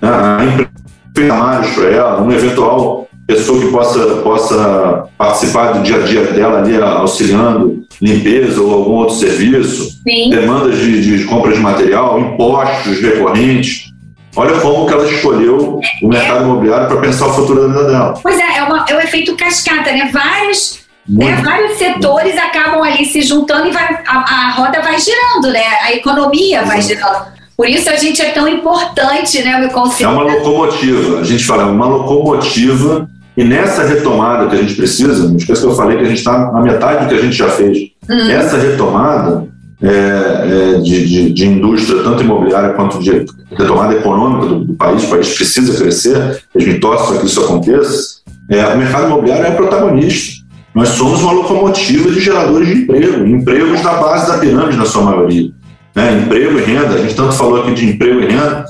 Né? 0.00 0.08
A 0.10 0.44
empresa 0.44 1.74
para 1.74 1.90
ela, 1.90 2.22
um 2.22 2.30
eventual 2.30 3.08
pessoa 3.28 3.60
que 3.60 3.70
possa, 3.70 4.00
possa 4.22 5.08
participar 5.18 5.72
do 5.72 5.82
dia 5.82 5.96
a 5.96 6.00
dia 6.00 6.22
dela 6.24 6.60
ali, 6.60 6.80
auxiliando 6.82 7.86
limpeza 8.00 8.58
ou 8.58 8.72
algum 8.72 8.92
outro 8.92 9.16
serviço, 9.16 10.00
Sim. 10.02 10.30
demandas 10.30 10.78
de, 10.78 11.18
de 11.18 11.24
compra 11.24 11.52
de 11.52 11.60
material, 11.60 12.18
impostos 12.18 13.00
recorrentes. 13.00 13.92
Olha 14.34 14.58
como 14.60 14.86
que 14.86 14.92
ela 14.94 15.10
escolheu 15.10 15.80
o 16.02 16.08
mercado 16.08 16.44
imobiliário 16.44 16.88
para 16.88 17.00
pensar 17.00 17.26
o 17.26 17.34
futuro 17.34 17.62
da 17.62 17.68
vida 17.68 17.90
dela. 17.90 18.14
Pois 18.22 18.38
é, 18.38 18.58
é, 18.58 18.62
uma, 18.62 18.86
é 18.88 18.96
um 18.96 19.00
efeito 19.00 19.36
cascata, 19.36 19.92
né? 19.92 20.08
Vários, 20.10 20.80
né, 21.08 21.40
vários 21.42 21.78
setores 21.78 22.36
acabam 22.36 22.82
ali 22.82 23.04
se 23.06 23.22
juntando 23.22 23.68
e 23.68 23.70
vai, 23.70 24.02
a, 24.06 24.18
a 24.18 24.50
roda 24.52 24.82
vai 24.82 24.98
girando, 24.98 25.52
né? 25.52 25.64
A 25.82 25.92
economia 25.92 26.62
vai 26.64 26.82
girando. 26.82 27.26
Por 27.56 27.68
isso 27.68 27.88
a 27.90 27.96
gente 27.96 28.20
é 28.20 28.30
tão 28.30 28.46
importante, 28.46 29.42
né? 29.42 29.58
Me 29.58 29.70
considero. 29.70 30.10
É 30.10 30.14
uma 30.14 30.32
locomotiva. 30.32 31.20
A 31.20 31.24
gente 31.24 31.44
fala, 31.44 31.62
é 31.62 31.66
uma 31.66 31.86
locomotiva 31.86 33.08
e 33.38 33.44
nessa 33.44 33.84
retomada 33.84 34.48
que 34.48 34.56
a 34.56 34.58
gente 34.58 34.74
precisa, 34.74 35.28
não 35.28 35.36
esqueça 35.36 35.62
que 35.62 35.68
eu 35.68 35.76
falei 35.76 35.96
que 35.96 36.02
a 36.02 36.08
gente 36.08 36.18
está 36.18 36.52
na 36.52 36.60
metade 36.60 37.04
do 37.04 37.08
que 37.08 37.14
a 37.14 37.22
gente 37.22 37.36
já 37.36 37.48
fez. 37.48 37.90
Hum. 38.10 38.30
Essa 38.30 38.58
retomada 38.58 39.46
é, 39.80 39.88
é, 39.88 40.80
de, 40.80 41.06
de, 41.06 41.32
de, 41.32 41.46
indústria, 41.46 42.02
tanto 42.02 42.24
imobiliária 42.24 42.70
quanto 42.70 42.98
de 42.98 43.24
retomada 43.56 43.94
econômica 43.94 44.46
do, 44.46 44.64
do 44.64 44.74
país, 44.74 45.04
o 45.04 45.08
país 45.08 45.36
precisa 45.36 45.76
crescer, 45.80 46.42
a 46.52 46.58
gente 46.58 46.80
torce 46.80 47.06
para 47.06 47.20
que 47.20 47.26
isso 47.26 47.40
aconteça, 47.40 48.18
é, 48.50 48.66
o 48.66 48.76
mercado 48.76 49.06
imobiliário 49.06 49.46
é 49.46 49.50
protagonista. 49.52 50.37
Nós 50.78 50.90
somos 50.90 51.20
uma 51.22 51.32
locomotiva 51.32 52.08
de 52.08 52.20
geradores 52.20 52.68
de 52.68 52.82
emprego, 52.82 53.26
empregos 53.26 53.82
na 53.82 53.94
base 53.94 54.30
da 54.30 54.38
pirâmide, 54.38 54.76
na 54.76 54.84
sua 54.84 55.02
maioria. 55.02 55.50
Né? 55.92 56.20
Emprego 56.22 56.56
e 56.56 56.62
renda, 56.62 56.94
a 56.94 56.98
gente 56.98 57.16
tanto 57.16 57.32
falou 57.32 57.62
aqui 57.62 57.74
de 57.74 57.86
emprego 57.86 58.20
e 58.20 58.26
renda, 58.26 58.64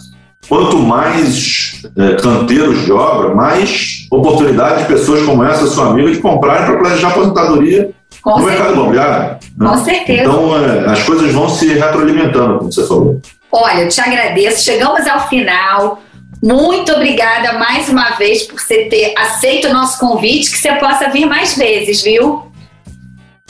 quanto 0.48 0.78
mais 0.78 1.82
é, 1.98 2.14
canteiros 2.14 2.82
de 2.86 2.92
obra, 2.92 3.34
mais 3.34 4.06
oportunidade 4.10 4.84
de 4.84 4.88
pessoas 4.88 5.22
como 5.26 5.44
essa, 5.44 5.66
sua 5.66 5.90
amiga, 5.90 6.10
de 6.10 6.16
comprarem 6.16 6.64
para 6.64 6.78
planejar 6.78 7.08
aposentadoria 7.08 7.90
Com 8.22 8.38
no 8.38 8.46
mercado 8.46 8.72
imobiliário. 8.72 9.36
Né? 9.58 9.68
Com 9.68 9.84
certeza. 9.84 10.22
Então, 10.22 10.64
é, 10.64 10.86
as 10.88 11.02
coisas 11.02 11.30
vão 11.30 11.46
se 11.50 11.68
retroalimentando, 11.74 12.56
como 12.56 12.72
você 12.72 12.86
falou. 12.86 13.20
Olha, 13.52 13.82
eu 13.82 13.88
te 13.90 14.00
agradeço. 14.00 14.64
Chegamos 14.64 15.06
ao 15.06 15.28
final. 15.28 16.00
Muito 16.42 16.92
obrigada 16.92 17.58
mais 17.58 17.88
uma 17.88 18.10
vez 18.16 18.44
por 18.44 18.60
você 18.60 18.84
ter 18.84 19.12
aceito 19.18 19.68
o 19.68 19.72
nosso 19.72 19.98
convite, 19.98 20.50
que 20.50 20.58
você 20.58 20.72
possa 20.74 21.10
vir 21.10 21.26
mais 21.26 21.56
vezes, 21.56 22.02
viu? 22.02 22.42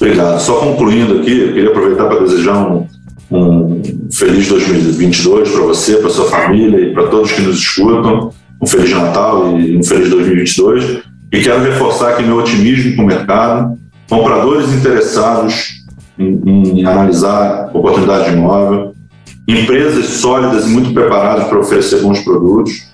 Obrigado. 0.01 0.41
Só 0.41 0.61
concluindo 0.61 1.20
aqui, 1.20 1.39
eu 1.39 1.53
queria 1.53 1.68
aproveitar 1.70 2.07
para 2.07 2.20
desejar 2.20 2.57
um, 2.57 2.86
um 3.30 3.82
feliz 4.11 4.49
2022 4.49 5.51
para 5.51 5.62
você, 5.62 5.97
para 5.97 6.09
sua 6.09 6.30
família 6.30 6.80
e 6.80 6.93
para 6.93 7.09
todos 7.09 7.32
que 7.32 7.43
nos 7.43 7.59
escutam. 7.59 8.32
Um 8.61 8.66
feliz 8.66 8.91
Natal 8.91 9.59
e 9.61 9.76
um 9.76 9.82
feliz 9.82 10.09
2022. 10.09 11.03
E 11.32 11.41
quero 11.41 11.62
reforçar 11.62 12.11
aqui 12.11 12.22
meu 12.22 12.39
otimismo 12.39 12.97
com 12.97 13.03
o 13.03 13.07
mercado. 13.07 13.78
Compradores 14.09 14.72
interessados 14.72 15.84
em, 16.18 16.80
em 16.80 16.84
analisar 16.86 17.70
oportunidade 17.74 18.30
de 18.30 18.36
imóvel, 18.36 18.95
empresas 19.49 20.07
sólidas 20.07 20.67
e 20.67 20.69
muito 20.69 20.93
preparadas 20.93 21.49
para 21.49 21.59
oferecer 21.59 22.03
bons 22.03 22.21
produtos, 22.21 22.87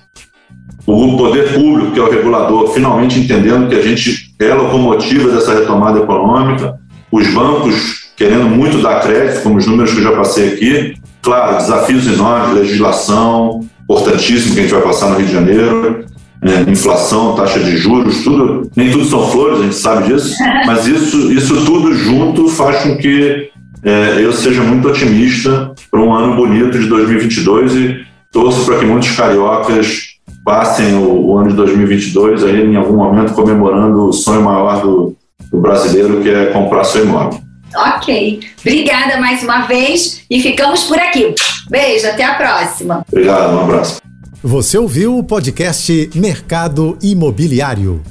o 0.87 1.17
poder 1.17 1.53
público, 1.53 1.91
que 1.91 1.99
é 1.99 2.03
o 2.03 2.09
regulador, 2.09 2.69
finalmente 2.69 3.19
entendendo 3.19 3.67
que 3.67 3.75
a 3.75 3.81
gente 3.81 4.33
é 4.39 4.53
locomotiva 4.53 5.31
dessa 5.31 5.53
retomada 5.53 5.99
econômica, 5.99 6.79
os 7.11 7.27
bancos 7.27 8.05
querendo 8.15 8.45
muito 8.45 8.81
dar 8.81 9.01
crédito, 9.01 9.43
como 9.43 9.57
os 9.57 9.67
números 9.67 9.91
que 9.91 9.99
eu 9.99 10.03
já 10.03 10.11
passei 10.13 10.53
aqui. 10.53 10.95
Claro, 11.21 11.57
desafios 11.57 12.07
enormes, 12.07 12.55
legislação, 12.55 13.67
importantíssimo 13.83 14.53
que 14.53 14.59
a 14.59 14.63
gente 14.63 14.73
vai 14.73 14.83
passar 14.83 15.09
no 15.09 15.17
Rio 15.17 15.25
de 15.25 15.33
Janeiro, 15.33 16.05
é, 16.41 16.71
inflação, 16.71 17.35
taxa 17.35 17.59
de 17.59 17.75
juros, 17.77 18.23
tudo, 18.23 18.69
nem 18.75 18.91
tudo 18.91 19.05
são 19.05 19.27
flores, 19.29 19.59
a 19.59 19.63
gente 19.63 19.75
sabe 19.75 20.13
disso, 20.13 20.35
mas 20.65 20.85
isso, 20.85 21.31
isso 21.33 21.65
tudo 21.65 21.93
junto 21.95 22.47
faz 22.47 22.83
com 22.83 22.95
que 22.97 23.49
é, 23.83 24.23
eu 24.23 24.31
seja 24.31 24.61
muito 24.61 24.87
otimista 24.87 25.73
para 25.91 25.99
um 25.99 26.13
ano 26.13 26.35
bonito 26.35 26.77
de 26.79 26.87
2022 26.87 27.75
e 27.75 28.05
torço 28.31 28.65
para 28.65 28.79
que 28.79 28.85
muitos 28.85 29.11
cariocas 29.11 30.15
passem 30.43 30.93
o, 30.95 31.27
o, 31.27 31.37
ano 31.37 31.49
de 31.49 31.55
2022 31.55 32.43
aí 32.43 32.63
em 32.63 32.75
algum 32.75 32.97
momento 32.97 33.33
comemorando 33.33 34.09
o 34.09 34.13
sonho 34.13 34.43
maior 34.43 34.81
do, 34.81 35.15
do 35.51 35.59
brasileiro 35.59 36.21
que 36.21 36.29
é 36.29 36.47
comprar 36.47 36.83
seu 36.83 37.05
imóvel. 37.05 37.39
Ok. 37.75 38.39
Obrigada 38.61 39.19
mais 39.19 39.43
uma 39.43 39.61
vez 39.61 40.23
e 40.29 40.39
ficamos 40.39 40.83
por 40.83 40.97
aqui. 40.97 41.33
Beijo, 41.69 42.07
até 42.07 42.23
a 42.23 42.35
próxima. 42.35 43.05
Obrigado, 43.11 43.55
um 43.55 43.61
abraço. 43.61 44.01
Você 44.41 44.77
ouviu 44.77 45.17
o 45.17 45.23
podcast 45.23 46.09
Mercado 46.13 46.97
Imobiliário. 47.01 48.01